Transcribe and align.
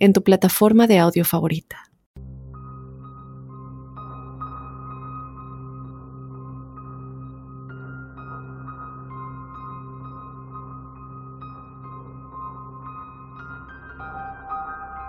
en 0.00 0.12
tu 0.12 0.22
plataforma 0.24 0.86
de 0.86 0.98
audio 0.98 1.24
favorita. 1.24 1.90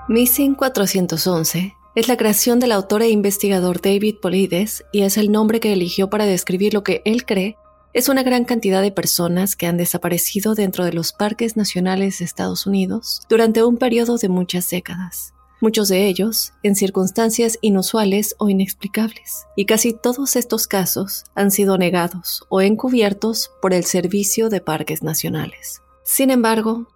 Missing 0.07 0.55
411 0.55 1.77
es 1.95 2.08
la 2.09 2.17
creación 2.17 2.59
del 2.59 2.73
autor 2.73 3.02
e 3.02 3.09
investigador 3.09 3.80
David 3.80 4.17
Polides 4.21 4.83
y 4.91 5.03
es 5.03 5.17
el 5.17 5.31
nombre 5.31 5.61
que 5.61 5.71
eligió 5.71 6.09
para 6.09 6.25
describir 6.25 6.73
lo 6.73 6.83
que 6.83 7.02
él 7.05 7.25
cree 7.25 7.55
es 7.94 8.08
una 8.08 8.23
gran 8.23 8.45
cantidad 8.45 8.81
de 8.81 8.91
personas 8.91 9.55
que 9.55 9.68
han 9.68 9.77
desaparecido 9.77 10.55
dentro 10.55 10.86
de 10.86 10.94
los 10.94 11.12
parques 11.12 11.58
nacionales 11.58 12.20
de 12.20 12.26
Estados 12.26 12.66
Unidos 12.66 13.22
durante 13.27 13.64
un 13.64 13.77
periodo 13.77 14.17
de 14.17 14.30
muchas 14.30 14.70
décadas, 14.70 15.34
muchos 15.59 15.90
de 15.90 16.08
ellos 16.08 16.54
en 16.64 16.76
circunstancias 16.76 17.59
inusuales 17.62 18.36
o 18.40 18.48
inexplicables, 18.48 19.45
y 19.58 19.66
casi 19.66 19.94
todos 19.94 20.38
estos 20.38 20.67
casos 20.67 21.25
han 21.36 21.52
sido 21.52 21.78
negados 21.78 22.45
o 22.48 22.61
encubiertos 22.61 23.52
por 23.61 23.73
el 23.73 23.83
Servicio 23.83 24.48
de 24.50 24.61
Parques 24.61 25.03
Nacionales. 25.03 25.81
Sin 26.03 26.31
embargo, 26.31 26.88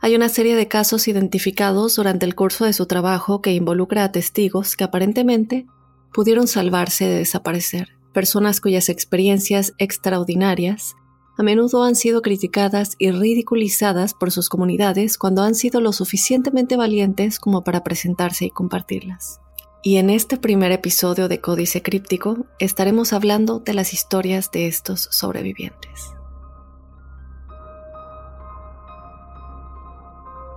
hay 0.00 0.14
una 0.14 0.28
serie 0.28 0.54
de 0.54 0.68
casos 0.68 1.08
identificados 1.08 1.96
durante 1.96 2.26
el 2.26 2.36
curso 2.36 2.64
de 2.64 2.74
su 2.74 2.86
trabajo 2.86 3.42
que 3.42 3.52
involucra 3.52 4.04
a 4.04 4.12
testigos 4.12 4.76
que 4.76 4.84
aparentemente 4.84 5.66
pudieron 6.12 6.46
salvarse 6.46 7.06
de 7.06 7.18
desaparecer 7.18 7.93
personas 8.14 8.62
cuyas 8.62 8.88
experiencias 8.88 9.74
extraordinarias 9.76 10.96
a 11.36 11.42
menudo 11.42 11.82
han 11.82 11.96
sido 11.96 12.22
criticadas 12.22 12.94
y 12.98 13.10
ridiculizadas 13.10 14.14
por 14.14 14.30
sus 14.30 14.48
comunidades 14.48 15.18
cuando 15.18 15.42
han 15.42 15.56
sido 15.56 15.80
lo 15.80 15.92
suficientemente 15.92 16.76
valientes 16.76 17.40
como 17.40 17.64
para 17.64 17.82
presentarse 17.82 18.46
y 18.46 18.50
compartirlas. 18.50 19.40
Y 19.82 19.96
en 19.96 20.10
este 20.10 20.36
primer 20.38 20.70
episodio 20.70 21.28
de 21.28 21.40
Códice 21.40 21.82
Críptico 21.82 22.46
estaremos 22.58 23.12
hablando 23.12 23.58
de 23.58 23.74
las 23.74 23.92
historias 23.92 24.50
de 24.52 24.68
estos 24.68 25.08
sobrevivientes. 25.10 26.14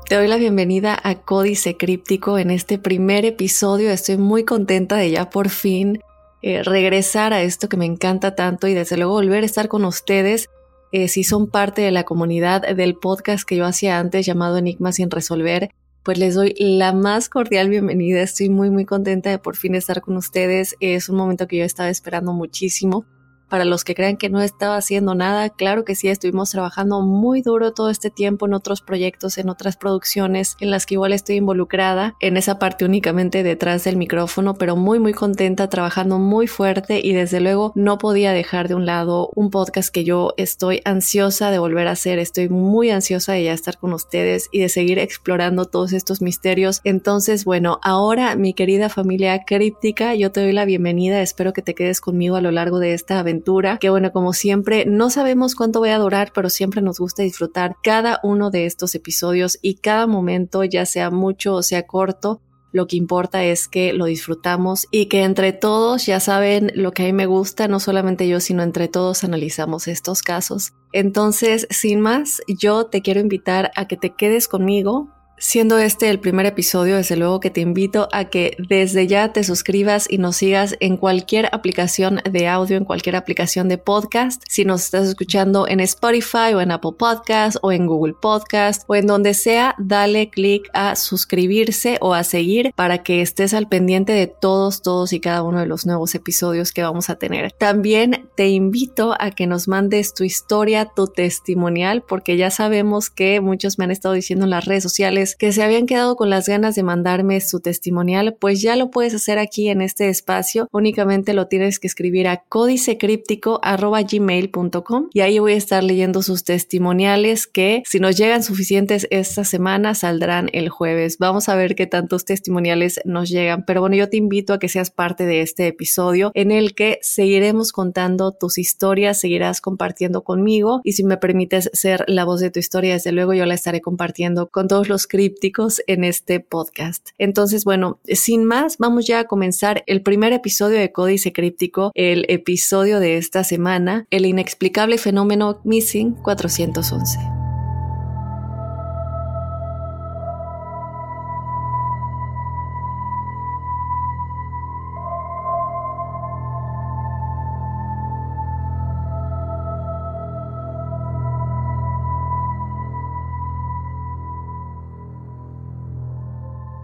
Te 0.08 0.16
doy 0.16 0.28
la 0.28 0.38
bienvenida 0.38 0.98
a 1.04 1.16
Códice 1.16 1.76
Críptico 1.76 2.38
en 2.38 2.52
este 2.52 2.78
primer 2.78 3.26
episodio. 3.26 3.92
Estoy 3.92 4.18
muy 4.18 4.46
contenta 4.46 4.96
de 4.96 5.12
ya 5.12 5.30
por 5.30 5.50
fin 5.50 6.00
eh, 6.42 6.64
regresar 6.64 7.34
a 7.34 7.42
esto 7.42 7.70
que 7.70 7.78
me 7.78 7.86
encanta 7.86 8.36
tanto 8.36 8.68
y 8.68 8.74
desde 8.74 8.98
luego 8.98 9.14
volver 9.14 9.44
a 9.44 9.46
estar 9.46 9.68
con 9.68 9.86
ustedes 9.86 10.50
eh, 10.92 11.10
si 11.10 11.24
son 11.24 11.48
parte 11.48 11.82
de 11.82 11.92
la 11.92 12.06
comunidad 12.06 12.62
del 12.76 12.96
podcast 12.96 13.44
que 13.48 13.58
yo 13.58 13.66
hacía 13.66 14.00
antes 14.00 14.26
llamado 14.26 14.58
Enigmas 14.58 14.96
sin 14.96 15.12
resolver, 15.12 15.72
pues 16.04 16.18
les 16.18 16.36
doy 16.36 16.56
la 16.58 16.94
más 16.94 17.28
cordial 17.28 17.70
bienvenida. 17.70 18.22
Estoy 18.22 18.50
muy 18.50 18.70
muy 18.70 18.86
contenta 18.86 19.30
de 19.30 19.40
por 19.40 19.58
fin 19.58 19.76
estar 19.76 20.02
con 20.02 20.16
ustedes. 20.16 20.78
Es 20.80 21.10
un 21.10 21.18
momento 21.18 21.48
que 21.48 21.58
yo 21.58 21.66
estaba 21.66 21.90
esperando 21.90 22.32
muchísimo. 22.32 23.06
Para 23.50 23.64
los 23.64 23.86
que 23.86 23.96
crean 23.96 24.18
que 24.18 24.30
no 24.30 24.42
estaba 24.42 24.76
haciendo 24.76 25.16
nada, 25.16 25.50
claro 25.50 25.86
que 25.86 25.96
sí, 25.96 26.10
estuvimos 26.10 26.50
trabajando 26.50 27.02
muy 27.02 27.42
duro 27.42 27.72
todo 27.72 27.90
este 27.90 28.10
tiempo 28.10 28.46
en 28.46 28.54
otros 28.54 28.82
proyectos, 28.82 29.38
en 29.38 29.48
otras 29.48 29.78
producciones 29.78 30.58
en 30.60 30.70
las 30.70 30.86
que 30.86 30.96
igual 30.96 31.14
estoy 31.14 31.38
involucrada, 31.38 32.16
en 32.20 32.36
esa 32.36 32.60
parte 32.60 32.84
únicamente 32.84 33.44
detrás 33.44 33.86
del 33.86 33.96
micrófono, 33.96 34.56
pero 34.56 34.76
muy 34.76 35.00
muy 35.00 35.14
contenta, 35.14 35.70
trabajando 35.70 36.20
muy 36.20 36.48
fuerte 36.48 37.00
y 37.02 37.14
desde 37.14 37.40
luego 37.40 37.72
no 37.74 37.98
podía 37.98 38.34
dejar 38.34 38.68
de 38.68 38.76
un 38.76 38.86
lado 38.86 39.30
un 39.34 39.50
podcast 39.50 39.94
que 39.94 40.04
yo 40.04 40.34
estoy 40.36 40.82
ansiosa 40.84 41.50
de 41.50 41.60
volver 41.60 41.88
a 41.88 41.92
hacer, 41.92 42.20
estoy 42.20 42.50
muy 42.50 42.90
ansiosa 42.90 43.32
de 43.32 43.46
ya 43.46 43.54
estar 43.54 43.78
con 43.78 43.94
ustedes 43.94 44.50
y 44.52 44.60
de 44.60 44.68
seguir 44.68 45.00
explorando 45.00 45.64
todos 45.64 45.94
estos 45.94 46.22
misterios. 46.22 46.82
Entonces, 46.84 47.46
bueno, 47.46 47.80
ahora 47.82 48.36
mi 48.36 48.54
querida 48.54 48.90
familia 48.90 49.46
críptica, 49.46 50.16
yo 50.16 50.34
te 50.34 50.42
doy 50.42 50.52
la 50.52 50.66
bienvenida, 50.66 51.22
espero 51.22 51.54
que 51.54 51.62
te 51.62 51.76
quedes 51.76 52.02
conmigo 52.02 52.36
a 52.36 52.42
lo 52.42 52.52
largo 52.52 52.80
de 52.80 52.94
esta 52.94 53.20
aventura 53.20 53.37
que 53.80 53.90
bueno, 53.90 54.12
como 54.12 54.34
siempre, 54.34 54.86
no 54.86 55.10
sabemos 55.10 55.56
cuánto 55.56 55.80
voy 55.80 55.90
a 55.90 55.98
durar, 55.98 56.32
pero 56.34 56.50
siempre 56.50 56.82
nos 56.82 57.00
gusta 57.00 57.24
disfrutar 57.24 57.76
cada 57.84 58.20
uno 58.24 58.50
de 58.50 58.66
estos 58.66 58.96
episodios 58.96 59.60
y 59.62 59.76
cada 59.76 60.08
momento, 60.08 60.64
ya 60.64 60.86
sea 60.86 61.10
mucho 61.10 61.56
o 61.56 61.64
sea 61.64 61.86
corto, 61.88 62.42
lo 62.72 62.86
que 62.86 62.98
importa 62.98 63.44
es 63.44 63.68
que 63.68 63.94
lo 63.94 64.06
disfrutamos 64.06 64.88
y 64.92 65.08
que 65.08 65.24
entre 65.24 65.54
todos, 65.54 66.06
ya 66.06 66.20
saben 66.20 66.72
lo 66.76 66.92
que 66.92 67.04
a 67.04 67.06
mí 67.06 67.14
me 67.14 67.26
gusta, 67.26 67.68
no 67.68 67.80
solamente 67.80 68.28
yo, 68.28 68.40
sino 68.40 68.62
entre 68.62 68.88
todos 68.88 69.24
analizamos 69.24 69.88
estos 69.88 70.22
casos. 70.22 70.74
Entonces, 70.92 71.68
sin 71.70 72.02
más, 72.02 72.42
yo 72.48 72.86
te 72.86 73.02
quiero 73.02 73.20
invitar 73.20 73.72
a 73.76 73.88
que 73.88 73.98
te 73.98 74.16
quedes 74.16 74.48
conmigo 74.48 75.10
Siendo 75.40 75.78
este 75.78 76.10
el 76.10 76.20
primer 76.20 76.48
episodio, 76.48 76.96
desde 76.96 77.16
luego 77.16 77.40
que 77.40 77.52
te 77.52 77.62
invito 77.62 78.10
a 78.12 78.26
que 78.26 78.58
desde 78.58 79.06
ya 79.06 79.34
te 79.34 79.44
suscribas 79.44 80.08
y 80.10 80.18
nos 80.18 80.38
sigas 80.38 80.76
en 80.80 80.98
cualquier 80.98 81.48
aplicación 81.52 82.22
de 82.28 82.48
audio, 82.48 82.76
en 82.76 82.86
cualquier 82.86 83.16
aplicación 83.16 83.70
de 83.70 83.78
podcast. 83.78 84.42
Si 84.50 84.66
nos 84.66 84.86
estás 84.86 85.08
escuchando 85.08 85.68
en 85.68 85.80
Spotify 85.80 86.56
o 86.56 86.62
en 86.62 86.72
Apple 86.72 86.94
Podcast 86.98 87.58
o 87.62 87.72
en 87.72 87.86
Google 87.86 88.16
Podcast 88.20 88.82
o 88.88 88.96
en 88.96 89.06
donde 89.06 89.36
sea, 89.36 89.76
dale 89.78 90.32
clic 90.32 90.68
a 90.74 90.96
suscribirse 90.96 92.00
o 92.02 92.16
a 92.16 92.24
seguir 92.24 92.72
para 92.76 93.04
que 93.04 93.22
estés 93.22 93.54
al 93.54 93.70
pendiente 93.70 94.14
de 94.14 94.26
todos, 94.26 94.82
todos 94.82 95.14
y 95.14 95.20
cada 95.20 95.44
uno 95.44 95.60
de 95.60 95.68
los 95.68 95.86
nuevos 95.86 96.16
episodios 96.16 96.72
que 96.72 96.82
vamos 96.82 97.12
a 97.12 97.16
tener. 97.16 97.52
También 97.52 98.28
te 98.36 98.48
invito 98.48 99.14
a 99.20 99.30
que 99.30 99.46
nos 99.46 99.68
mandes 99.68 100.16
tu 100.16 100.24
historia, 100.24 100.90
tu 100.96 101.06
testimonial, 101.06 102.02
porque 102.02 102.38
ya 102.38 102.50
sabemos 102.50 103.12
que 103.12 103.40
muchos 103.40 103.78
me 103.78 103.84
han 103.84 103.92
estado 103.92 104.16
diciendo 104.16 104.46
en 104.46 104.50
las 104.50 104.66
redes 104.66 104.82
sociales 104.82 105.27
que 105.36 105.52
se 105.52 105.64
habían 105.64 105.86
quedado 105.86 106.16
con 106.16 106.30
las 106.30 106.48
ganas 106.48 106.76
de 106.76 106.84
mandarme 106.84 107.42
su 107.42 107.60
testimonial, 107.60 108.38
pues 108.40 108.62
ya 108.62 108.76
lo 108.76 108.92
puedes 108.92 109.14
hacer 109.14 109.40
aquí 109.40 109.70
en 109.70 109.82
este 109.82 110.10
espacio. 110.10 110.68
Únicamente 110.72 111.34
lo 111.34 111.48
tienes 111.48 111.80
que 111.80 111.88
escribir 111.88 112.28
a 112.28 112.44
códicecríptico.gmail.com 112.48 115.10
y 115.14 115.22
ahí 115.22 115.40
voy 115.40 115.54
a 115.54 115.58
estar 115.58 115.84
leyendo 115.84 116.22
sus 116.22 116.44
testimoniales 116.44 117.48
que 117.48 117.82
si 117.86 118.00
nos 118.00 118.18
llegan 118.18 118.44
suficientes 118.44 119.08
esta 119.12 119.44
semana 119.44 119.96
saldrán 119.96 120.50
el 120.54 120.70
jueves. 120.70 121.18
Vamos 121.18 121.50
a 121.50 121.56
ver 121.56 121.76
qué 121.76 121.88
tantos 121.88 122.26
testimoniales 122.26 123.00
nos 123.06 123.30
llegan. 123.30 123.66
Pero 123.66 123.82
bueno, 123.82 123.96
yo 123.96 124.10
te 124.10 124.18
invito 124.18 124.54
a 124.54 124.60
que 124.60 124.70
seas 124.70 124.92
parte 124.92 125.26
de 125.26 125.42
este 125.42 125.68
episodio 125.68 126.32
en 126.34 126.52
el 126.52 126.76
que 126.76 127.00
seguiremos 127.02 127.72
contando 127.72 128.32
tus 128.32 128.58
historias, 128.58 129.20
seguirás 129.20 129.62
compartiendo 129.62 130.24
conmigo 130.24 130.82
y 130.84 130.94
si 130.94 131.04
me 131.04 131.18
permites 131.18 131.70
ser 131.74 132.04
la 132.08 132.26
voz 132.26 132.40
de 132.40 132.52
tu 132.52 132.60
historia, 132.60 132.94
desde 132.94 133.12
luego 133.12 133.34
yo 133.34 133.46
la 133.46 133.54
estaré 133.54 133.82
compartiendo 133.82 134.48
con 134.48 134.68
todos 134.68 134.90
los 134.90 135.08
crípticos 135.18 135.82
en 135.88 136.04
este 136.04 136.40
podcast. 136.40 137.10
Entonces, 137.18 137.64
bueno, 137.64 138.00
sin 138.06 138.46
más, 138.46 138.78
vamos 138.78 139.08
ya 139.08 139.22
a 139.22 139.24
comenzar 139.24 139.84
el 139.88 140.04
primer 140.04 140.32
episodio 140.32 140.78
de 140.78 140.92
Códice 140.92 141.34
Críptico, 141.34 141.92
el 141.96 142.28
episodio 142.30 143.00
de 143.00 143.18
esta 143.18 143.44
semana, 143.44 144.06
el 144.12 144.28
inexplicable 144.28 145.00
fenómeno 145.00 145.60
Missing 145.64 146.12
411. 146.22 147.37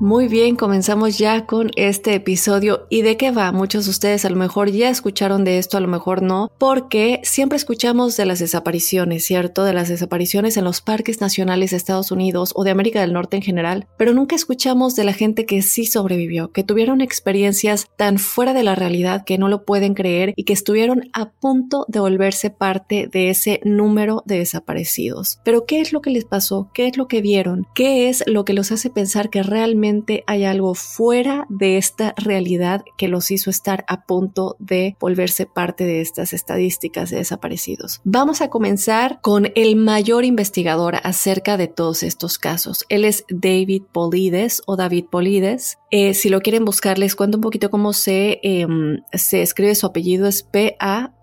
Muy 0.03 0.27
bien, 0.27 0.57
comenzamos 0.57 1.17
ya 1.17 1.45
con 1.45 1.71
este 1.77 2.13
episodio. 2.13 2.87
¿Y 2.89 3.03
de 3.03 3.15
qué 3.15 3.31
va? 3.31 3.53
Muchos 3.53 3.85
de 3.85 3.91
ustedes 3.91 4.25
a 4.25 4.29
lo 4.29 4.35
mejor 4.35 4.69
ya 4.69 4.89
escucharon 4.89 5.45
de 5.45 5.59
esto, 5.59 5.77
a 5.77 5.79
lo 5.79 5.87
mejor 5.87 6.21
no, 6.21 6.51
porque 6.57 7.21
siempre 7.23 7.55
escuchamos 7.55 8.17
de 8.17 8.25
las 8.25 8.39
desapariciones, 8.39 9.23
¿cierto? 9.23 9.63
De 9.63 9.71
las 9.71 9.87
desapariciones 9.87 10.57
en 10.57 10.65
los 10.65 10.81
parques 10.81 11.21
nacionales 11.21 11.71
de 11.71 11.77
Estados 11.77 12.11
Unidos 12.11 12.51
o 12.53 12.65
de 12.65 12.71
América 12.71 12.99
del 12.99 13.13
Norte 13.13 13.37
en 13.37 13.43
general, 13.43 13.87
pero 13.97 14.13
nunca 14.13 14.35
escuchamos 14.35 14.97
de 14.97 15.05
la 15.05 15.13
gente 15.13 15.45
que 15.45 15.61
sí 15.61 15.85
sobrevivió, 15.85 16.51
que 16.51 16.65
tuvieron 16.65 16.99
experiencias 16.99 17.87
tan 17.95 18.17
fuera 18.17 18.53
de 18.53 18.63
la 18.63 18.75
realidad 18.75 19.23
que 19.23 19.37
no 19.37 19.47
lo 19.47 19.63
pueden 19.63 19.93
creer 19.93 20.33
y 20.35 20.43
que 20.43 20.51
estuvieron 20.51 21.09
a 21.13 21.29
punto 21.29 21.85
de 21.87 22.01
volverse 22.01 22.49
parte 22.49 23.07
de 23.07 23.29
ese 23.29 23.61
número 23.63 24.21
de 24.25 24.39
desaparecidos. 24.39 25.39
Pero 25.45 25.65
¿qué 25.65 25.79
es 25.79 25.93
lo 25.93 26.01
que 26.01 26.09
les 26.09 26.25
pasó? 26.25 26.69
¿Qué 26.73 26.87
es 26.87 26.97
lo 26.97 27.07
que 27.07 27.21
vieron? 27.21 27.65
¿Qué 27.73 28.09
es 28.09 28.25
lo 28.27 28.43
que 28.43 28.51
los 28.51 28.73
hace 28.73 28.89
pensar 28.89 29.29
que 29.29 29.43
realmente 29.43 29.92
hay 30.27 30.45
algo 30.45 30.75
fuera 30.75 31.45
de 31.49 31.77
esta 31.77 32.13
realidad 32.17 32.83
que 32.97 33.07
los 33.07 33.31
hizo 33.31 33.49
estar 33.49 33.85
a 33.87 34.05
punto 34.05 34.55
de 34.59 34.95
volverse 34.99 35.45
parte 35.45 35.85
de 35.85 36.01
estas 36.01 36.33
estadísticas 36.33 37.09
de 37.09 37.17
desaparecidos. 37.17 38.01
Vamos 38.03 38.41
a 38.41 38.49
comenzar 38.49 39.19
con 39.21 39.51
el 39.55 39.75
mayor 39.75 40.25
investigador 40.25 40.95
acerca 41.03 41.57
de 41.57 41.67
todos 41.67 42.03
estos 42.03 42.37
casos. 42.37 42.85
Él 42.89 43.05
es 43.05 43.25
David 43.29 43.83
Polides 43.91 44.61
o 44.65 44.75
David 44.75 45.05
Polides. 45.11 45.77
Eh, 45.91 46.13
si 46.13 46.29
lo 46.29 46.41
quieren 46.41 46.65
buscar, 46.65 46.97
les 46.97 47.15
cuento 47.15 47.37
un 47.37 47.41
poquito 47.41 47.69
cómo 47.69 47.93
se, 47.93 48.39
em, 48.43 49.01
se 49.13 49.41
escribe 49.41 49.75
su 49.75 49.85
apellido. 49.85 50.27
Es 50.27 50.43
P-A-U-L-Y-D-E-S. 50.43 51.13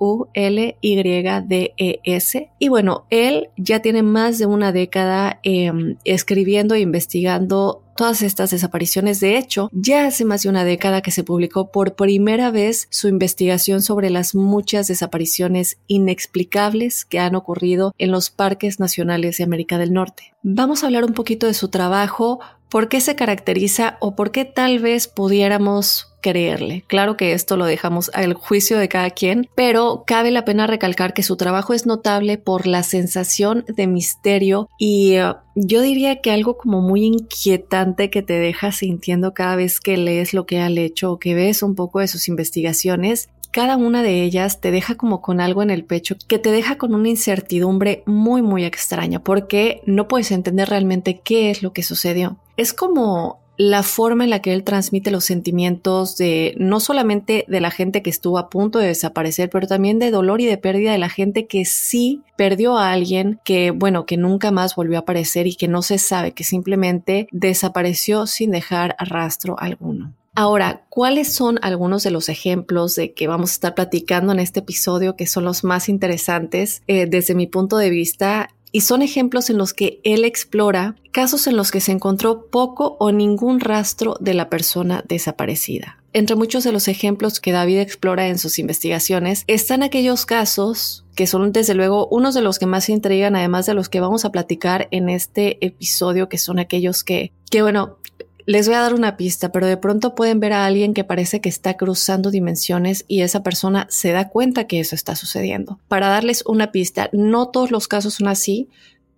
Y 2.59 2.69
bueno, 2.69 3.07
él 3.11 3.51
ya 3.57 3.81
tiene 3.83 4.03
más 4.03 4.39
de 4.39 4.47
una 4.47 4.73
década 4.73 5.41
em, 5.43 5.97
escribiendo 6.05 6.75
e 6.75 6.81
investigando 6.81 7.83
todas 7.97 8.23
estas 8.23 8.51
desapariciones. 8.51 9.21
De 9.21 9.37
hecho, 9.37 9.69
ya 9.73 10.07
hace 10.07 10.25
más 10.25 10.43
de 10.43 10.49
una 10.49 10.65
década 10.65 11.03
que 11.03 11.11
se 11.11 11.25
publicó 11.25 11.71
por 11.71 11.95
primera 11.95 12.51
vez 12.51 12.89
su 12.91 13.09
investigación 13.09 13.83
sobre 13.83 14.11
las 14.11 14.35
muchas 14.35 14.89
desapariciones 14.89 15.79
inexplicables 15.87 17.05
que 17.05 17.19
han 17.19 17.35
ocurrido 17.35 17.93
en 17.99 18.11
los 18.11 18.31
parques 18.31 18.81
nacionales 18.81 19.39
de 19.39 19.45
América 19.45 19.79
del 19.79 19.93
Norte. 19.93 20.35
Vamos 20.43 20.83
a 20.83 20.87
hablar 20.87 21.05
un 21.05 21.15
poquito 21.15 21.47
de 21.47 21.55
su 21.55 21.69
trabajo, 21.69 22.41
por 22.69 22.89
qué 22.89 23.01
se 23.01 23.17
caracteriza 23.17 23.99
o 24.01 24.15
por 24.15 24.31
qué 24.31 24.45
tal 24.45 24.79
vez 24.79 25.09
pudiéramos 25.09 26.10
creerle. 26.21 26.85
Claro 26.87 27.17
que 27.17 27.33
esto 27.33 27.57
lo 27.57 27.65
dejamos 27.65 28.11
al 28.15 28.35
juicio 28.35 28.79
de 28.79 28.89
cada 28.89 29.11
quien, 29.11 29.49
pero 29.55 30.05
cabe 30.07 30.31
la 30.31 30.45
pena 30.45 30.67
recalcar 30.67 31.15
que 31.15 31.23
su 31.23 31.37
trabajo 31.37 31.75
es 31.75 31.87
notable 31.87 32.39
por 32.39 32.67
la 32.67 32.83
sensación 32.83 33.65
de 33.69 33.87
misterio 33.87 34.69
y 34.79 35.19
uh, 35.21 35.35
yo 35.55 35.83
diría 35.83 36.21
que 36.21 36.31
algo 36.31 36.57
como 36.57 36.81
muy 36.81 37.05
inquietante 37.05 38.11
que 38.11 38.23
te 38.23 38.39
deja 38.39 38.73
sintiendo 38.73 39.35
cada 39.35 39.57
vez 39.57 39.81
que 39.81 39.97
lees 39.97 40.35
lo 40.35 40.47
que 40.47 40.61
ha 40.61 40.69
hecho 40.71 41.13
o 41.13 41.19
que 41.19 41.35
ves 41.35 41.63
un 41.63 41.75
poco 41.75 41.99
de 41.99 42.09
sus 42.09 42.29
investigaciones 42.29 43.29
cada 43.51 43.77
una 43.77 44.03
de 44.03 44.23
ellas 44.23 44.61
te 44.61 44.71
deja 44.71 44.95
como 44.95 45.21
con 45.21 45.41
algo 45.41 45.63
en 45.63 45.71
el 45.71 45.85
pecho 45.85 46.17
que 46.29 46.39
te 46.39 46.53
deja 46.53 46.79
con 46.79 46.95
una 46.95 47.09
incertidumbre 47.09 48.03
muy 48.07 48.43
muy 48.43 48.65
extraña 48.65 49.23
porque 49.23 49.83
no 49.87 50.07
puedes 50.09 50.31
entender 50.31 50.69
realmente 50.69 51.21
qué 51.23 51.51
es 51.51 51.63
lo 51.63 51.73
que 51.73 51.83
sucedió. 51.83 52.37
Es 52.57 52.73
como 52.73 53.40
la 53.61 53.83
forma 53.83 54.25
en 54.25 54.31
la 54.31 54.41
que 54.41 54.55
él 54.55 54.65
transmite 54.65 55.11
los 55.11 55.27
sentimientos 55.27 56.17
de 56.17 56.55
no 56.57 56.81
solamente 56.81 57.45
de 57.47 57.61
la 57.61 57.71
gente 57.71 58.01
que 58.01 58.09
estuvo 58.09 58.39
a 58.39 58.49
punto 58.49 58.79
de 58.79 58.87
desaparecer, 58.87 59.51
pero 59.51 59.67
también 59.67 59.99
de 59.99 60.11
dolor 60.11 60.41
y 60.41 60.47
de 60.47 60.57
pérdida 60.57 60.93
de 60.93 60.99
la 60.99 61.11
gente 61.11 61.47
que 61.47 61.67
sí 61.67 62.23
perdió 62.39 62.79
a 62.79 62.91
alguien 62.91 63.39
que, 63.45 63.71
bueno, 63.71 64.07
que 64.07 64.17
nunca 64.17 64.51
más 64.51 64.77
volvió 64.77 64.97
a 64.97 65.01
aparecer 65.01 65.47
y 65.47 65.57
que 65.57 65.69
no 65.69 65.83
se 65.83 65.99
sabe, 65.99 66.33
que 66.33 66.43
simplemente 66.43 67.29
desapareció 67.33 68.27
sin 68.27 68.51
dejar 68.51 68.97
rastro 68.99 69.61
alguno. 69.61 70.15
Ahora, 70.35 70.87
¿cuáles 70.89 71.31
son 71.31 71.59
algunos 71.61 72.03
de 72.03 72.13
los 72.13 72.31
ejemplos 72.31 72.95
de 72.95 73.13
que 73.13 73.27
vamos 73.27 73.51
a 73.51 73.55
estar 73.55 73.75
platicando 73.75 74.33
en 74.33 74.39
este 74.39 74.61
episodio 74.61 75.17
que 75.17 75.27
son 75.27 75.45
los 75.45 75.65
más 75.65 75.91
interesantes 75.91 76.83
eh, 76.87 77.05
desde 77.05 77.35
mi 77.35 77.47
punto 77.47 77.77
de 77.77 77.91
vista? 77.91 78.49
Y 78.73 78.83
son 78.83 79.03
ejemplos 79.03 79.51
en 79.51 79.59
los 79.59 79.75
que 79.75 80.01
él 80.05 80.25
explora 80.25 80.97
casos 81.13 81.47
en 81.47 81.57
los 81.57 81.71
que 81.71 81.81
se 81.81 81.93
encontró 81.93 82.47
poco 82.47 82.97
o 83.01 83.13
ningún 83.13 83.61
rastro 83.61 84.17
de 84.21 84.35
la 84.35 84.49
persona 84.49 85.05
desaparecida. 85.09 85.97
Entre 86.13 86.35
muchos 86.35 86.65
de 86.65 86.73
los 86.73 86.89
ejemplos 86.89 87.39
que 87.39 87.53
David 87.53 87.79
explora 87.79 88.27
en 88.27 88.39
sus 88.39 88.59
investigaciones 88.59 89.45
están 89.47 89.83
aquellos 89.83 90.27
casos 90.27 91.05
que 91.15 91.29
son 91.29 91.53
desde 91.53 91.75
luego 91.75 92.09
unos 92.09 92.35
de 92.35 92.41
los 92.41 92.59
que 92.59 92.67
más 92.67 92.89
intrigan, 92.89 93.37
además 93.37 93.67
de 93.67 93.75
los 93.75 93.89
que 93.89 94.01
vamos 94.01 94.25
a 94.25 94.33
platicar 94.33 94.89
en 94.91 95.09
este 95.09 95.65
episodio, 95.65 96.29
que 96.29 96.39
son 96.39 96.59
aquellos 96.59 97.05
que, 97.05 97.33
que 97.51 97.63
bueno, 97.63 97.99
les 98.47 98.67
voy 98.67 98.77
a 98.77 98.81
dar 98.81 98.95
una 98.95 99.17
pista, 99.17 99.53
pero 99.53 99.67
de 99.67 99.77
pronto 99.77 100.15
pueden 100.15 100.41
ver 100.41 100.53
a 100.53 100.67
alguien 100.67 100.95
que 100.95 101.05
parece 101.05 101.41
que 101.41 101.49
está 101.49 101.77
cruzando 101.77 102.31
dimensiones 102.31 103.05
y 103.09 103.23
esa 103.23 103.43
persona 103.43 103.87
se 103.91 104.13
da 104.13 104.29
cuenta 104.29 104.67
que 104.67 104.81
eso 104.81 104.95
está 104.95 105.17
sucediendo. 105.17 105.79
Para 105.89 106.09
darles 106.09 106.45
una 106.47 106.73
pista, 106.73 107.11
no 107.13 107.49
todos 107.49 107.71
los 107.71 107.89
casos 107.89 108.15
son 108.15 108.29
así, 108.29 108.69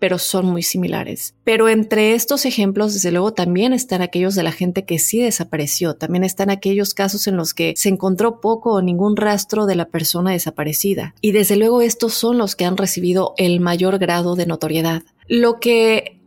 pero 0.02 0.18
son 0.18 0.46
muy 0.46 0.64
similares. 0.64 1.36
Pero 1.44 1.68
entre 1.68 2.14
estos 2.14 2.44
ejemplos, 2.44 2.92
desde 2.92 3.12
luego, 3.12 3.34
también 3.34 3.72
están 3.72 4.02
aquellos 4.02 4.34
de 4.34 4.42
la 4.42 4.50
gente 4.50 4.84
que 4.84 4.98
sí 4.98 5.20
desapareció. 5.20 5.94
También 5.94 6.24
están 6.24 6.50
aquellos 6.50 6.92
casos 6.92 7.28
en 7.28 7.36
los 7.36 7.54
que 7.54 7.74
se 7.76 7.88
encontró 7.88 8.40
poco 8.40 8.72
o 8.72 8.82
ningún 8.82 9.16
rastro 9.16 9.64
de 9.64 9.76
la 9.76 9.84
persona 9.84 10.32
desaparecida. 10.32 11.14
Y 11.20 11.30
desde 11.30 11.54
luego 11.54 11.82
estos 11.82 12.14
son 12.14 12.36
los 12.36 12.56
que 12.56 12.64
han 12.64 12.78
recibido 12.78 13.34
el 13.36 13.60
mayor 13.60 14.00
grado 14.00 14.34
de 14.34 14.46
notoriedad. 14.46 15.04
Lo 15.28 15.60
que 15.60 16.20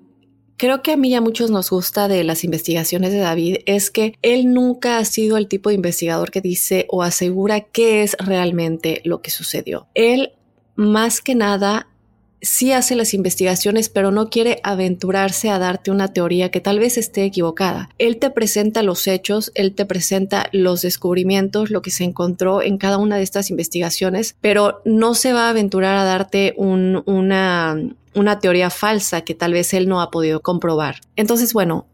Creo 0.58 0.82
que 0.82 0.94
a 0.94 0.98
mí 0.98 1.10
y 1.10 1.16
a 1.16 1.22
muchos 1.22 1.52
nos 1.52 1.70
gusta 1.70 2.08
de 2.08 2.24
las 2.24 2.46
investigaciones 2.46 3.12
de 3.12 3.20
David 3.20 3.58
es 3.66 3.92
que 3.92 4.14
él 4.22 4.54
nunca 4.54 4.98
ha 4.98 5.06
sido 5.06 5.36
el 5.36 5.50
tipo 5.50 5.70
de 5.70 5.76
investigador 5.76 6.32
que 6.32 6.40
dice 6.40 6.86
o 6.90 7.04
asegura 7.04 7.60
qué 7.60 8.04
es 8.04 8.16
realmente 8.20 9.02
lo 9.04 9.22
que 9.22 9.32
sucedió. 9.32 9.88
Él 9.96 10.32
más 10.76 11.22
que 11.22 11.36
nada 11.36 11.88
sí 12.46 12.72
hace 12.72 12.96
las 12.96 13.14
investigaciones, 13.14 13.90
pero 13.90 14.12
no 14.12 14.30
quiere 14.30 14.60
aventurarse 14.64 15.50
a 15.50 15.60
darte 15.60 15.92
una 15.92 16.14
teoría 16.14 16.52
que 16.52 16.62
tal 16.62 16.80
vez 16.80 16.98
esté 16.98 17.26
equivocada. 17.26 17.90
Él 17.98 18.18
te 18.18 18.30
presenta 18.30 18.84
los 18.84 19.08
hechos, 19.08 19.52
él 19.56 19.74
te 19.74 19.86
presenta 19.86 20.48
los 20.52 20.82
descubrimientos, 20.82 21.72
lo 21.72 21.82
que 21.82 21.92
se 21.92 22.04
encontró 22.04 22.62
en 22.62 22.78
cada 22.78 22.98
una 22.98 23.18
de 23.18 23.24
estas 23.24 23.50
investigaciones, 23.50 24.36
pero 24.42 24.82
no 24.86 25.16
se 25.16 25.34
va 25.34 25.48
a 25.48 25.50
aventurar 25.50 25.98
a 25.98 26.04
darte 26.04 26.54
una, 26.58 27.76
una 28.14 28.40
teoría 28.40 28.70
falsa 28.70 29.22
que 29.22 29.34
tal 29.34 29.54
vez 29.54 29.74
él 29.74 29.90
no 29.90 30.02
ha 30.02 30.12
podido 30.12 30.42
comprobar. 30.42 31.02
Entonces, 31.16 31.54
bueno, 31.54 31.88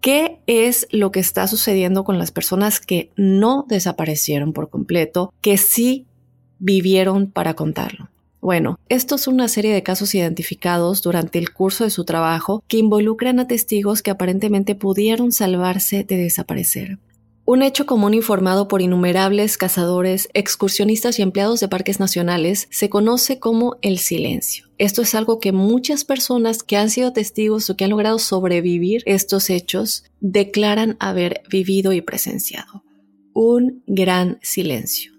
¿Qué 0.00 0.38
es 0.46 0.86
lo 0.92 1.10
que 1.10 1.18
está 1.18 1.48
sucediendo 1.48 2.04
con 2.04 2.20
las 2.20 2.30
personas 2.30 2.78
que 2.78 3.10
no 3.16 3.66
desaparecieron 3.68 4.52
por 4.52 4.70
completo, 4.70 5.34
que 5.40 5.58
sí 5.58 6.06
vivieron 6.60 7.32
para 7.32 7.54
contarlo? 7.54 8.08
Bueno, 8.48 8.80
esto 8.88 9.18
son 9.18 9.34
una 9.34 9.46
serie 9.46 9.74
de 9.74 9.82
casos 9.82 10.14
identificados 10.14 11.02
durante 11.02 11.38
el 11.38 11.52
curso 11.52 11.84
de 11.84 11.90
su 11.90 12.06
trabajo 12.06 12.64
que 12.66 12.78
involucran 12.78 13.40
a 13.40 13.46
testigos 13.46 14.00
que 14.00 14.10
aparentemente 14.10 14.74
pudieron 14.74 15.32
salvarse 15.32 16.02
de 16.02 16.16
desaparecer. 16.16 16.98
Un 17.44 17.60
hecho 17.60 17.84
común 17.84 18.14
informado 18.14 18.66
por 18.66 18.80
innumerables 18.80 19.58
cazadores, 19.58 20.30
excursionistas 20.32 21.18
y 21.18 21.22
empleados 21.22 21.60
de 21.60 21.68
parques 21.68 22.00
nacionales 22.00 22.68
se 22.70 22.88
conoce 22.88 23.38
como 23.38 23.76
el 23.82 23.98
silencio. 23.98 24.64
Esto 24.78 25.02
es 25.02 25.14
algo 25.14 25.40
que 25.40 25.52
muchas 25.52 26.06
personas 26.06 26.62
que 26.62 26.78
han 26.78 26.88
sido 26.88 27.12
testigos 27.12 27.68
o 27.68 27.76
que 27.76 27.84
han 27.84 27.90
logrado 27.90 28.18
sobrevivir 28.18 29.02
estos 29.04 29.50
hechos 29.50 30.04
declaran 30.20 30.96
haber 31.00 31.42
vivido 31.50 31.92
y 31.92 32.00
presenciado. 32.00 32.82
Un 33.34 33.82
gran 33.86 34.38
silencio. 34.40 35.12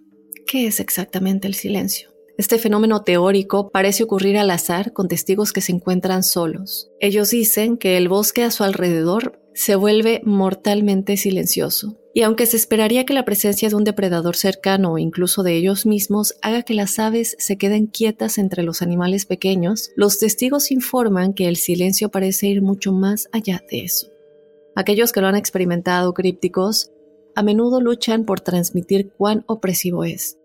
¿Qué 0.48 0.65
es 0.65 0.79
exactamente 0.79 1.48
el 1.48 1.53
silencio? 1.53 2.08
Este 2.39 2.58
fenómeno 2.58 3.01
teórico 3.01 3.69
parece 3.69 4.03
ocurrir 4.03 4.38
al 4.38 4.50
azar 4.50 4.93
con 4.93 5.10
testigos 5.10 5.51
que 5.51 5.60
se 5.60 5.74
encuentran 5.74 6.24
solos. 6.24 6.89
Ellos 7.01 7.31
dicen 7.31 7.75
que 7.75 7.98
el 7.98 8.08
bosque 8.08 8.43
a 8.43 8.50
su 8.50 8.63
alrededor 8.63 9.41
se 9.53 9.75
vuelve 9.75 10.22
mortalmente 10.24 11.17
silencioso. 11.17 12.00
Y 12.13 12.22
aunque 12.22 12.46
se 12.46 12.55
esperaría 12.55 13.05
que 13.05 13.13
la 13.13 13.25
presencia 13.25 13.67
de 13.67 13.75
un 13.75 13.84
depredador 13.84 14.38
cercano 14.38 14.93
o 14.93 14.98
incluso 14.98 15.43
de 15.43 15.58
ellos 15.58 15.86
mismos 15.86 16.36
haga 16.41 16.63
que 16.63 16.75
las 16.75 16.98
aves 16.98 17.36
se 17.39 17.58
queden 17.58 17.88
quietas 17.88 18.38
entre 18.38 18.63
los 18.63 18.81
animales 18.81 19.25
pequeños, 19.25 19.91
los 19.98 20.17
testigos 20.17 20.72
informan 20.72 21.34
que 21.34 21.50
el 21.50 21.58
silencio 21.58 22.08
parece 22.08 22.48
ir 22.48 22.62
mucho 22.62 22.93
más 22.93 23.27
allá 23.34 23.62
de 23.69 23.81
eso. 23.81 24.08
Aquellos 24.77 25.12
que 25.12 25.19
lo 25.19 25.27
han 25.27 25.36
experimentado 25.36 26.13
crípticos 26.13 26.89
a 27.36 27.43
menudo 27.43 27.81
luchan 27.81 28.24
por 28.24 28.39
transmitir 28.39 29.12
cuán 29.17 29.43
opresivo 29.46 30.05
es 30.05 30.38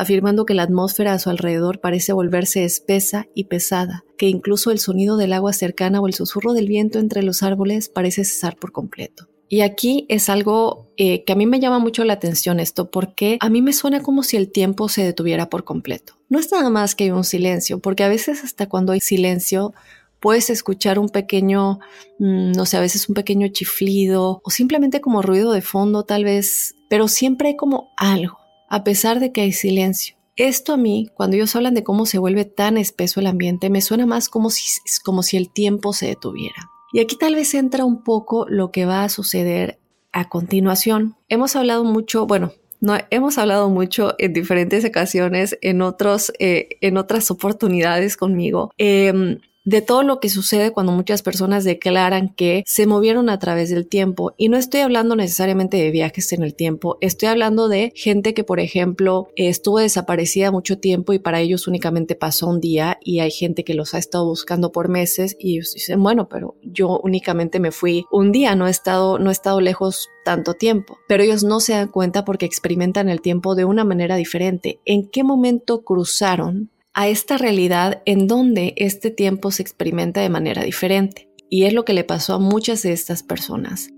afirmando 0.00 0.46
que 0.46 0.54
la 0.54 0.62
atmósfera 0.62 1.12
a 1.12 1.18
su 1.18 1.28
alrededor 1.28 1.80
parece 1.80 2.14
volverse 2.14 2.64
espesa 2.64 3.26
y 3.34 3.44
pesada, 3.44 4.04
que 4.16 4.28
incluso 4.28 4.70
el 4.70 4.78
sonido 4.78 5.18
del 5.18 5.34
agua 5.34 5.52
cercana 5.52 6.00
o 6.00 6.06
el 6.06 6.14
susurro 6.14 6.54
del 6.54 6.68
viento 6.68 6.98
entre 6.98 7.22
los 7.22 7.42
árboles 7.42 7.90
parece 7.90 8.24
cesar 8.24 8.56
por 8.56 8.72
completo. 8.72 9.28
Y 9.52 9.60
aquí 9.60 10.06
es 10.08 10.30
algo 10.30 10.90
eh, 10.96 11.24
que 11.24 11.32
a 11.32 11.36
mí 11.36 11.44
me 11.44 11.60
llama 11.60 11.80
mucho 11.80 12.04
la 12.04 12.14
atención 12.14 12.60
esto, 12.60 12.90
porque 12.90 13.36
a 13.40 13.50
mí 13.50 13.60
me 13.60 13.72
suena 13.72 14.00
como 14.00 14.22
si 14.22 14.36
el 14.36 14.50
tiempo 14.50 14.88
se 14.88 15.04
detuviera 15.04 15.50
por 15.50 15.64
completo. 15.64 16.14
No 16.28 16.38
es 16.38 16.50
nada 16.50 16.70
más 16.70 16.94
que 16.94 17.12
un 17.12 17.24
silencio, 17.24 17.80
porque 17.80 18.04
a 18.04 18.08
veces 18.08 18.42
hasta 18.42 18.68
cuando 18.68 18.92
hay 18.92 19.00
silencio 19.00 19.74
puedes 20.18 20.48
escuchar 20.50 20.98
un 20.98 21.08
pequeño, 21.08 21.80
mm, 22.18 22.52
no 22.52 22.64
sé, 22.64 22.76
a 22.78 22.80
veces 22.80 23.08
un 23.08 23.14
pequeño 23.14 23.48
chiflido 23.48 24.40
o 24.44 24.50
simplemente 24.50 25.00
como 25.00 25.20
ruido 25.20 25.52
de 25.52 25.62
fondo 25.62 26.04
tal 26.04 26.24
vez, 26.24 26.76
pero 26.88 27.08
siempre 27.08 27.48
hay 27.48 27.56
como 27.56 27.90
algo 27.98 28.39
a 28.70 28.84
pesar 28.84 29.20
de 29.20 29.32
que 29.32 29.42
hay 29.42 29.52
silencio. 29.52 30.16
Esto 30.36 30.72
a 30.72 30.76
mí, 30.78 31.10
cuando 31.14 31.36
ellos 31.36 31.54
hablan 31.54 31.74
de 31.74 31.84
cómo 31.84 32.06
se 32.06 32.18
vuelve 32.18 32.46
tan 32.46 32.78
espeso 32.78 33.20
el 33.20 33.26
ambiente, 33.26 33.68
me 33.68 33.82
suena 33.82 34.06
más 34.06 34.30
como 34.30 34.48
si, 34.48 35.36
el 35.36 35.50
tiempo 35.50 35.92
se 35.92 36.06
detuviera. 36.06 36.70
Y 36.92 37.00
aquí 37.00 37.16
tal 37.18 37.34
vez 37.34 37.52
entra 37.52 37.84
un 37.84 38.02
poco 38.02 38.46
lo 38.48 38.70
que 38.70 38.86
va 38.86 39.04
a 39.04 39.08
suceder 39.10 39.78
a 40.12 40.28
continuación. 40.28 41.16
Hemos 41.28 41.56
hablado 41.56 41.84
mucho, 41.84 42.26
bueno, 42.26 42.52
no, 42.80 42.96
hemos 43.10 43.36
hablado 43.36 43.68
mucho 43.68 44.14
en 44.18 44.32
diferentes 44.32 44.84
ocasiones, 44.84 45.58
en, 45.60 45.82
otros, 45.82 46.32
eh, 46.38 46.70
en 46.80 46.96
otras 46.96 47.30
oportunidades 47.30 48.16
conmigo, 48.16 48.72
em, 48.78 49.40
de 49.64 49.82
todo 49.82 50.02
lo 50.02 50.20
que 50.20 50.28
sucede 50.28 50.72
cuando 50.72 50.92
muchas 50.92 51.22
personas 51.22 51.64
declaran 51.64 52.30
que 52.34 52.62
se 52.66 52.86
movieron 52.86 53.28
a 53.28 53.38
través 53.38 53.70
del 53.70 53.86
tiempo. 53.86 54.32
Y 54.36 54.48
no 54.48 54.56
estoy 54.56 54.80
hablando 54.80 55.16
necesariamente 55.16 55.76
de 55.76 55.90
viajes 55.90 56.32
en 56.32 56.42
el 56.42 56.54
tiempo, 56.54 56.98
estoy 57.00 57.28
hablando 57.28 57.68
de 57.68 57.92
gente 57.94 58.34
que, 58.34 58.44
por 58.44 58.60
ejemplo, 58.60 59.28
estuvo 59.36 59.78
desaparecida 59.78 60.50
mucho 60.50 60.78
tiempo 60.78 61.12
y 61.12 61.18
para 61.18 61.40
ellos 61.40 61.68
únicamente 61.68 62.14
pasó 62.14 62.48
un 62.48 62.60
día 62.60 62.98
y 63.02 63.20
hay 63.20 63.30
gente 63.30 63.64
que 63.64 63.74
los 63.74 63.94
ha 63.94 63.98
estado 63.98 64.26
buscando 64.26 64.72
por 64.72 64.88
meses 64.88 65.36
y 65.38 65.58
dicen, 65.58 66.02
bueno, 66.02 66.28
pero 66.28 66.56
yo 66.62 67.00
únicamente 67.02 67.60
me 67.60 67.72
fui 67.72 68.04
un 68.10 68.32
día, 68.32 68.54
no 68.54 68.66
he 68.66 68.70
estado, 68.70 69.18
no 69.18 69.30
he 69.30 69.32
estado 69.32 69.60
lejos 69.60 70.08
tanto 70.24 70.54
tiempo, 70.54 70.98
pero 71.08 71.22
ellos 71.22 71.44
no 71.44 71.60
se 71.60 71.72
dan 71.72 71.88
cuenta 71.88 72.24
porque 72.24 72.46
experimentan 72.46 73.08
el 73.08 73.20
tiempo 73.20 73.54
de 73.54 73.64
una 73.64 73.84
manera 73.84 74.16
diferente. 74.16 74.80
¿En 74.84 75.08
qué 75.08 75.24
momento 75.24 75.82
cruzaron 75.82 76.70
a 76.94 77.08
esta 77.08 77.38
realidad 77.38 78.02
en 78.04 78.26
donde 78.26 78.74
este 78.76 79.10
tiempo 79.10 79.50
se 79.50 79.62
experimenta 79.62 80.20
de 80.20 80.28
manera 80.28 80.62
diferente. 80.62 81.28
Y 81.48 81.64
es 81.64 81.72
lo 81.72 81.84
que 81.84 81.94
le 81.94 82.04
pasó 82.04 82.34
a 82.34 82.38
muchas 82.38 82.82
de 82.82 82.92
estas 82.92 83.22
personas. 83.22 83.88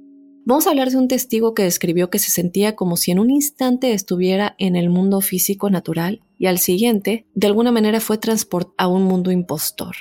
Vamos 0.45 0.67
a 0.67 0.71
hablar 0.71 0.91
de 0.91 0.97
un 0.97 1.07
testigo 1.07 1.55
que 1.55 1.63
describió 1.63 2.11
que 2.11 2.19
se 2.19 2.31
sentía 2.31 2.75
como 2.75 2.97
si 2.97 3.13
en 3.13 3.21
un 3.21 3.31
instante 3.31 3.93
estuviera 3.93 4.57
en 4.59 4.75
el 4.75 4.91
mundo 4.91 5.21
físico 5.21 5.71
natural 5.71 6.23
y 6.37 6.47
al 6.47 6.59
siguiente, 6.59 7.27
de 7.35 7.47
alguna 7.47 7.71
manera 7.71 8.01
fue 8.01 8.19
transportado 8.19 8.75
a 8.77 8.93
un 8.93 9.05
mundo 9.05 9.31
impostor. 9.31 9.95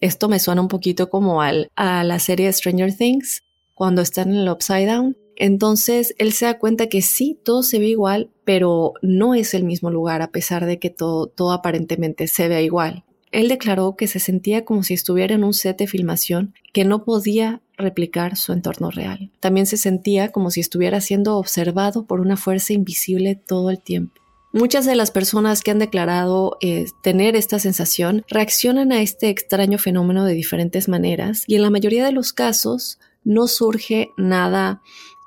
Esto 0.00 0.28
me 0.28 0.38
suena 0.38 0.60
un 0.60 0.68
poquito 0.68 1.10
como 1.10 1.42
al, 1.42 1.70
a 1.74 2.04
la 2.04 2.20
serie 2.20 2.52
Stranger 2.52 2.96
Things, 2.96 3.42
cuando 3.74 4.00
están 4.00 4.30
en 4.30 4.36
el 4.36 4.48
Upside 4.48 4.86
Down, 4.86 5.16
entonces 5.40 6.14
él 6.18 6.34
se 6.34 6.44
da 6.44 6.58
cuenta 6.58 6.88
que 6.90 7.00
sí, 7.00 7.38
todo 7.42 7.62
se 7.62 7.78
ve 7.78 7.86
igual, 7.86 8.28
pero 8.44 8.92
no 9.00 9.34
es 9.34 9.54
el 9.54 9.64
mismo 9.64 9.90
lugar 9.90 10.20
a 10.20 10.30
pesar 10.30 10.66
de 10.66 10.78
que 10.78 10.90
todo, 10.90 11.32
aparentemente 11.50 12.28
se 12.28 12.46
vea 12.46 12.60
igual. 12.60 13.04
Él 13.32 13.48
declaró 13.48 13.96
que 13.96 14.06
se 14.06 14.18
sentía 14.18 14.66
como 14.66 14.82
si 14.82 14.92
estuviera 14.92 15.34
en 15.34 15.42
un 15.42 15.54
set 15.54 15.78
de 15.78 15.86
filmación 15.86 16.52
que 16.74 16.84
no 16.84 17.06
podía 17.06 17.62
replicar 17.78 18.36
su 18.36 18.52
entorno 18.52 18.90
real. 18.90 19.30
También 19.40 19.64
se 19.64 19.78
sentía 19.78 20.30
como 20.30 20.50
si 20.50 20.60
estuviera 20.60 21.00
siendo 21.00 21.38
observado 21.38 22.04
por 22.04 22.20
una 22.20 22.36
fuerza 22.36 22.74
invisible 22.74 23.34
todo 23.34 23.70
el 23.70 23.80
tiempo. 23.80 24.20
Muchas 24.52 24.84
de 24.84 24.94
las 24.94 25.10
personas 25.10 25.62
que 25.62 25.70
han 25.70 25.78
declarado 25.78 26.58
eh, 26.60 26.84
tener 27.02 27.34
esta 27.34 27.58
sensación 27.58 28.26
reaccionan 28.28 28.92
a 28.92 29.00
este 29.00 29.30
extraño 29.30 29.78
fenómeno 29.78 30.26
de 30.26 30.34
diferentes 30.34 30.86
maneras 30.86 31.44
y 31.46 31.54
en 31.54 31.62
la 31.62 31.70
mayoría 31.70 32.04
de 32.04 32.12
los 32.12 32.34
casos 32.34 32.98
no 33.24 33.46
surge 33.46 34.10
nada 34.18 34.82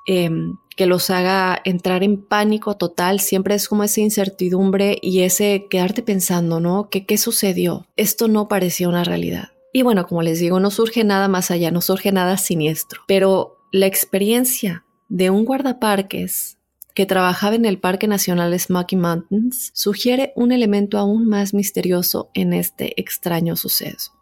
Em, 0.06 0.56
que 0.76 0.86
los 0.86 1.08
haga 1.08 1.60
entrar 1.64 2.02
en 2.02 2.22
pánico 2.22 2.76
total, 2.76 3.20
siempre 3.20 3.54
es 3.54 3.68
como 3.68 3.84
esa 3.84 4.00
incertidumbre 4.00 4.98
y 5.00 5.20
ese 5.20 5.66
quedarte 5.70 6.02
pensando, 6.02 6.60
¿no? 6.60 6.88
¿Qué, 6.90 7.06
¿Qué 7.06 7.16
sucedió? 7.16 7.86
Esto 7.96 8.28
no 8.28 8.48
parecía 8.48 8.88
una 8.88 9.04
realidad. 9.04 9.52
Y 9.72 9.82
bueno, 9.82 10.06
como 10.06 10.22
les 10.22 10.40
digo, 10.40 10.60
no 10.60 10.70
surge 10.70 11.04
nada 11.04 11.28
más 11.28 11.50
allá, 11.50 11.70
no 11.70 11.80
surge 11.80 12.12
nada 12.12 12.36
siniestro, 12.36 13.02
pero 13.06 13.56
la 13.72 13.86
experiencia 13.86 14.84
de 15.08 15.30
un 15.30 15.44
guardaparques 15.44 16.58
que 16.94 17.06
trabajaba 17.06 17.56
en 17.56 17.64
el 17.64 17.78
Parque 17.78 18.06
Nacional 18.06 18.58
Smoky 18.58 18.96
Mountains 18.96 19.70
sugiere 19.74 20.32
un 20.36 20.52
elemento 20.52 20.98
aún 20.98 21.26
más 21.26 21.52
misterioso 21.54 22.30
en 22.34 22.52
este 22.52 23.00
extraño 23.00 23.56
suceso. 23.56 24.12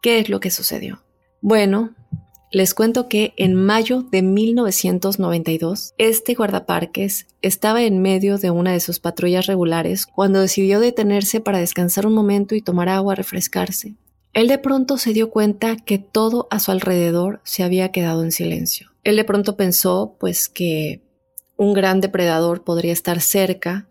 ¿Qué 0.00 0.20
es 0.20 0.28
lo 0.28 0.38
que 0.38 0.50
sucedió? 0.50 1.02
Bueno, 1.40 1.94
les 2.50 2.74
cuento 2.74 3.08
que 3.08 3.32
en 3.36 3.54
mayo 3.54 4.02
de 4.02 4.22
1992, 4.22 5.94
este 5.98 6.34
guardaparques 6.34 7.28
estaba 7.42 7.82
en 7.82 8.02
medio 8.02 8.38
de 8.38 8.50
una 8.50 8.72
de 8.72 8.80
sus 8.80 8.98
patrullas 8.98 9.46
regulares 9.46 10.06
cuando 10.06 10.40
decidió 10.40 10.80
detenerse 10.80 11.40
para 11.40 11.60
descansar 11.60 12.06
un 12.06 12.14
momento 12.14 12.56
y 12.56 12.60
tomar 12.60 12.88
agua, 12.88 13.14
refrescarse. 13.14 13.94
Él 14.32 14.48
de 14.48 14.58
pronto 14.58 14.98
se 14.98 15.12
dio 15.12 15.30
cuenta 15.30 15.76
que 15.76 15.98
todo 15.98 16.48
a 16.50 16.58
su 16.58 16.72
alrededor 16.72 17.40
se 17.44 17.62
había 17.62 17.92
quedado 17.92 18.24
en 18.24 18.32
silencio. 18.32 18.90
Él 19.04 19.16
de 19.16 19.24
pronto 19.24 19.56
pensó, 19.56 20.16
pues, 20.18 20.48
que 20.48 21.02
un 21.56 21.72
gran 21.72 22.00
depredador 22.00 22.64
podría 22.64 22.92
estar 22.92 23.20
cerca 23.20 23.89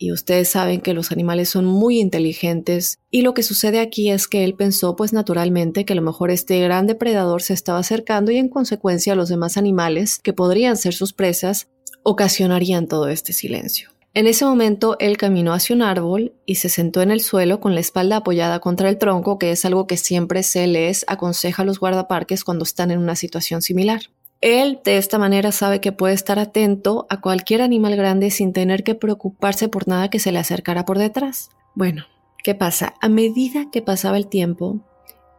y 0.00 0.12
ustedes 0.12 0.48
saben 0.48 0.80
que 0.80 0.94
los 0.94 1.12
animales 1.12 1.50
son 1.50 1.66
muy 1.66 2.00
inteligentes 2.00 2.98
y 3.10 3.20
lo 3.20 3.34
que 3.34 3.42
sucede 3.42 3.80
aquí 3.80 4.10
es 4.10 4.26
que 4.26 4.44
él 4.44 4.54
pensó 4.54 4.96
pues 4.96 5.12
naturalmente 5.12 5.84
que 5.84 5.92
a 5.92 5.96
lo 5.96 6.02
mejor 6.02 6.30
este 6.30 6.58
gran 6.58 6.86
depredador 6.86 7.42
se 7.42 7.52
estaba 7.52 7.80
acercando 7.80 8.32
y 8.32 8.38
en 8.38 8.48
consecuencia 8.48 9.14
los 9.14 9.28
demás 9.28 9.58
animales 9.58 10.18
que 10.18 10.32
podrían 10.32 10.78
ser 10.78 10.94
sus 10.94 11.12
presas 11.12 11.68
ocasionarían 12.02 12.88
todo 12.88 13.08
este 13.08 13.34
silencio. 13.34 13.90
En 14.14 14.26
ese 14.26 14.46
momento 14.46 14.96
él 15.00 15.18
caminó 15.18 15.52
hacia 15.52 15.76
un 15.76 15.82
árbol 15.82 16.32
y 16.46 16.54
se 16.54 16.70
sentó 16.70 17.02
en 17.02 17.10
el 17.10 17.20
suelo 17.20 17.60
con 17.60 17.74
la 17.74 17.80
espalda 17.80 18.16
apoyada 18.16 18.58
contra 18.58 18.88
el 18.88 18.96
tronco, 18.96 19.38
que 19.38 19.50
es 19.50 19.66
algo 19.66 19.86
que 19.86 19.98
siempre 19.98 20.42
se 20.42 20.66
les 20.66 21.04
aconseja 21.08 21.62
a 21.62 21.66
los 21.66 21.78
guardaparques 21.78 22.42
cuando 22.42 22.64
están 22.64 22.90
en 22.90 22.98
una 22.98 23.16
situación 23.16 23.60
similar. 23.60 24.00
Él 24.40 24.80
de 24.84 24.96
esta 24.96 25.18
manera 25.18 25.52
sabe 25.52 25.80
que 25.80 25.92
puede 25.92 26.14
estar 26.14 26.38
atento 26.38 27.06
a 27.10 27.20
cualquier 27.20 27.60
animal 27.60 27.94
grande 27.96 28.30
sin 28.30 28.54
tener 28.54 28.84
que 28.84 28.94
preocuparse 28.94 29.68
por 29.68 29.86
nada 29.86 30.08
que 30.08 30.18
se 30.18 30.32
le 30.32 30.38
acercara 30.38 30.86
por 30.86 30.98
detrás. 30.98 31.50
Bueno, 31.74 32.04
¿qué 32.42 32.54
pasa? 32.54 32.94
A 33.02 33.10
medida 33.10 33.70
que 33.70 33.82
pasaba 33.82 34.16
el 34.16 34.28
tiempo, 34.28 34.80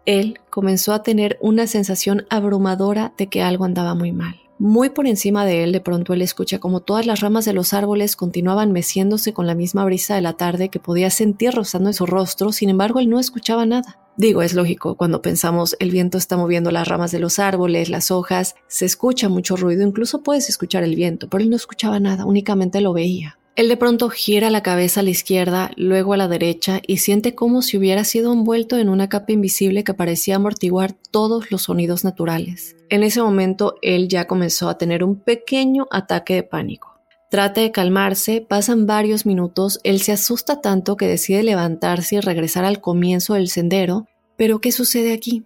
él 0.06 0.40
comenzó 0.52 0.94
a 0.94 1.02
tener 1.02 1.40
una 1.42 1.66
sensación 1.66 2.28
abrumadora 2.30 3.14
de 3.18 3.28
que 3.28 3.42
algo 3.42 3.66
andaba 3.66 3.96
muy 3.96 4.12
mal. 4.12 4.36
Muy 4.60 4.92
por 4.92 5.08
encima 5.08 5.46
de 5.46 5.64
él, 5.64 5.72
de 5.72 5.82
pronto 5.82 6.14
él 6.14 6.22
escucha 6.22 6.60
como 6.60 6.82
todas 6.82 7.08
las 7.08 7.22
ramas 7.22 7.46
de 7.46 7.54
los 7.54 7.74
árboles 7.74 8.16
continuaban 8.16 8.72
meciéndose 8.72 9.34
con 9.34 9.48
la 9.48 9.56
misma 9.56 9.84
brisa 9.84 10.14
de 10.14 10.22
la 10.22 10.34
tarde 10.34 10.70
que 10.70 10.80
podía 10.80 11.10
sentir 11.10 11.56
rozando 11.56 11.90
en 11.90 11.96
su 11.96 12.06
rostro, 12.06 12.52
sin 12.52 12.70
embargo 12.70 13.00
él 13.00 13.10
no 13.10 13.20
escuchaba 13.20 13.66
nada. 13.66 14.01
Digo, 14.22 14.44
es 14.44 14.54
lógico, 14.54 14.94
cuando 14.98 15.24
pensamos 15.24 15.76
el 15.80 15.90
viento 15.90 16.20
está 16.20 16.38
moviendo 16.38 16.70
las 16.70 16.88
ramas 16.88 17.10
de 17.10 17.18
los 17.18 17.40
árboles, 17.40 17.90
las 17.90 18.12
hojas, 18.12 18.54
se 18.68 18.86
escucha 18.86 19.30
mucho 19.30 19.56
ruido, 19.56 19.82
incluso 19.82 20.22
puedes 20.22 20.48
escuchar 20.48 20.84
el 20.84 20.94
viento, 20.94 21.28
pero 21.28 21.44
él 21.44 21.50
no 21.50 21.56
escuchaba 21.56 22.00
nada, 22.00 22.28
únicamente 22.28 22.82
lo 22.82 22.94
veía. 22.94 23.40
Él 23.56 23.68
de 23.68 23.78
pronto 23.78 24.10
gira 24.10 24.52
la 24.52 24.62
cabeza 24.62 25.00
a 25.00 25.04
la 25.04 25.10
izquierda, 25.10 25.72
luego 25.76 26.14
a 26.14 26.18
la 26.18 26.28
derecha 26.28 26.82
y 26.86 26.98
siente 26.98 27.34
como 27.34 27.64
si 27.64 27.80
hubiera 27.80 28.04
sido 28.04 28.32
envuelto 28.32 28.78
en 28.78 28.90
una 28.90 29.10
capa 29.10 29.32
invisible 29.32 29.84
que 29.84 29.96
parecía 29.96 30.36
amortiguar 30.36 30.94
todos 31.10 31.50
los 31.50 31.64
sonidos 31.64 32.04
naturales. 32.04 32.76
En 32.90 33.02
ese 33.02 33.24
momento 33.24 33.74
él 33.82 34.08
ya 34.08 34.28
comenzó 34.28 34.70
a 34.70 34.78
tener 34.78 35.04
un 35.04 35.16
pequeño 35.16 35.88
ataque 35.90 36.36
de 36.36 36.44
pánico. 36.44 36.92
Trata 37.32 37.62
de 37.62 37.72
calmarse, 37.72 38.46
pasan 38.46 38.86
varios 38.86 39.26
minutos, 39.26 39.80
él 39.86 40.02
se 40.02 40.12
asusta 40.12 40.60
tanto 40.60 40.98
que 40.98 41.08
decide 41.08 41.44
levantarse 41.44 42.18
y 42.18 42.20
regresar 42.20 42.66
al 42.66 42.82
comienzo 42.82 43.36
del 43.36 43.48
sendero, 43.48 44.06
pero 44.42 44.60
¿qué 44.60 44.72
sucede 44.72 45.14
aquí? 45.14 45.46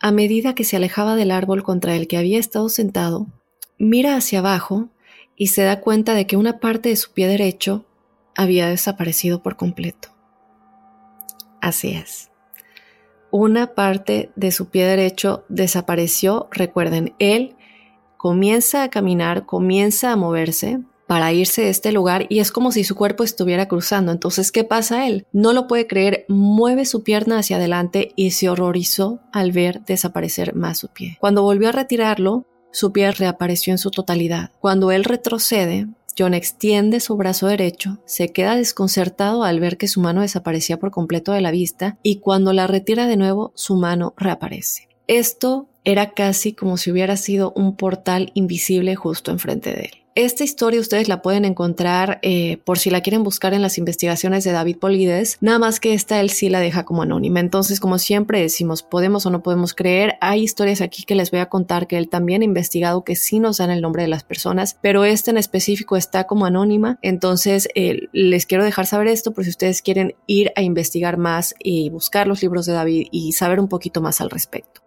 A 0.00 0.10
medida 0.10 0.56
que 0.56 0.64
se 0.64 0.74
alejaba 0.74 1.14
del 1.14 1.30
árbol 1.30 1.62
contra 1.62 1.94
el 1.94 2.08
que 2.08 2.16
había 2.16 2.40
estado 2.40 2.68
sentado, 2.68 3.28
mira 3.78 4.16
hacia 4.16 4.40
abajo 4.40 4.88
y 5.36 5.46
se 5.46 5.62
da 5.62 5.78
cuenta 5.78 6.14
de 6.14 6.26
que 6.26 6.36
una 6.36 6.58
parte 6.58 6.88
de 6.88 6.96
su 6.96 7.12
pie 7.12 7.28
derecho 7.28 7.86
había 8.34 8.66
desaparecido 8.66 9.40
por 9.40 9.54
completo. 9.54 10.08
Así 11.60 11.92
es. 11.92 12.32
Una 13.30 13.72
parte 13.76 14.32
de 14.34 14.50
su 14.50 14.66
pie 14.66 14.84
derecho 14.84 15.44
desapareció. 15.48 16.48
Recuerden, 16.50 17.14
él 17.20 17.54
comienza 18.16 18.82
a 18.82 18.90
caminar, 18.90 19.46
comienza 19.46 20.10
a 20.10 20.16
moverse 20.16 20.80
para 21.12 21.30
irse 21.30 21.60
de 21.60 21.68
este 21.68 21.92
lugar 21.92 22.24
y 22.30 22.38
es 22.38 22.50
como 22.50 22.72
si 22.72 22.84
su 22.84 22.94
cuerpo 22.94 23.22
estuviera 23.22 23.68
cruzando. 23.68 24.12
Entonces, 24.12 24.50
¿qué 24.50 24.64
pasa 24.64 25.06
él? 25.06 25.26
No 25.30 25.52
lo 25.52 25.66
puede 25.66 25.86
creer, 25.86 26.24
mueve 26.26 26.86
su 26.86 27.02
pierna 27.02 27.38
hacia 27.38 27.56
adelante 27.56 28.12
y 28.16 28.30
se 28.30 28.48
horrorizó 28.48 29.20
al 29.30 29.52
ver 29.52 29.84
desaparecer 29.84 30.54
más 30.54 30.78
su 30.78 30.88
pie. 30.88 31.18
Cuando 31.20 31.42
volvió 31.42 31.68
a 31.68 31.72
retirarlo, 31.72 32.46
su 32.70 32.92
pie 32.92 33.12
reapareció 33.12 33.74
en 33.74 33.78
su 33.78 33.90
totalidad. 33.90 34.52
Cuando 34.58 34.90
él 34.90 35.04
retrocede, 35.04 35.86
John 36.18 36.32
extiende 36.32 36.98
su 36.98 37.14
brazo 37.18 37.46
derecho, 37.46 37.98
se 38.06 38.32
queda 38.32 38.56
desconcertado 38.56 39.44
al 39.44 39.60
ver 39.60 39.76
que 39.76 39.88
su 39.88 40.00
mano 40.00 40.22
desaparecía 40.22 40.78
por 40.78 40.92
completo 40.92 41.32
de 41.32 41.42
la 41.42 41.50
vista 41.50 41.98
y 42.02 42.20
cuando 42.20 42.54
la 42.54 42.66
retira 42.66 43.06
de 43.06 43.18
nuevo, 43.18 43.52
su 43.54 43.76
mano 43.76 44.14
reaparece. 44.16 44.88
Esto 45.08 45.68
era 45.84 46.14
casi 46.14 46.54
como 46.54 46.78
si 46.78 46.90
hubiera 46.90 47.18
sido 47.18 47.52
un 47.54 47.76
portal 47.76 48.30
invisible 48.32 48.96
justo 48.96 49.30
enfrente 49.30 49.74
de 49.74 49.82
él. 49.82 50.01
Esta 50.14 50.44
historia 50.44 50.78
ustedes 50.78 51.08
la 51.08 51.22
pueden 51.22 51.46
encontrar 51.46 52.18
eh, 52.20 52.58
por 52.64 52.78
si 52.78 52.90
la 52.90 53.00
quieren 53.00 53.22
buscar 53.22 53.54
en 53.54 53.62
las 53.62 53.78
investigaciones 53.78 54.44
de 54.44 54.52
David 54.52 54.76
Polides, 54.76 55.38
nada 55.40 55.58
más 55.58 55.80
que 55.80 55.94
esta 55.94 56.20
él 56.20 56.28
sí 56.28 56.50
la 56.50 56.60
deja 56.60 56.84
como 56.84 57.00
anónima. 57.00 57.40
Entonces, 57.40 57.80
como 57.80 57.98
siempre 57.98 58.42
decimos, 58.42 58.82
podemos 58.82 59.24
o 59.24 59.30
no 59.30 59.42
podemos 59.42 59.72
creer, 59.72 60.16
hay 60.20 60.42
historias 60.42 60.82
aquí 60.82 61.04
que 61.04 61.14
les 61.14 61.30
voy 61.30 61.40
a 61.40 61.48
contar 61.48 61.86
que 61.86 61.96
él 61.96 62.10
también 62.10 62.42
ha 62.42 62.44
investigado 62.44 63.04
que 63.04 63.16
sí 63.16 63.38
nos 63.38 63.56
dan 63.56 63.70
el 63.70 63.80
nombre 63.80 64.02
de 64.02 64.08
las 64.08 64.22
personas, 64.22 64.76
pero 64.82 65.06
esta 65.06 65.30
en 65.30 65.38
específico 65.38 65.96
está 65.96 66.24
como 66.24 66.44
anónima. 66.44 66.98
Entonces, 67.00 67.68
eh, 67.74 68.08
les 68.12 68.44
quiero 68.44 68.64
dejar 68.64 68.84
saber 68.84 69.06
esto 69.06 69.32
por 69.32 69.44
si 69.44 69.50
ustedes 69.50 69.80
quieren 69.80 70.14
ir 70.26 70.52
a 70.56 70.62
investigar 70.62 71.16
más 71.16 71.54
y 71.58 71.88
buscar 71.88 72.26
los 72.26 72.42
libros 72.42 72.66
de 72.66 72.74
David 72.74 73.06
y 73.10 73.32
saber 73.32 73.58
un 73.58 73.68
poquito 73.68 74.02
más 74.02 74.20
al 74.20 74.28
respecto. 74.28 74.82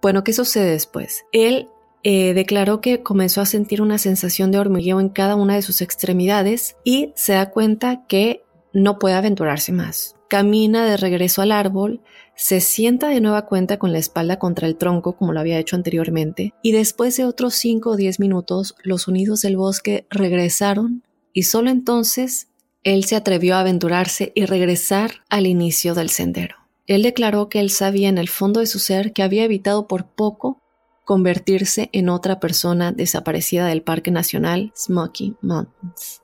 Bueno, 0.00 0.24
¿qué 0.24 0.32
sucede 0.32 0.70
después? 0.70 1.24
Él 1.32 1.68
eh, 2.06 2.34
declaró 2.34 2.82
que 2.82 3.02
comenzó 3.02 3.40
a 3.40 3.46
sentir 3.46 3.80
una 3.80 3.96
sensación 3.96 4.50
de 4.50 4.58
hormigueo 4.58 5.00
en 5.00 5.08
cada 5.08 5.36
una 5.36 5.54
de 5.54 5.62
sus 5.62 5.80
extremidades 5.80 6.76
y 6.84 7.12
se 7.16 7.32
da 7.32 7.50
cuenta 7.50 8.04
que 8.06 8.44
no 8.74 8.98
puede 8.98 9.14
aventurarse 9.14 9.72
más. 9.72 10.14
Camina 10.28 10.84
de 10.84 10.98
regreso 10.98 11.40
al 11.40 11.50
árbol, 11.50 12.02
se 12.36 12.60
sienta 12.60 13.08
de 13.08 13.22
nueva 13.22 13.46
cuenta 13.46 13.78
con 13.78 13.92
la 13.92 13.98
espalda 13.98 14.38
contra 14.38 14.66
el 14.66 14.76
tronco 14.76 15.16
como 15.16 15.32
lo 15.32 15.40
había 15.40 15.58
hecho 15.58 15.76
anteriormente, 15.76 16.52
y 16.60 16.72
después 16.72 17.16
de 17.16 17.24
otros 17.24 17.54
5 17.54 17.90
o 17.90 17.96
10 17.96 18.20
minutos 18.20 18.74
los 18.82 19.02
sonidos 19.02 19.40
del 19.40 19.56
bosque 19.56 20.06
regresaron 20.10 21.04
y 21.32 21.44
solo 21.44 21.70
entonces 21.70 22.48
él 22.82 23.04
se 23.04 23.16
atrevió 23.16 23.56
a 23.56 23.60
aventurarse 23.60 24.30
y 24.34 24.44
regresar 24.44 25.22
al 25.30 25.46
inicio 25.46 25.94
del 25.94 26.10
sendero. 26.10 26.56
Él 26.86 27.02
declaró 27.02 27.48
que 27.48 27.60
él 27.60 27.70
sabía 27.70 28.10
en 28.10 28.18
el 28.18 28.28
fondo 28.28 28.60
de 28.60 28.66
su 28.66 28.78
ser 28.78 29.14
que 29.14 29.22
había 29.22 29.44
evitado 29.44 29.88
por 29.88 30.04
poco 30.04 30.60
convertirse 31.04 31.90
en 31.92 32.08
otra 32.08 32.40
persona 32.40 32.92
desaparecida 32.92 33.66
del 33.66 33.82
Parque 33.82 34.10
Nacional 34.10 34.72
Smoky 34.76 35.36
Mountains. 35.42 36.22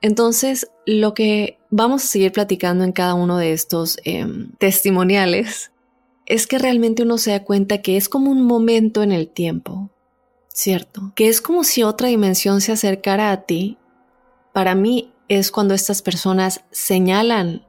Entonces, 0.00 0.70
lo 0.86 1.14
que 1.14 1.58
vamos 1.70 2.04
a 2.04 2.06
seguir 2.06 2.32
platicando 2.32 2.84
en 2.84 2.92
cada 2.92 3.14
uno 3.14 3.36
de 3.36 3.52
estos 3.52 3.98
em, 4.04 4.52
testimoniales 4.58 5.72
es 6.26 6.46
que 6.46 6.58
realmente 6.58 7.02
uno 7.02 7.18
se 7.18 7.32
da 7.32 7.44
cuenta 7.44 7.82
que 7.82 7.96
es 7.96 8.08
como 8.08 8.30
un 8.30 8.42
momento 8.42 9.02
en 9.02 9.12
el 9.12 9.28
tiempo, 9.28 9.90
¿cierto? 10.48 11.12
Que 11.14 11.28
es 11.28 11.40
como 11.40 11.64
si 11.64 11.82
otra 11.82 12.08
dimensión 12.08 12.60
se 12.60 12.72
acercara 12.72 13.32
a 13.32 13.42
ti. 13.42 13.78
Para 14.52 14.74
mí 14.74 15.12
es 15.28 15.50
cuando 15.50 15.74
estas 15.74 16.02
personas 16.02 16.64
señalan 16.70 17.66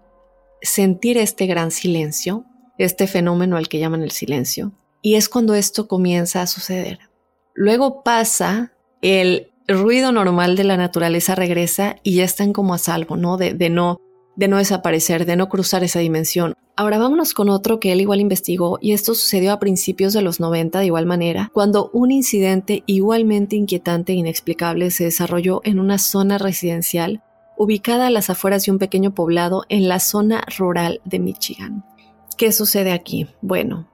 sentir 0.62 1.18
este 1.18 1.48
gran 1.48 1.72
silencio, 1.72 2.46
este 2.77 3.08
fenómeno 3.08 3.58
al 3.58 3.70
que 3.70 3.79
llaman 3.79 4.03
el 4.03 4.12
silencio, 4.12 4.74
y 5.01 5.15
es 5.15 5.29
cuando 5.29 5.53
esto 5.53 5.88
comienza 5.88 6.41
a 6.41 6.48
suceder. 6.48 7.00
Luego 7.53 8.03
pasa 8.03 8.74
el 9.01 9.51
ruido 9.68 10.12
normal 10.12 10.56
de 10.56 10.63
la 10.63 10.77
naturaleza 10.77 11.36
regresa 11.36 11.98
y 12.03 12.15
ya 12.15 12.24
están 12.24 12.53
como 12.53 12.74
a 12.74 12.77
salvo, 12.77 13.18
¿no? 13.18 13.38
De, 13.38 13.53
no 13.70 14.00
de 14.36 14.48
no 14.48 14.58
desaparecer, 14.58 15.25
de 15.25 15.36
no 15.36 15.50
cruzar 15.50 15.84
esa 15.84 16.00
dimensión. 16.00 16.56
Ahora 16.75 16.98
vámonos 16.98 17.34
con 17.34 17.50
otro 17.50 17.79
que 17.79 17.91
él 17.91 18.00
igual 18.00 18.22
investigó 18.22 18.77
y 18.82 18.94
esto 18.94 19.13
sucedió 19.13 19.51
a 19.51 19.60
principios 19.60 20.13
de 20.13 20.22
los 20.22 20.39
90 20.39 20.79
de 20.79 20.86
igual 20.86 21.06
manera, 21.06 21.51
cuando 21.53 21.89
un 21.91 22.12
incidente 22.12 22.84
igualmente 22.86 23.58
inquietante 23.58 24.13
e 24.13 24.15
inexplicable 24.15 24.89
se 24.91 25.03
desarrolló 25.03 25.62
en 25.65 25.79
una 25.79 25.98
zona 25.98 26.38
residencial 26.38 27.22
ubicada 27.58 28.08
a 28.08 28.12
las 28.12 28.29
afueras 28.29 28.65
de 28.65 28.72
un 28.72 28.79
pequeño 28.79 29.13
poblado 29.13 29.65
en 29.68 29.89
la 29.89 30.00
zona 30.00 30.46
rural 30.58 31.01
de 31.03 31.20
Michigan. 31.20 31.84
¿Qué 32.38 32.53
sucede 32.53 32.94
aquí? 32.94 33.27
Bueno, 33.41 33.88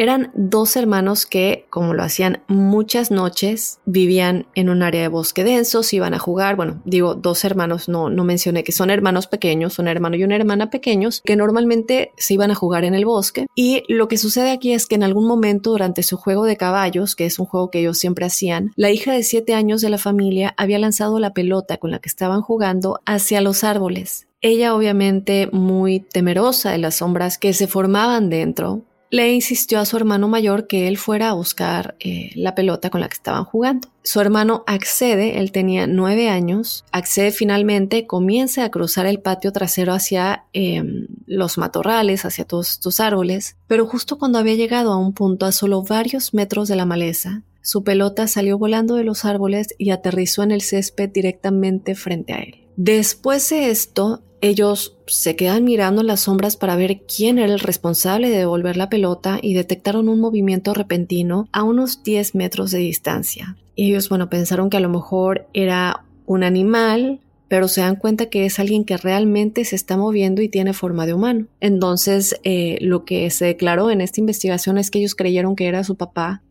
eran 0.00 0.30
dos 0.32 0.76
hermanos 0.76 1.26
que, 1.26 1.66
como 1.68 1.92
lo 1.92 2.02
hacían 2.02 2.42
muchas 2.48 3.10
noches, 3.10 3.80
vivían 3.84 4.46
en 4.54 4.70
un 4.70 4.82
área 4.82 5.02
de 5.02 5.08
bosque 5.08 5.44
denso, 5.44 5.82
se 5.82 5.96
iban 5.96 6.14
a 6.14 6.18
jugar, 6.18 6.56
bueno, 6.56 6.80
digo 6.86 7.14
dos 7.14 7.44
hermanos, 7.44 7.86
no, 7.86 8.08
no 8.08 8.24
mencioné 8.24 8.64
que 8.64 8.72
son 8.72 8.88
hermanos 8.88 9.26
pequeños, 9.26 9.78
un 9.78 9.88
hermano 9.88 10.16
y 10.16 10.24
una 10.24 10.36
hermana 10.36 10.70
pequeños, 10.70 11.20
que 11.22 11.36
normalmente 11.36 12.12
se 12.16 12.32
iban 12.32 12.50
a 12.50 12.54
jugar 12.54 12.84
en 12.84 12.94
el 12.94 13.04
bosque. 13.04 13.46
Y 13.54 13.82
lo 13.88 14.08
que 14.08 14.16
sucede 14.16 14.52
aquí 14.52 14.72
es 14.72 14.86
que 14.86 14.94
en 14.94 15.02
algún 15.02 15.28
momento 15.28 15.72
durante 15.72 16.02
su 16.02 16.16
juego 16.16 16.46
de 16.46 16.56
caballos, 16.56 17.14
que 17.14 17.26
es 17.26 17.38
un 17.38 17.44
juego 17.44 17.70
que 17.70 17.80
ellos 17.80 17.98
siempre 17.98 18.24
hacían, 18.24 18.72
la 18.76 18.90
hija 18.90 19.12
de 19.12 19.22
siete 19.22 19.52
años 19.52 19.82
de 19.82 19.90
la 19.90 19.98
familia 19.98 20.54
había 20.56 20.78
lanzado 20.78 21.18
la 21.18 21.34
pelota 21.34 21.76
con 21.76 21.90
la 21.90 21.98
que 21.98 22.08
estaban 22.08 22.40
jugando 22.40 23.00
hacia 23.04 23.42
los 23.42 23.64
árboles. 23.64 24.28
Ella 24.40 24.74
obviamente 24.74 25.50
muy 25.52 26.00
temerosa 26.00 26.70
de 26.70 26.78
las 26.78 26.94
sombras 26.94 27.36
que 27.36 27.52
se 27.52 27.66
formaban 27.66 28.30
dentro, 28.30 28.80
le 29.10 29.32
insistió 29.32 29.80
a 29.80 29.84
su 29.84 29.96
hermano 29.96 30.28
mayor 30.28 30.68
que 30.68 30.86
él 30.86 30.96
fuera 30.96 31.30
a 31.30 31.34
buscar 31.34 31.96
eh, 31.98 32.30
la 32.36 32.54
pelota 32.54 32.90
con 32.90 33.00
la 33.00 33.08
que 33.08 33.14
estaban 33.14 33.44
jugando. 33.44 33.88
Su 34.02 34.20
hermano 34.20 34.62
accede, 34.66 35.40
él 35.40 35.50
tenía 35.52 35.86
nueve 35.86 36.28
años, 36.28 36.84
accede 36.92 37.32
finalmente, 37.32 38.06
comienza 38.06 38.64
a 38.64 38.70
cruzar 38.70 39.06
el 39.06 39.20
patio 39.20 39.52
trasero 39.52 39.92
hacia 39.92 40.44
em, 40.52 41.08
los 41.26 41.58
matorrales, 41.58 42.24
hacia 42.24 42.44
todos 42.44 42.70
estos 42.70 43.00
árboles, 43.00 43.56
pero 43.66 43.86
justo 43.86 44.16
cuando 44.16 44.38
había 44.38 44.54
llegado 44.54 44.92
a 44.92 44.96
un 44.96 45.12
punto 45.12 45.44
a 45.44 45.52
solo 45.52 45.82
varios 45.82 46.32
metros 46.32 46.68
de 46.68 46.76
la 46.76 46.86
maleza, 46.86 47.42
su 47.62 47.84
pelota 47.84 48.26
salió 48.26 48.58
volando 48.58 48.94
de 48.94 49.04
los 49.04 49.24
árboles 49.24 49.74
y 49.76 49.90
aterrizó 49.90 50.42
en 50.42 50.52
el 50.52 50.62
césped 50.62 51.10
directamente 51.10 51.94
frente 51.94 52.32
a 52.32 52.38
él. 52.38 52.66
Después 52.82 53.50
de 53.50 53.68
esto, 53.68 54.22
ellos 54.40 54.96
se 55.06 55.36
quedan 55.36 55.64
mirando 55.64 56.02
las 56.02 56.20
sombras 56.20 56.56
para 56.56 56.76
ver 56.76 57.02
quién 57.02 57.38
era 57.38 57.52
el 57.52 57.60
responsable 57.60 58.30
de 58.30 58.38
devolver 58.38 58.78
la 58.78 58.88
pelota 58.88 59.38
y 59.42 59.52
detectaron 59.52 60.08
un 60.08 60.18
movimiento 60.18 60.72
repentino 60.72 61.46
a 61.52 61.62
unos 61.62 62.02
10 62.02 62.34
metros 62.36 62.70
de 62.70 62.78
distancia. 62.78 63.58
Ellos, 63.76 64.08
bueno, 64.08 64.30
pensaron 64.30 64.70
que 64.70 64.78
a 64.78 64.80
lo 64.80 64.88
mejor 64.88 65.46
era 65.52 66.06
un 66.24 66.42
animal, 66.42 67.20
pero 67.48 67.68
se 67.68 67.82
dan 67.82 67.96
cuenta 67.96 68.30
que 68.30 68.46
es 68.46 68.58
alguien 68.58 68.86
que 68.86 68.96
realmente 68.96 69.66
se 69.66 69.76
está 69.76 69.98
moviendo 69.98 70.40
y 70.40 70.48
tiene 70.48 70.72
forma 70.72 71.04
de 71.04 71.12
humano. 71.12 71.48
Entonces, 71.60 72.40
eh, 72.44 72.78
lo 72.80 73.04
que 73.04 73.28
se 73.28 73.44
declaró 73.44 73.90
en 73.90 74.00
esta 74.00 74.20
investigación 74.20 74.78
es 74.78 74.90
que 74.90 75.00
ellos 75.00 75.14
creyeron 75.14 75.54
que 75.54 75.66
era 75.66 75.84
su 75.84 75.96
papá, 75.96 76.42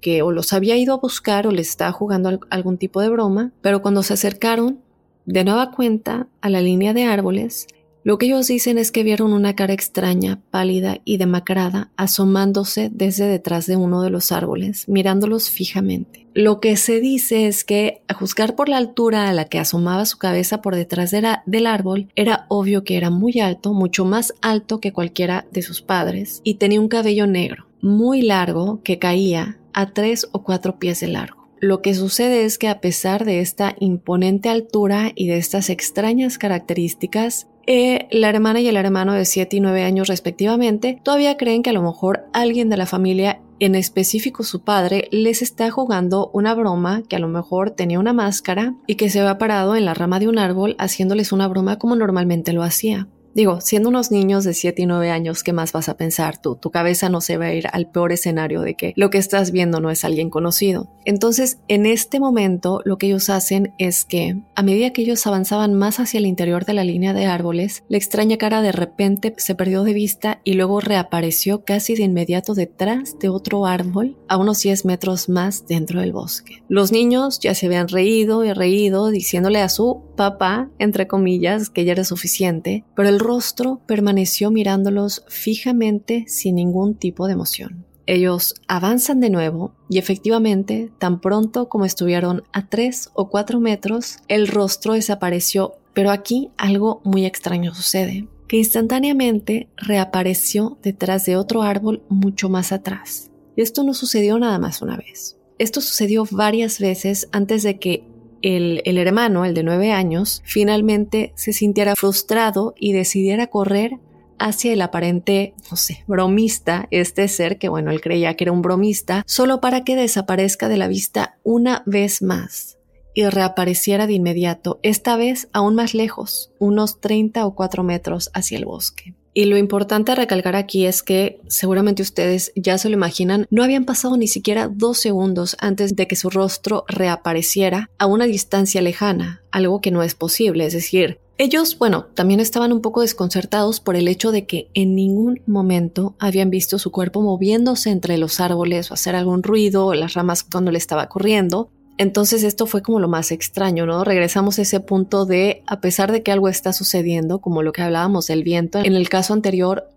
que 0.00 0.22
o 0.22 0.32
los 0.32 0.54
había 0.54 0.78
ido 0.78 0.94
a 0.94 0.98
buscar 0.98 1.46
o 1.46 1.50
les 1.50 1.68
estaba 1.68 1.92
jugando 1.92 2.40
algún 2.48 2.78
tipo 2.78 3.02
de 3.02 3.10
broma, 3.10 3.52
pero 3.60 3.82
cuando 3.82 4.02
se 4.02 4.14
acercaron, 4.14 4.83
de 5.26 5.44
nueva 5.44 5.70
cuenta, 5.70 6.28
a 6.40 6.50
la 6.50 6.60
línea 6.60 6.92
de 6.92 7.04
árboles, 7.04 7.66
lo 8.04 8.18
que 8.18 8.26
ellos 8.26 8.48
dicen 8.48 8.76
es 8.76 8.92
que 8.92 9.02
vieron 9.02 9.32
una 9.32 9.56
cara 9.56 9.72
extraña, 9.72 10.38
pálida 10.50 10.98
y 11.06 11.16
demacrada 11.16 11.90
asomándose 11.96 12.90
desde 12.92 13.26
detrás 13.26 13.66
de 13.66 13.76
uno 13.76 14.02
de 14.02 14.10
los 14.10 14.30
árboles, 14.30 14.86
mirándolos 14.88 15.48
fijamente. 15.48 16.26
Lo 16.34 16.60
que 16.60 16.76
se 16.76 17.00
dice 17.00 17.46
es 17.46 17.64
que, 17.64 18.02
a 18.06 18.12
juzgar 18.12 18.56
por 18.56 18.68
la 18.68 18.76
altura 18.76 19.30
a 19.30 19.32
la 19.32 19.46
que 19.46 19.58
asomaba 19.58 20.04
su 20.04 20.18
cabeza 20.18 20.60
por 20.60 20.76
detrás 20.76 21.12
del 21.12 21.66
árbol, 21.66 22.08
era 22.14 22.44
obvio 22.48 22.84
que 22.84 22.98
era 22.98 23.08
muy 23.08 23.40
alto, 23.40 23.72
mucho 23.72 24.04
más 24.04 24.34
alto 24.42 24.80
que 24.80 24.92
cualquiera 24.92 25.46
de 25.50 25.62
sus 25.62 25.80
padres, 25.80 26.42
y 26.44 26.56
tenía 26.56 26.82
un 26.82 26.88
cabello 26.88 27.26
negro, 27.26 27.68
muy 27.80 28.20
largo, 28.20 28.82
que 28.82 28.98
caía 28.98 29.58
a 29.72 29.94
tres 29.94 30.28
o 30.32 30.42
cuatro 30.42 30.78
pies 30.78 31.00
de 31.00 31.08
largo. 31.08 31.43
Lo 31.64 31.80
que 31.80 31.94
sucede 31.94 32.44
es 32.44 32.58
que 32.58 32.68
a 32.68 32.82
pesar 32.82 33.24
de 33.24 33.40
esta 33.40 33.74
imponente 33.80 34.50
altura 34.50 35.12
y 35.14 35.28
de 35.28 35.38
estas 35.38 35.70
extrañas 35.70 36.36
características, 36.36 37.48
eh, 37.66 38.06
la 38.10 38.28
hermana 38.28 38.60
y 38.60 38.68
el 38.68 38.76
hermano 38.76 39.14
de 39.14 39.24
7 39.24 39.56
y 39.56 39.60
9 39.60 39.82
años 39.82 40.08
respectivamente 40.08 41.00
todavía 41.02 41.38
creen 41.38 41.62
que 41.62 41.70
a 41.70 41.72
lo 41.72 41.80
mejor 41.80 42.26
alguien 42.34 42.68
de 42.68 42.76
la 42.76 42.84
familia, 42.84 43.40
en 43.60 43.76
específico 43.76 44.42
su 44.42 44.60
padre, 44.60 45.08
les 45.10 45.40
está 45.40 45.70
jugando 45.70 46.28
una 46.34 46.54
broma 46.54 47.02
que 47.08 47.16
a 47.16 47.18
lo 47.18 47.28
mejor 47.28 47.70
tenía 47.70 47.98
una 47.98 48.12
máscara 48.12 48.74
y 48.86 48.96
que 48.96 49.08
se 49.08 49.22
va 49.22 49.38
parado 49.38 49.74
en 49.74 49.86
la 49.86 49.94
rama 49.94 50.20
de 50.20 50.28
un 50.28 50.38
árbol 50.38 50.76
haciéndoles 50.78 51.32
una 51.32 51.48
broma 51.48 51.78
como 51.78 51.96
normalmente 51.96 52.52
lo 52.52 52.62
hacía. 52.62 53.08
Digo, 53.34 53.60
siendo 53.60 53.88
unos 53.88 54.12
niños 54.12 54.44
de 54.44 54.54
7 54.54 54.82
y 54.82 54.86
9 54.86 55.10
años, 55.10 55.42
¿qué 55.42 55.52
más 55.52 55.72
vas 55.72 55.88
a 55.88 55.96
pensar 55.96 56.38
tú? 56.38 56.54
Tu 56.54 56.70
cabeza 56.70 57.08
no 57.08 57.20
se 57.20 57.36
va 57.36 57.46
a 57.46 57.54
ir 57.54 57.66
al 57.72 57.90
peor 57.90 58.12
escenario 58.12 58.60
de 58.60 58.74
que 58.76 58.92
lo 58.94 59.10
que 59.10 59.18
estás 59.18 59.50
viendo 59.50 59.80
no 59.80 59.90
es 59.90 60.04
alguien 60.04 60.30
conocido. 60.30 60.88
Entonces, 61.04 61.58
en 61.66 61.84
este 61.84 62.20
momento, 62.20 62.80
lo 62.84 62.96
que 62.96 63.06
ellos 63.06 63.30
hacen 63.30 63.74
es 63.76 64.04
que, 64.04 64.40
a 64.54 64.62
medida 64.62 64.92
que 64.92 65.02
ellos 65.02 65.26
avanzaban 65.26 65.74
más 65.74 65.98
hacia 65.98 66.18
el 66.18 66.26
interior 66.26 66.64
de 66.64 66.74
la 66.74 66.84
línea 66.84 67.12
de 67.12 67.26
árboles, 67.26 67.82
la 67.88 67.96
extraña 67.96 68.38
cara 68.38 68.62
de 68.62 68.70
repente 68.70 69.34
se 69.36 69.56
perdió 69.56 69.82
de 69.82 69.94
vista 69.94 70.40
y 70.44 70.54
luego 70.54 70.80
reapareció 70.80 71.64
casi 71.64 71.96
de 71.96 72.04
inmediato 72.04 72.54
detrás 72.54 73.18
de 73.18 73.30
otro 73.30 73.66
árbol, 73.66 74.16
a 74.28 74.36
unos 74.36 74.62
10 74.62 74.84
metros 74.84 75.28
más 75.28 75.66
dentro 75.66 76.00
del 76.00 76.12
bosque. 76.12 76.62
Los 76.68 76.92
niños 76.92 77.40
ya 77.40 77.54
se 77.56 77.66
habían 77.66 77.88
reído 77.88 78.44
y 78.44 78.52
reído, 78.52 79.10
diciéndole 79.10 79.60
a 79.60 79.68
su 79.68 80.02
papá, 80.16 80.70
entre 80.78 81.08
comillas, 81.08 81.68
que 81.68 81.84
ya 81.84 81.92
era 81.92 82.04
suficiente, 82.04 82.84
pero 82.94 83.08
el 83.08 83.23
rostro 83.24 83.80
permaneció 83.86 84.52
mirándolos 84.52 85.24
fijamente 85.28 86.24
sin 86.28 86.54
ningún 86.54 86.94
tipo 86.94 87.26
de 87.26 87.32
emoción. 87.32 87.84
Ellos 88.06 88.54
avanzan 88.68 89.20
de 89.20 89.30
nuevo 89.30 89.74
y 89.88 89.98
efectivamente, 89.98 90.92
tan 90.98 91.20
pronto 91.20 91.68
como 91.68 91.86
estuvieron 91.86 92.44
a 92.52 92.68
tres 92.68 93.10
o 93.14 93.28
cuatro 93.30 93.60
metros, 93.60 94.18
el 94.28 94.46
rostro 94.46 94.92
desapareció, 94.92 95.78
pero 95.94 96.10
aquí 96.10 96.50
algo 96.56 97.00
muy 97.04 97.24
extraño 97.24 97.74
sucede, 97.74 98.28
que 98.46 98.58
instantáneamente 98.58 99.68
reapareció 99.76 100.78
detrás 100.82 101.24
de 101.24 101.36
otro 101.36 101.62
árbol 101.62 102.02
mucho 102.08 102.48
más 102.48 102.72
atrás. 102.72 103.30
Y 103.56 103.62
esto 103.62 103.82
no 103.84 103.94
sucedió 103.94 104.38
nada 104.38 104.58
más 104.58 104.82
una 104.82 104.96
vez. 104.96 105.38
Esto 105.58 105.80
sucedió 105.80 106.26
varias 106.30 106.80
veces 106.80 107.28
antes 107.32 107.62
de 107.62 107.78
que 107.78 108.04
el, 108.44 108.98
hermano, 108.98 109.44
el 109.44 109.54
de 109.54 109.62
nueve 109.62 109.90
años, 109.90 110.42
finalmente 110.44 111.32
se 111.34 111.52
sintiera 111.52 111.96
frustrado 111.96 112.74
y 112.78 112.92
decidiera 112.92 113.46
correr 113.46 113.98
hacia 114.38 114.72
el 114.72 114.82
aparente, 114.82 115.54
no 115.70 115.76
sé, 115.76 116.04
bromista, 116.06 116.86
este 116.90 117.26
ser 117.28 117.56
que 117.56 117.68
bueno, 117.68 117.90
él 117.90 118.00
creía 118.00 118.34
que 118.34 118.44
era 118.44 118.52
un 118.52 118.62
bromista, 118.62 119.22
solo 119.26 119.60
para 119.60 119.84
que 119.84 119.96
desaparezca 119.96 120.68
de 120.68 120.76
la 120.76 120.88
vista 120.88 121.38
una 121.42 121.82
vez 121.86 122.20
más 122.20 122.78
y 123.14 123.24
reapareciera 123.24 124.06
de 124.06 124.14
inmediato, 124.14 124.80
esta 124.82 125.16
vez 125.16 125.48
aún 125.52 125.74
más 125.74 125.94
lejos, 125.94 126.52
unos 126.58 127.00
30 127.00 127.46
o 127.46 127.54
4 127.54 127.82
metros 127.82 128.30
hacia 128.34 128.58
el 128.58 128.66
bosque. 128.66 129.14
Y 129.34 129.46
lo 129.46 129.58
importante 129.58 130.12
a 130.12 130.14
recalcar 130.14 130.54
aquí 130.54 130.86
es 130.86 131.02
que 131.02 131.40
seguramente 131.48 132.02
ustedes 132.02 132.52
ya 132.54 132.78
se 132.78 132.88
lo 132.88 132.94
imaginan, 132.94 133.46
no 133.50 133.64
habían 133.64 133.84
pasado 133.84 134.16
ni 134.16 134.28
siquiera 134.28 134.70
dos 134.72 134.98
segundos 134.98 135.56
antes 135.58 135.96
de 135.96 136.06
que 136.06 136.14
su 136.14 136.30
rostro 136.30 136.84
reapareciera 136.86 137.90
a 137.98 138.06
una 138.06 138.26
distancia 138.26 138.80
lejana, 138.80 139.42
algo 139.50 139.80
que 139.80 139.90
no 139.90 140.04
es 140.04 140.14
posible, 140.14 140.66
es 140.66 140.72
decir, 140.72 141.18
Ellos, 141.36 141.76
bueno, 141.78 142.06
también 142.14 142.38
estaban 142.38 142.72
un 142.72 142.80
poco 142.80 143.00
desconcertados 143.00 143.80
por 143.80 143.96
el 143.96 144.06
hecho 144.06 144.30
de 144.30 144.46
que 144.46 144.68
en 144.72 144.94
ningún 144.94 145.42
momento 145.46 146.14
habían 146.20 146.48
visto 146.48 146.78
su 146.78 146.92
cuerpo 146.92 147.22
moviéndose 147.22 147.90
entre 147.90 148.18
los 148.18 148.38
árboles 148.38 148.92
o 148.92 148.94
hacer 148.94 149.16
algún 149.16 149.42
ruido 149.42 149.86
o 149.86 149.94
las 149.94 150.14
ramas 150.14 150.44
cuando 150.44 150.70
le 150.70 150.78
estaba 150.78 151.08
corriendo. 151.08 151.70
Entonces 151.96 152.42
esto 152.42 152.66
fue 152.66 152.82
como 152.82 153.00
lo 153.00 153.08
más 153.08 153.30
extraño, 153.30 153.86
¿no? 153.86 154.04
Regresamos 154.04 154.58
a 154.58 154.62
ese 154.62 154.80
punto 154.80 155.26
de, 155.26 155.62
a 155.66 155.80
pesar 155.80 156.12
de 156.12 156.22
que 156.22 156.32
algo 156.32 156.48
está 156.48 156.72
sucediendo, 156.72 157.40
como 157.40 157.62
lo 157.62 157.72
que 157.72 157.82
hablábamos 157.82 158.26
del 158.26 158.42
viento, 158.42 158.80
en 158.80 158.94
el 158.94 159.08
caso 159.08 159.32
anterior 159.32 159.88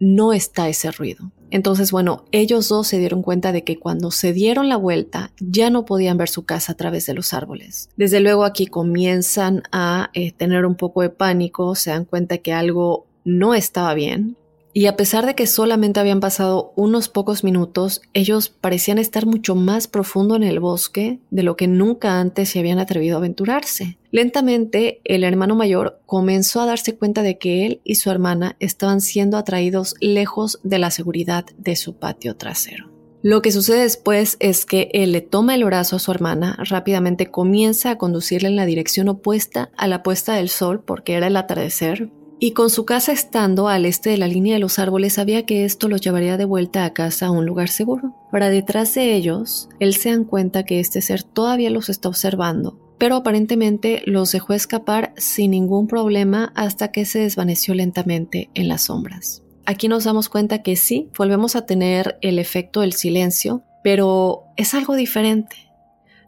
no 0.00 0.32
está 0.32 0.68
ese 0.68 0.90
ruido. 0.90 1.30
Entonces, 1.50 1.92
bueno, 1.92 2.24
ellos 2.32 2.68
dos 2.68 2.88
se 2.88 2.98
dieron 2.98 3.22
cuenta 3.22 3.52
de 3.52 3.62
que 3.62 3.78
cuando 3.78 4.10
se 4.10 4.32
dieron 4.32 4.68
la 4.68 4.76
vuelta 4.76 5.30
ya 5.38 5.70
no 5.70 5.84
podían 5.84 6.18
ver 6.18 6.28
su 6.28 6.44
casa 6.44 6.72
a 6.72 6.76
través 6.76 7.06
de 7.06 7.14
los 7.14 7.32
árboles. 7.32 7.88
Desde 7.96 8.18
luego 8.18 8.44
aquí 8.44 8.66
comienzan 8.66 9.62
a 9.70 10.10
eh, 10.14 10.32
tener 10.32 10.66
un 10.66 10.74
poco 10.74 11.02
de 11.02 11.10
pánico, 11.10 11.76
se 11.76 11.90
dan 11.90 12.06
cuenta 12.06 12.38
que 12.38 12.52
algo 12.52 13.06
no 13.24 13.54
estaba 13.54 13.94
bien, 13.94 14.36
y 14.76 14.86
a 14.86 14.96
pesar 14.96 15.24
de 15.24 15.36
que 15.36 15.46
solamente 15.46 16.00
habían 16.00 16.18
pasado 16.18 16.72
unos 16.74 17.08
pocos 17.08 17.44
minutos, 17.44 18.02
ellos 18.12 18.48
parecían 18.48 18.98
estar 18.98 19.24
mucho 19.24 19.54
más 19.54 19.86
profundo 19.86 20.34
en 20.34 20.42
el 20.42 20.58
bosque 20.58 21.20
de 21.30 21.44
lo 21.44 21.56
que 21.56 21.68
nunca 21.68 22.18
antes 22.18 22.48
se 22.48 22.58
habían 22.58 22.80
atrevido 22.80 23.14
a 23.14 23.18
aventurarse. 23.18 23.98
Lentamente, 24.10 25.00
el 25.04 25.22
hermano 25.22 25.54
mayor 25.54 26.00
comenzó 26.06 26.60
a 26.60 26.66
darse 26.66 26.96
cuenta 26.96 27.22
de 27.22 27.38
que 27.38 27.66
él 27.66 27.80
y 27.84 27.94
su 27.94 28.10
hermana 28.10 28.56
estaban 28.58 29.00
siendo 29.00 29.36
atraídos 29.36 29.94
lejos 30.00 30.58
de 30.64 30.78
la 30.80 30.90
seguridad 30.90 31.44
de 31.56 31.76
su 31.76 31.94
patio 31.94 32.36
trasero. 32.36 32.90
Lo 33.22 33.42
que 33.42 33.52
sucede 33.52 33.82
después 33.82 34.36
es 34.40 34.66
que 34.66 34.90
él 34.92 35.12
le 35.12 35.20
toma 35.20 35.54
el 35.54 35.64
brazo 35.64 35.96
a 35.96 35.98
su 36.00 36.10
hermana, 36.10 36.58
rápidamente 36.58 37.30
comienza 37.30 37.90
a 37.90 37.96
conducirla 37.96 38.48
en 38.48 38.56
la 38.56 38.66
dirección 38.66 39.08
opuesta 39.08 39.70
a 39.76 39.86
la 39.86 40.02
puesta 40.02 40.34
del 40.34 40.48
sol 40.48 40.82
porque 40.84 41.14
era 41.14 41.28
el 41.28 41.36
atardecer, 41.36 42.10
y 42.44 42.52
con 42.52 42.68
su 42.68 42.84
casa 42.84 43.10
estando 43.10 43.68
al 43.68 43.86
este 43.86 44.10
de 44.10 44.18
la 44.18 44.28
línea 44.28 44.52
de 44.52 44.60
los 44.60 44.78
árboles 44.78 45.14
sabía 45.14 45.46
que 45.46 45.64
esto 45.64 45.88
los 45.88 46.02
llevaría 46.02 46.36
de 46.36 46.44
vuelta 46.44 46.84
a 46.84 46.92
casa 46.92 47.28
a 47.28 47.30
un 47.30 47.46
lugar 47.46 47.70
seguro. 47.70 48.14
Para 48.30 48.50
detrás 48.50 48.92
de 48.92 49.14
ellos, 49.14 49.70
él 49.80 49.94
se 49.94 50.10
dan 50.10 50.24
cuenta 50.24 50.64
que 50.64 50.78
este 50.78 51.00
ser 51.00 51.22
todavía 51.22 51.70
los 51.70 51.88
está 51.88 52.10
observando, 52.10 52.78
pero 52.98 53.16
aparentemente 53.16 54.02
los 54.04 54.30
dejó 54.30 54.52
escapar 54.52 55.14
sin 55.16 55.52
ningún 55.52 55.86
problema 55.86 56.52
hasta 56.54 56.92
que 56.92 57.06
se 57.06 57.20
desvaneció 57.20 57.72
lentamente 57.72 58.50
en 58.52 58.68
las 58.68 58.82
sombras. 58.84 59.42
Aquí 59.64 59.88
nos 59.88 60.04
damos 60.04 60.28
cuenta 60.28 60.60
que 60.60 60.76
sí, 60.76 61.08
volvemos 61.16 61.56
a 61.56 61.64
tener 61.64 62.18
el 62.20 62.38
efecto 62.38 62.82
del 62.82 62.92
silencio, 62.92 63.62
pero 63.82 64.42
es 64.58 64.74
algo 64.74 64.96
diferente. 64.96 65.56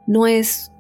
No 0.07 0.27
es 0.27 0.73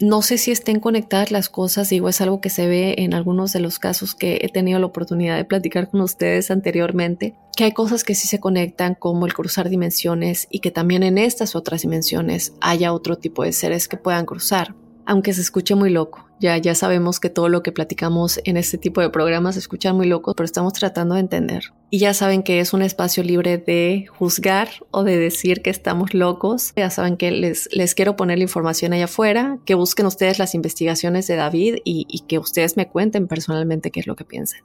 no 0.00 0.22
sé 0.22 0.38
si 0.38 0.50
estén 0.50 0.80
conectadas 0.80 1.30
las 1.30 1.48
cosas, 1.48 1.88
digo, 1.90 2.08
es 2.08 2.20
algo 2.20 2.40
que 2.40 2.50
se 2.50 2.66
ve 2.66 2.94
en 2.98 3.14
algunos 3.14 3.52
de 3.52 3.60
los 3.60 3.78
casos 3.78 4.14
que 4.14 4.38
he 4.42 4.48
tenido 4.48 4.78
la 4.78 4.86
oportunidad 4.86 5.36
de 5.36 5.44
platicar 5.44 5.90
con 5.90 6.00
ustedes 6.00 6.50
anteriormente, 6.50 7.34
que 7.56 7.64
hay 7.64 7.72
cosas 7.72 8.04
que 8.04 8.14
sí 8.14 8.28
se 8.28 8.38
conectan 8.38 8.94
como 8.94 9.26
el 9.26 9.34
cruzar 9.34 9.68
dimensiones 9.68 10.46
y 10.50 10.60
que 10.60 10.70
también 10.70 11.02
en 11.02 11.18
estas 11.18 11.56
otras 11.56 11.82
dimensiones 11.82 12.54
haya 12.60 12.92
otro 12.92 13.16
tipo 13.16 13.42
de 13.42 13.52
seres 13.52 13.88
que 13.88 13.96
puedan 13.96 14.26
cruzar, 14.26 14.74
aunque 15.08 15.32
se 15.32 15.40
escuche 15.40 15.74
muy 15.74 15.88
loco. 15.88 16.28
Ya, 16.38 16.58
ya 16.58 16.74
sabemos 16.74 17.18
que 17.18 17.30
todo 17.30 17.48
lo 17.48 17.62
que 17.62 17.72
platicamos 17.72 18.40
en 18.44 18.58
este 18.58 18.76
tipo 18.76 19.00
de 19.00 19.08
programas 19.08 19.54
se 19.54 19.60
escucha 19.60 19.94
muy 19.94 20.06
loco, 20.06 20.34
pero 20.34 20.44
estamos 20.44 20.74
tratando 20.74 21.14
de 21.14 21.22
entender. 21.22 21.72
Y 21.88 21.98
ya 21.98 22.12
saben 22.12 22.42
que 22.42 22.60
es 22.60 22.74
un 22.74 22.82
espacio 22.82 23.22
libre 23.22 23.56
de 23.56 24.04
juzgar 24.10 24.68
o 24.90 25.04
de 25.04 25.16
decir 25.16 25.62
que 25.62 25.70
estamos 25.70 26.12
locos. 26.12 26.74
Ya 26.76 26.90
saben 26.90 27.16
que 27.16 27.30
les, 27.30 27.70
les 27.72 27.94
quiero 27.94 28.16
poner 28.16 28.36
la 28.36 28.44
información 28.44 28.92
allá 28.92 29.06
afuera, 29.06 29.58
que 29.64 29.74
busquen 29.74 30.04
ustedes 30.04 30.38
las 30.38 30.54
investigaciones 30.54 31.26
de 31.26 31.36
David 31.36 31.76
y, 31.84 32.06
y 32.06 32.26
que 32.26 32.38
ustedes 32.38 32.76
me 32.76 32.86
cuenten 32.86 33.28
personalmente 33.28 33.90
qué 33.90 34.00
es 34.00 34.06
lo 34.06 34.14
que 34.14 34.26
piensan. 34.26 34.60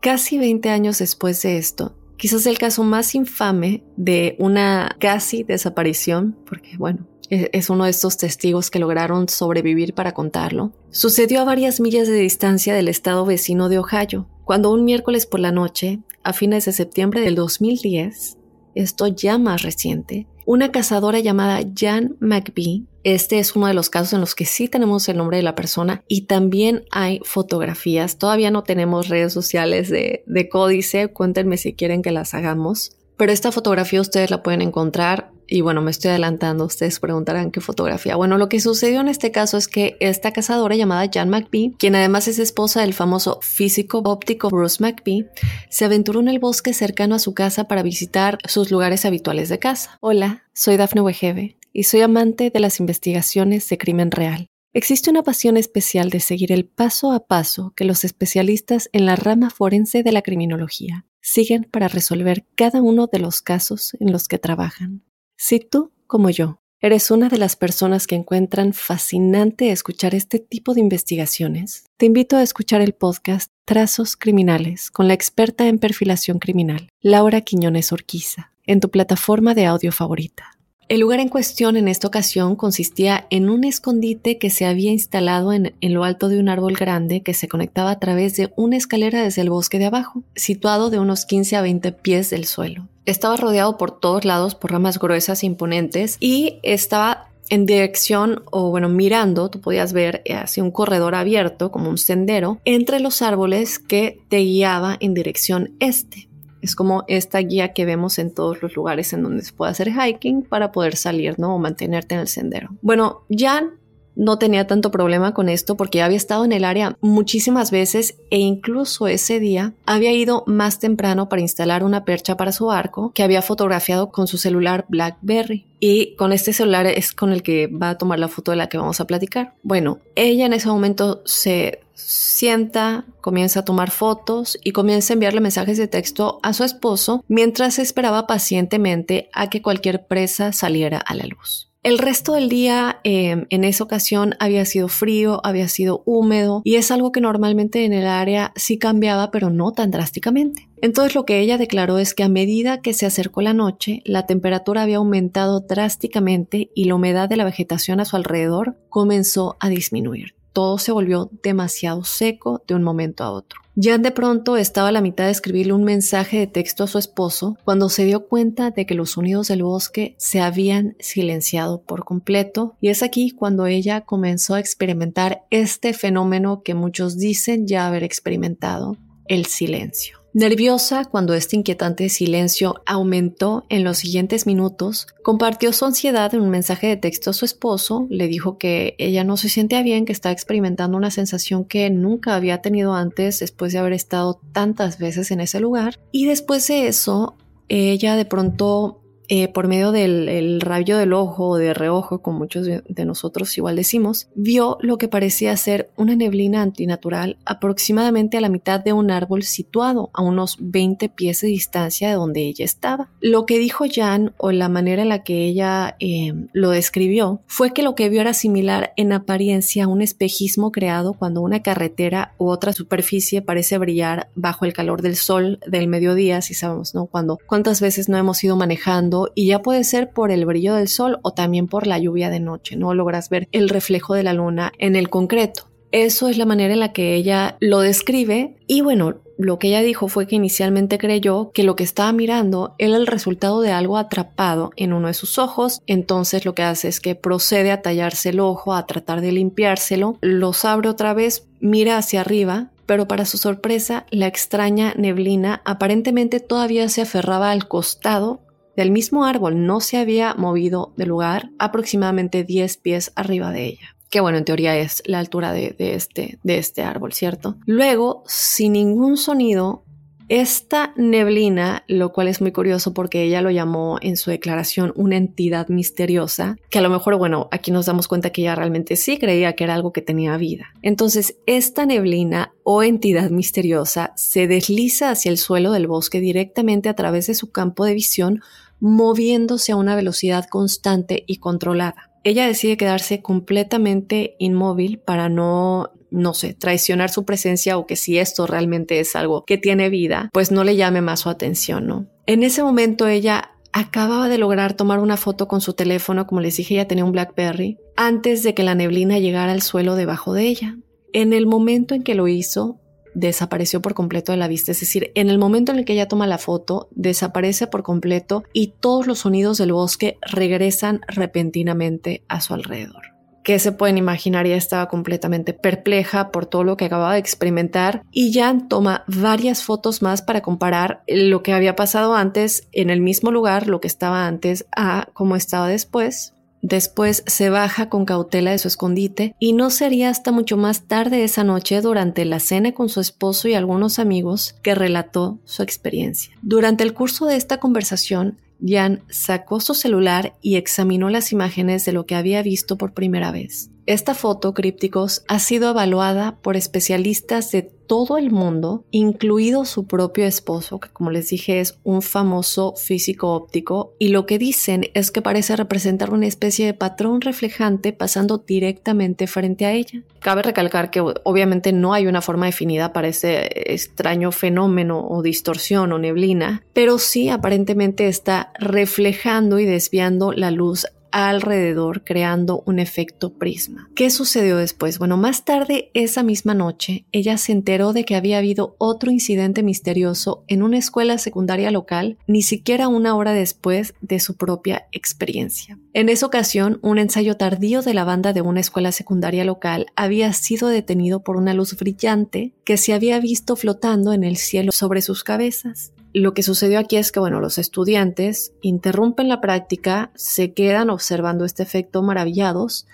Casi 0.00 0.36
20 0.36 0.68
años 0.68 0.98
después 0.98 1.40
de 1.40 1.56
esto, 1.56 1.96
quizás 2.18 2.44
el 2.44 2.58
caso 2.58 2.84
más 2.84 3.14
infame 3.14 3.82
de 3.96 4.36
una 4.38 4.94
casi 5.00 5.42
desaparición, 5.42 6.36
porque 6.44 6.76
bueno, 6.76 7.06
es 7.30 7.70
uno 7.70 7.84
de 7.84 7.90
estos 7.90 8.16
testigos 8.16 8.70
que 8.70 8.78
lograron 8.78 9.28
sobrevivir 9.28 9.94
para 9.94 10.12
contarlo, 10.12 10.72
sucedió 10.90 11.40
a 11.40 11.44
varias 11.44 11.80
millas 11.80 12.08
de 12.08 12.14
distancia 12.14 12.74
del 12.74 12.88
estado 12.88 13.24
vecino 13.24 13.68
de 13.68 13.78
Ohio, 13.78 14.28
cuando 14.44 14.72
un 14.72 14.84
miércoles 14.84 15.26
por 15.26 15.40
la 15.40 15.52
noche, 15.52 16.00
a 16.22 16.32
fines 16.32 16.64
de 16.64 16.72
septiembre 16.72 17.20
del 17.20 17.34
2010, 17.34 18.38
esto 18.74 19.06
ya 19.08 19.38
más 19.38 19.62
reciente, 19.62 20.26
una 20.44 20.70
cazadora 20.70 21.18
llamada 21.18 21.60
Jan 21.76 22.16
McBee, 22.20 22.84
este 23.02 23.38
es 23.38 23.56
uno 23.56 23.66
de 23.66 23.74
los 23.74 23.90
casos 23.90 24.12
en 24.12 24.20
los 24.20 24.34
que 24.34 24.44
sí 24.44 24.68
tenemos 24.68 25.08
el 25.08 25.16
nombre 25.16 25.38
de 25.38 25.42
la 25.42 25.54
persona 25.54 26.04
y 26.06 26.22
también 26.22 26.84
hay 26.90 27.20
fotografías, 27.24 28.18
todavía 28.18 28.50
no 28.50 28.62
tenemos 28.62 29.08
redes 29.08 29.32
sociales 29.32 29.88
de, 29.88 30.22
de 30.26 30.48
códice, 30.48 31.08
cuéntenme 31.08 31.56
si 31.56 31.74
quieren 31.74 32.02
que 32.02 32.12
las 32.12 32.34
hagamos, 32.34 32.96
pero 33.16 33.32
esta 33.32 33.50
fotografía 33.50 34.00
ustedes 34.00 34.30
la 34.30 34.42
pueden 34.42 34.62
encontrar 34.62 35.32
y 35.48 35.60
bueno, 35.60 35.82
me 35.82 35.90
estoy 35.90 36.10
adelantando, 36.10 36.64
ustedes 36.64 37.00
preguntarán 37.00 37.50
qué 37.50 37.60
fotografía. 37.60 38.16
Bueno, 38.16 38.38
lo 38.38 38.48
que 38.48 38.60
sucedió 38.60 39.00
en 39.00 39.08
este 39.08 39.30
caso 39.30 39.56
es 39.56 39.68
que 39.68 39.96
esta 40.00 40.32
cazadora 40.32 40.76
llamada 40.76 41.08
Jan 41.12 41.28
McBee, 41.28 41.74
quien 41.78 41.94
además 41.94 42.28
es 42.28 42.38
esposa 42.38 42.80
del 42.80 42.94
famoso 42.94 43.38
físico 43.42 44.02
óptico 44.04 44.48
Bruce 44.50 44.82
McBee, 44.82 45.26
se 45.70 45.84
aventuró 45.84 46.20
en 46.20 46.28
el 46.28 46.38
bosque 46.38 46.72
cercano 46.72 47.14
a 47.14 47.20
su 47.20 47.34
casa 47.34 47.68
para 47.68 47.82
visitar 47.82 48.38
sus 48.46 48.70
lugares 48.70 49.04
habituales 49.04 49.48
de 49.48 49.58
caza. 49.58 49.98
Hola, 50.00 50.44
soy 50.52 50.76
Dafne 50.76 51.00
Wegebe 51.00 51.56
y 51.72 51.84
soy 51.84 52.00
amante 52.00 52.50
de 52.50 52.60
las 52.60 52.80
investigaciones 52.80 53.68
de 53.68 53.78
crimen 53.78 54.10
real. 54.10 54.48
Existe 54.72 55.08
una 55.08 55.22
pasión 55.22 55.56
especial 55.56 56.10
de 56.10 56.20
seguir 56.20 56.52
el 56.52 56.66
paso 56.66 57.12
a 57.12 57.26
paso 57.26 57.72
que 57.74 57.86
los 57.86 58.04
especialistas 58.04 58.90
en 58.92 59.06
la 59.06 59.16
rama 59.16 59.48
forense 59.48 60.02
de 60.02 60.12
la 60.12 60.20
criminología 60.20 61.06
siguen 61.22 61.66
para 61.70 61.88
resolver 61.88 62.44
cada 62.56 62.82
uno 62.82 63.06
de 63.06 63.18
los 63.18 63.40
casos 63.40 63.96
en 64.00 64.12
los 64.12 64.28
que 64.28 64.38
trabajan. 64.38 65.02
Si 65.38 65.60
tú, 65.60 65.92
como 66.06 66.30
yo, 66.30 66.60
eres 66.80 67.10
una 67.10 67.28
de 67.28 67.36
las 67.36 67.56
personas 67.56 68.06
que 68.06 68.14
encuentran 68.14 68.72
fascinante 68.72 69.70
escuchar 69.70 70.14
este 70.14 70.38
tipo 70.38 70.72
de 70.72 70.80
investigaciones, 70.80 71.84
te 71.98 72.06
invito 72.06 72.36
a 72.36 72.42
escuchar 72.42 72.80
el 72.80 72.94
podcast 72.94 73.50
Trazos 73.66 74.16
Criminales 74.16 74.90
con 74.90 75.08
la 75.08 75.14
experta 75.14 75.68
en 75.68 75.78
perfilación 75.78 76.38
criminal, 76.38 76.88
Laura 77.02 77.42
Quiñones 77.42 77.92
Orquiza, 77.92 78.52
en 78.64 78.80
tu 78.80 78.90
plataforma 78.90 79.54
de 79.54 79.66
audio 79.66 79.92
favorita. 79.92 80.52
El 80.88 81.00
lugar 81.00 81.20
en 81.20 81.28
cuestión 81.28 81.76
en 81.76 81.88
esta 81.88 82.08
ocasión 82.08 82.56
consistía 82.56 83.26
en 83.28 83.50
un 83.50 83.64
escondite 83.64 84.38
que 84.38 84.48
se 84.48 84.64
había 84.64 84.90
instalado 84.90 85.52
en, 85.52 85.74
lo 85.82 86.04
alto 86.04 86.28
de 86.28 86.38
un 86.38 86.48
árbol 86.48 86.74
grande 86.74 87.22
que 87.22 87.34
se 87.34 87.48
conectaba 87.48 87.90
a 87.90 87.98
través 87.98 88.36
de 88.36 88.52
una 88.56 88.76
escalera 88.76 89.20
desde 89.22 89.42
el 89.42 89.50
bosque 89.50 89.78
de 89.78 89.86
abajo, 89.86 90.22
situado 90.34 90.88
de 90.88 90.98
unos 90.98 91.26
15 91.26 91.56
a 91.56 91.62
20 91.62 91.92
pies 91.92 92.30
del 92.30 92.46
suelo. 92.46 92.88
Estaba 93.06 93.36
rodeado 93.36 93.76
por 93.78 93.98
todos 93.98 94.24
lados 94.24 94.54
por 94.54 94.72
ramas 94.72 94.98
gruesas 94.98 95.42
e 95.42 95.46
imponentes 95.46 96.16
y 96.20 96.58
estaba 96.62 97.28
en 97.48 97.64
dirección 97.64 98.42
o 98.50 98.70
bueno 98.70 98.88
mirando 98.88 99.48
tú 99.48 99.60
podías 99.60 99.92
ver 99.92 100.22
hacia 100.28 100.64
un 100.64 100.72
corredor 100.72 101.14
abierto 101.14 101.70
como 101.70 101.88
un 101.88 101.96
sendero 101.96 102.58
entre 102.64 102.98
los 102.98 103.22
árboles 103.22 103.78
que 103.78 104.20
te 104.28 104.38
guiaba 104.38 104.96
en 104.98 105.14
dirección 105.14 105.76
este 105.78 106.28
es 106.66 106.74
como 106.74 107.04
esta 107.06 107.38
guía 107.38 107.72
que 107.72 107.84
vemos 107.84 108.18
en 108.18 108.34
todos 108.34 108.60
los 108.62 108.74
lugares 108.74 109.12
en 109.12 109.22
donde 109.22 109.44
se 109.44 109.52
puede 109.52 109.70
hacer 109.70 109.92
hiking 109.92 110.42
para 110.42 110.72
poder 110.72 110.96
salir, 110.96 111.38
¿no? 111.38 111.54
O 111.54 111.58
mantenerte 111.58 112.16
en 112.16 112.22
el 112.22 112.28
sendero. 112.28 112.70
Bueno, 112.82 113.22
Jan 113.30 113.74
no 114.16 114.38
tenía 114.38 114.66
tanto 114.66 114.90
problema 114.90 115.34
con 115.34 115.48
esto 115.48 115.76
porque 115.76 116.02
había 116.02 116.16
estado 116.16 116.44
en 116.44 116.52
el 116.52 116.64
área 116.64 116.96
muchísimas 117.00 117.70
veces 117.70 118.16
e 118.30 118.38
incluso 118.38 119.06
ese 119.06 119.38
día 119.38 119.74
había 119.84 120.12
ido 120.12 120.42
más 120.46 120.80
temprano 120.80 121.28
para 121.28 121.42
instalar 121.42 121.84
una 121.84 122.04
percha 122.04 122.36
para 122.36 122.52
su 122.52 122.72
arco 122.72 123.12
que 123.14 123.22
había 123.22 123.42
fotografiado 123.42 124.10
con 124.10 124.26
su 124.26 124.38
celular 124.38 124.86
BlackBerry. 124.88 125.66
Y 125.78 126.16
con 126.16 126.32
este 126.32 126.54
celular 126.54 126.86
es 126.86 127.12
con 127.12 127.32
el 127.32 127.42
que 127.42 127.66
va 127.66 127.90
a 127.90 127.98
tomar 127.98 128.18
la 128.18 128.28
foto 128.28 128.50
de 128.50 128.56
la 128.56 128.68
que 128.68 128.78
vamos 128.78 129.00
a 129.00 129.06
platicar. 129.06 129.54
Bueno, 129.62 130.00
ella 130.14 130.46
en 130.46 130.54
ese 130.54 130.68
momento 130.68 131.22
se 131.26 131.80
sienta, 131.92 133.04
comienza 133.20 133.60
a 133.60 133.64
tomar 133.64 133.90
fotos 133.90 134.58
y 134.64 134.72
comienza 134.72 135.12
a 135.12 135.14
enviarle 135.14 135.40
mensajes 135.40 135.76
de 135.76 135.88
texto 135.88 136.40
a 136.42 136.54
su 136.54 136.64
esposo 136.64 137.24
mientras 137.28 137.78
esperaba 137.78 138.26
pacientemente 138.26 139.28
a 139.32 139.50
que 139.50 139.62
cualquier 139.62 140.06
presa 140.06 140.52
saliera 140.52 140.98
a 140.98 141.14
la 141.14 141.26
luz. 141.26 141.65
El 141.86 141.98
resto 141.98 142.32
del 142.32 142.48
día 142.48 142.98
em, 143.04 143.46
en 143.48 143.62
esa 143.62 143.84
ocasión 143.84 144.34
había 144.40 144.64
sido 144.64 144.88
frío, 144.88 145.40
había 145.44 145.68
sido 145.68 146.02
húmedo 146.04 146.60
y 146.64 146.74
es 146.74 146.90
algo 146.90 147.12
que 147.12 147.20
normalmente 147.20 147.84
en 147.84 147.92
el 147.92 148.08
área 148.08 148.52
sí 148.56 148.76
cambiaba, 148.76 149.30
pero 149.30 149.50
no 149.50 149.70
tan 149.70 149.92
drásticamente. 149.92 150.68
Entonces 150.82 151.14
lo 151.14 151.24
que 151.24 151.38
ella 151.38 151.58
declaró 151.58 151.98
es 151.98 152.12
que 152.12 152.24
a 152.24 152.28
medida 152.28 152.80
que 152.80 152.92
se 152.92 153.06
acercó 153.06 153.40
la 153.40 153.52
noche, 153.52 154.02
la 154.04 154.26
temperatura 154.26 154.82
había 154.82 154.96
aumentado 154.96 155.60
drásticamente 155.60 156.72
y 156.74 156.86
la 156.86 156.96
humedad 156.96 157.28
de 157.28 157.36
la 157.36 157.44
vegetación 157.44 158.00
a 158.00 158.04
su 158.04 158.16
alrededor 158.16 158.76
comenzó 158.88 159.56
a 159.60 159.68
disminuir. 159.68 160.34
Todo 160.56 160.78
se 160.78 160.90
volvió 160.90 161.28
demasiado 161.42 162.02
seco 162.04 162.62
de 162.66 162.74
un 162.74 162.82
momento 162.82 163.24
a 163.24 163.30
otro. 163.30 163.60
Jan 163.78 164.00
de 164.00 164.10
pronto 164.10 164.56
estaba 164.56 164.88
a 164.88 164.92
la 164.92 165.02
mitad 165.02 165.26
de 165.26 165.30
escribirle 165.30 165.74
un 165.74 165.84
mensaje 165.84 166.38
de 166.38 166.46
texto 166.46 166.84
a 166.84 166.86
su 166.86 166.96
esposo 166.96 167.58
cuando 167.66 167.90
se 167.90 168.06
dio 168.06 168.26
cuenta 168.26 168.70
de 168.70 168.86
que 168.86 168.94
los 168.94 169.10
sonidos 169.10 169.48
del 169.48 169.64
bosque 169.64 170.14
se 170.16 170.40
habían 170.40 170.96
silenciado 170.98 171.82
por 171.82 172.06
completo 172.06 172.74
y 172.80 172.88
es 172.88 173.02
aquí 173.02 173.32
cuando 173.32 173.66
ella 173.66 174.00
comenzó 174.00 174.54
a 174.54 174.60
experimentar 174.60 175.42
este 175.50 175.92
fenómeno 175.92 176.62
que 176.62 176.72
muchos 176.72 177.18
dicen 177.18 177.66
ya 177.66 177.86
haber 177.86 178.02
experimentado, 178.02 178.96
el 179.26 179.44
silencio. 179.44 180.25
Nerviosa 180.36 181.06
cuando 181.06 181.32
este 181.32 181.56
inquietante 181.56 182.10
silencio 182.10 182.82
aumentó 182.84 183.64
en 183.70 183.84
los 183.84 183.96
siguientes 183.96 184.46
minutos, 184.46 185.06
compartió 185.22 185.72
su 185.72 185.86
ansiedad 185.86 186.34
en 186.34 186.42
un 186.42 186.50
mensaje 186.50 186.88
de 186.88 186.98
texto 186.98 187.30
a 187.30 187.32
su 187.32 187.46
esposo, 187.46 188.06
le 188.10 188.28
dijo 188.28 188.58
que 188.58 188.96
ella 188.98 189.24
no 189.24 189.38
se 189.38 189.48
sentía 189.48 189.82
bien, 189.82 190.04
que 190.04 190.12
estaba 190.12 190.34
experimentando 190.34 190.98
una 190.98 191.10
sensación 191.10 191.64
que 191.64 191.88
nunca 191.88 192.34
había 192.34 192.60
tenido 192.60 192.92
antes 192.92 193.38
después 193.38 193.72
de 193.72 193.78
haber 193.78 193.94
estado 193.94 194.38
tantas 194.52 194.98
veces 194.98 195.30
en 195.30 195.40
ese 195.40 195.58
lugar, 195.58 195.98
y 196.12 196.26
después 196.26 196.68
de 196.68 196.86
eso, 196.86 197.38
ella 197.68 198.14
de 198.14 198.26
pronto 198.26 199.00
eh, 199.28 199.48
por 199.48 199.66
medio 199.68 199.92
del 199.92 200.60
rayo 200.60 200.98
del 200.98 201.12
ojo 201.12 201.48
o 201.48 201.56
de 201.56 201.74
reojo, 201.74 202.22
como 202.22 202.38
muchos 202.38 202.66
de, 202.66 203.04
nosotros 203.04 203.56
igual 203.56 203.76
decimos, 203.76 204.28
vio 204.34 204.78
lo 204.80 204.98
que 204.98 205.08
parecía 205.08 205.56
ser 205.56 205.90
una 205.96 206.16
neblina 206.16 206.62
antinatural 206.62 207.38
aproximadamente 207.44 208.36
a 208.36 208.40
la 208.40 208.48
mitad 208.48 208.80
de 208.80 208.92
un 208.92 209.10
árbol 209.10 209.42
situado 209.42 210.10
a 210.12 210.22
unos 210.22 210.56
20 210.60 211.08
pies 211.08 211.40
de 211.40 211.48
distancia 211.48 212.08
de 212.08 212.14
donde 212.14 212.42
ella 212.42 212.64
estaba. 212.64 213.10
Lo 213.20 213.46
que 213.46 213.58
dijo 213.58 213.84
Jan 213.92 214.34
o 214.38 214.52
la 214.52 214.68
manera 214.68 215.02
en 215.02 215.08
la 215.08 215.22
que 215.22 215.44
ella 215.46 215.96
eh, 216.00 216.32
lo 216.52 216.70
describió 216.70 217.40
fue 217.46 217.72
que 217.72 217.82
lo 217.82 217.94
que 217.94 218.08
vio 218.08 218.20
era 218.20 218.34
similar 218.34 218.92
en 218.96 219.12
apariencia 219.12 219.84
a 219.84 219.88
un 219.88 220.02
espejismo 220.02 220.72
creado 220.72 221.14
cuando 221.14 221.40
una 221.40 221.62
carretera 221.62 222.34
u 222.38 222.48
otra 222.48 222.72
superficie 222.72 223.42
parece 223.42 223.78
brillar 223.78 224.30
bajo 224.34 224.64
el 224.64 224.72
calor 224.72 225.02
del 225.02 225.16
sol 225.16 225.58
del 225.66 225.88
mediodía, 225.88 226.42
si 226.42 226.54
sabemos, 226.54 226.94
¿no? 226.94 227.08
Cuántas 227.46 227.80
veces 227.80 228.08
no 228.08 228.16
hemos 228.16 228.42
ido 228.44 228.56
manejando 228.56 229.15
y 229.34 229.48
ya 229.48 229.62
puede 229.62 229.84
ser 229.84 230.10
por 230.10 230.30
el 230.30 230.46
brillo 230.46 230.74
del 230.74 230.88
sol 230.88 231.18
o 231.22 231.32
también 231.32 231.66
por 231.66 231.86
la 231.86 231.98
lluvia 231.98 232.30
de 232.30 232.40
noche, 232.40 232.76
no 232.76 232.94
logras 232.94 233.28
ver 233.28 233.48
el 233.52 233.68
reflejo 233.68 234.14
de 234.14 234.22
la 234.22 234.32
luna 234.32 234.72
en 234.78 234.96
el 234.96 235.08
concreto. 235.08 235.68
Eso 235.92 236.28
es 236.28 236.36
la 236.36 236.46
manera 236.46 236.74
en 236.74 236.80
la 236.80 236.92
que 236.92 237.14
ella 237.14 237.56
lo 237.60 237.80
describe 237.80 238.56
y 238.66 238.80
bueno, 238.82 239.16
lo 239.38 239.58
que 239.58 239.68
ella 239.68 239.82
dijo 239.82 240.08
fue 240.08 240.26
que 240.26 240.36
inicialmente 240.36 240.98
creyó 240.98 241.50
que 241.52 241.62
lo 241.62 241.76
que 241.76 241.84
estaba 241.84 242.12
mirando 242.12 242.74
era 242.78 242.96
el 242.96 243.06
resultado 243.06 243.60
de 243.60 243.72
algo 243.72 243.98
atrapado 243.98 244.70
en 244.76 244.92
uno 244.92 245.08
de 245.08 245.14
sus 245.14 245.38
ojos, 245.38 245.82
entonces 245.86 246.44
lo 246.44 246.54
que 246.54 246.62
hace 246.62 246.88
es 246.88 247.00
que 247.00 247.14
procede 247.14 247.70
a 247.70 247.82
tallarse 247.82 248.30
el 248.30 248.40
ojo, 248.40 248.74
a 248.74 248.86
tratar 248.86 249.20
de 249.20 249.32
limpiárselo, 249.32 250.16
los 250.20 250.64
abre 250.64 250.88
otra 250.88 251.14
vez, 251.14 251.46
mira 251.60 251.98
hacia 251.98 252.22
arriba, 252.22 252.70
pero 252.86 253.06
para 253.08 253.24
su 253.24 253.36
sorpresa 253.36 254.06
la 254.10 254.26
extraña 254.26 254.94
neblina 254.96 255.60
aparentemente 255.64 256.40
todavía 256.40 256.88
se 256.88 257.02
aferraba 257.02 257.50
al 257.50 257.68
costado 257.68 258.40
del 258.76 258.90
mismo 258.90 259.24
árbol 259.24 259.66
no 259.66 259.80
se 259.80 259.96
había 259.96 260.34
movido 260.34 260.92
de 260.96 261.06
lugar 261.06 261.50
aproximadamente 261.58 262.44
10 262.44 262.76
pies 262.78 263.12
arriba 263.14 263.50
de 263.50 263.66
ella 263.66 263.96
que 264.10 264.20
bueno, 264.20 264.38
en 264.38 264.44
teoría 264.44 264.76
es 264.78 265.02
la 265.04 265.18
altura 265.18 265.52
de, 265.52 265.74
este, 265.78 266.38
de 266.42 266.58
este 266.58 266.82
árbol, 266.82 267.12
¿cierto? 267.12 267.56
Luego, 267.66 268.22
sin 268.26 268.74
ningún 268.74 269.16
sonido, 269.16 269.82
esta 270.28 270.92
neblina, 270.96 271.84
lo 271.86 272.12
cual 272.12 272.26
es 272.26 272.40
muy 272.40 272.50
curioso 272.50 272.92
porque 272.92 273.22
ella 273.22 273.42
lo 273.42 273.50
llamó 273.50 273.98
en 274.02 274.16
su 274.16 274.30
declaración 274.30 274.92
una 274.96 275.16
entidad 275.16 275.68
misteriosa, 275.68 276.56
que 276.68 276.78
a 276.78 276.82
lo 276.82 276.90
mejor, 276.90 277.16
bueno, 277.16 277.48
aquí 277.52 277.70
nos 277.70 277.86
damos 277.86 278.08
cuenta 278.08 278.30
que 278.30 278.42
ella 278.42 278.56
realmente 278.56 278.96
sí 278.96 279.18
creía 279.18 279.54
que 279.54 279.64
era 279.64 279.74
algo 279.74 279.92
que 279.92 280.02
tenía 280.02 280.36
vida. 280.36 280.72
Entonces, 280.82 281.36
esta 281.46 281.86
neblina 281.86 282.54
o 282.64 282.82
entidad 282.82 283.30
misteriosa 283.30 284.12
se 284.16 284.48
desliza 284.48 285.10
hacia 285.10 285.30
el 285.30 285.38
suelo 285.38 285.70
del 285.70 285.86
bosque 285.86 286.20
directamente 286.20 286.88
a 286.88 286.94
través 286.94 287.28
de 287.28 287.34
su 287.34 287.52
campo 287.52 287.84
de 287.84 287.94
visión 287.94 288.40
moviéndose 288.80 289.72
a 289.72 289.76
una 289.76 289.96
velocidad 289.96 290.46
constante 290.48 291.24
y 291.26 291.38
controlada. 291.38 292.10
Ella 292.24 292.46
decide 292.46 292.76
quedarse 292.76 293.22
completamente 293.22 294.34
inmóvil 294.38 294.98
para 294.98 295.28
no, 295.28 295.92
no 296.10 296.34
sé, 296.34 296.54
traicionar 296.54 297.10
su 297.10 297.24
presencia 297.24 297.78
o 297.78 297.86
que 297.86 297.96
si 297.96 298.18
esto 298.18 298.46
realmente 298.46 299.00
es 299.00 299.14
algo 299.14 299.44
que 299.44 299.58
tiene 299.58 299.90
vida, 299.90 300.30
pues 300.32 300.50
no 300.50 300.64
le 300.64 300.76
llame 300.76 301.02
más 301.02 301.20
su 301.20 301.28
atención, 301.28 301.86
¿no? 301.86 302.06
En 302.26 302.42
ese 302.42 302.62
momento 302.62 303.06
ella 303.06 303.52
acababa 303.72 304.28
de 304.28 304.38
lograr 304.38 304.72
tomar 304.72 304.98
una 304.98 305.16
foto 305.16 305.48
con 305.48 305.60
su 305.60 305.74
teléfono, 305.74 306.26
como 306.26 306.40
les 306.40 306.56
dije, 306.56 306.74
ella 306.74 306.88
tenía 306.88 307.04
un 307.04 307.12
BlackBerry, 307.12 307.78
antes 307.94 308.42
de 308.42 308.54
que 308.54 308.62
la 308.62 308.74
neblina 308.74 309.18
llegara 309.18 309.52
al 309.52 309.62
suelo 309.62 309.94
debajo 309.94 310.32
de 310.32 310.46
ella. 310.46 310.76
En 311.12 311.32
el 311.32 311.46
momento 311.46 311.94
en 311.94 312.02
que 312.02 312.14
lo 312.14 312.26
hizo, 312.26 312.80
desapareció 313.16 313.80
por 313.80 313.94
completo 313.94 314.32
de 314.32 314.38
la 314.38 314.46
vista. 314.46 314.72
Es 314.72 314.80
decir, 314.80 315.10
en 315.14 315.30
el 315.30 315.38
momento 315.38 315.72
en 315.72 315.78
el 315.78 315.84
que 315.84 315.94
ella 315.94 316.06
toma 316.06 316.26
la 316.26 316.38
foto, 316.38 316.88
desaparece 316.92 317.66
por 317.66 317.82
completo 317.82 318.44
y 318.52 318.74
todos 318.78 319.06
los 319.06 319.20
sonidos 319.20 319.56
del 319.58 319.72
bosque 319.72 320.18
regresan 320.20 321.00
repentinamente 321.08 322.24
a 322.28 322.42
su 322.42 322.52
alrededor. 322.52 323.16
¿Qué 323.42 323.58
se 323.58 323.72
pueden 323.72 323.96
imaginar? 323.96 324.44
Ella 324.44 324.56
estaba 324.56 324.88
completamente 324.88 325.52
perpleja 325.54 326.30
por 326.30 326.46
todo 326.46 326.64
lo 326.64 326.76
que 326.76 326.86
acababa 326.86 327.12
de 327.12 327.20
experimentar 327.20 328.02
y 328.10 328.34
Jan 328.34 328.68
toma 328.68 329.04
varias 329.06 329.62
fotos 329.62 330.02
más 330.02 330.20
para 330.20 330.42
comparar 330.42 331.02
lo 331.06 331.42
que 331.42 331.52
había 331.52 331.76
pasado 331.76 332.16
antes 332.16 332.68
en 332.72 332.90
el 332.90 333.00
mismo 333.00 333.30
lugar, 333.30 333.68
lo 333.68 333.80
que 333.80 333.86
estaba 333.86 334.26
antes, 334.26 334.66
a 334.76 335.08
cómo 335.14 335.36
estaba 335.36 335.68
después. 335.68 336.35
Después 336.62 337.22
se 337.26 337.50
baja 337.50 337.88
con 337.88 338.04
cautela 338.04 338.50
de 338.50 338.58
su 338.58 338.68
escondite 338.68 339.34
y 339.38 339.52
no 339.52 339.70
sería 339.70 340.10
hasta 340.10 340.32
mucho 340.32 340.56
más 340.56 340.82
tarde 340.82 341.22
esa 341.24 341.44
noche 341.44 341.80
durante 341.80 342.24
la 342.24 342.40
cena 342.40 342.72
con 342.72 342.88
su 342.88 343.00
esposo 343.00 343.48
y 343.48 343.54
algunos 343.54 343.98
amigos 343.98 344.54
que 344.62 344.74
relató 344.74 345.38
su 345.44 345.62
experiencia. 345.62 346.34
Durante 346.42 346.82
el 346.82 346.94
curso 346.94 347.26
de 347.26 347.36
esta 347.36 347.58
conversación, 347.58 348.38
Jan 348.64 349.02
sacó 349.08 349.60
su 349.60 349.74
celular 349.74 350.34
y 350.40 350.56
examinó 350.56 351.10
las 351.10 351.32
imágenes 351.32 351.84
de 351.84 351.92
lo 351.92 352.06
que 352.06 352.14
había 352.14 352.42
visto 352.42 352.76
por 352.76 352.94
primera 352.94 353.30
vez. 353.30 353.70
Esta 353.86 354.14
foto, 354.14 354.52
crípticos, 354.52 355.22
ha 355.28 355.38
sido 355.38 355.70
evaluada 355.70 356.38
por 356.42 356.56
especialistas 356.56 357.52
de 357.52 357.62
todo 357.86 358.18
el 358.18 358.32
mundo, 358.32 358.84
incluido 358.90 359.64
su 359.64 359.86
propio 359.86 360.26
esposo, 360.26 360.80
que 360.80 360.88
como 360.88 361.10
les 361.12 361.28
dije 361.30 361.60
es 361.60 361.78
un 361.84 362.02
famoso 362.02 362.74
físico 362.76 363.32
óptico, 363.32 363.94
y 364.00 364.08
lo 364.08 364.26
que 364.26 364.38
dicen 364.38 364.86
es 364.94 365.12
que 365.12 365.22
parece 365.22 365.54
representar 365.54 366.10
una 366.10 366.26
especie 366.26 366.66
de 366.66 366.74
patrón 366.74 367.20
reflejante 367.20 367.92
pasando 367.92 368.38
directamente 368.38 369.28
frente 369.28 369.66
a 369.66 369.72
ella. 369.72 370.02
Cabe 370.18 370.42
recalcar 370.42 370.90
que 370.90 371.00
obviamente 371.00 371.72
no 371.72 371.92
hay 371.92 372.08
una 372.08 372.22
forma 372.22 372.46
definida 372.46 372.92
para 372.92 373.06
ese 373.06 373.72
extraño 373.72 374.32
fenómeno 374.32 375.06
o 375.06 375.22
distorsión 375.22 375.92
o 375.92 375.98
neblina, 375.98 376.64
pero 376.72 376.98
sí 376.98 377.28
aparentemente 377.28 378.08
está 378.08 378.50
reflejando 378.58 379.60
y 379.60 379.64
desviando 379.64 380.32
la 380.32 380.50
luz 380.50 380.86
alrededor 381.16 382.04
creando 382.04 382.62
un 382.66 382.78
efecto 382.78 383.32
prisma. 383.32 383.88
¿Qué 383.96 384.10
sucedió 384.10 384.58
después? 384.58 384.98
Bueno, 384.98 385.16
más 385.16 385.46
tarde 385.46 385.90
esa 385.94 386.22
misma 386.22 386.54
noche, 386.54 387.06
ella 387.10 387.38
se 387.38 387.52
enteró 387.52 387.94
de 387.94 388.04
que 388.04 388.16
había 388.16 388.38
habido 388.38 388.76
otro 388.78 389.10
incidente 389.10 389.62
misterioso 389.62 390.44
en 390.46 390.62
una 390.62 390.76
escuela 390.76 391.16
secundaria 391.16 391.70
local, 391.70 392.18
ni 392.26 392.42
siquiera 392.42 392.88
una 392.88 393.16
hora 393.16 393.32
después 393.32 393.94
de 394.02 394.20
su 394.20 394.36
propia 394.36 394.88
experiencia. 394.92 395.78
En 395.94 396.10
esa 396.10 396.26
ocasión, 396.26 396.78
un 396.82 396.98
ensayo 396.98 397.36
tardío 397.36 397.80
de 397.80 397.94
la 397.94 398.04
banda 398.04 398.34
de 398.34 398.42
una 398.42 398.60
escuela 398.60 398.92
secundaria 398.92 399.44
local 399.44 399.86
había 399.96 400.32
sido 400.34 400.68
detenido 400.68 401.22
por 401.22 401.36
una 401.36 401.54
luz 401.54 401.76
brillante 401.76 402.52
que 402.64 402.76
se 402.76 402.92
había 402.92 403.18
visto 403.20 403.56
flotando 403.56 404.12
en 404.12 404.22
el 404.22 404.36
cielo 404.36 404.70
sobre 404.70 405.00
sus 405.00 405.24
cabezas 405.24 405.92
lo 406.20 406.34
que 406.34 406.42
sucedió 406.42 406.78
aquí 406.78 406.96
es 406.96 407.12
que, 407.12 407.20
bueno, 407.20 407.40
los 407.40 407.58
estudiantes 407.58 408.52
interrumpen 408.62 409.28
la 409.28 409.40
práctica, 409.40 410.10
se 410.14 410.52
quedan 410.52 410.90
observando 410.90 411.44
este 411.44 411.62
efecto 411.62 412.02
maravillados 412.02 412.86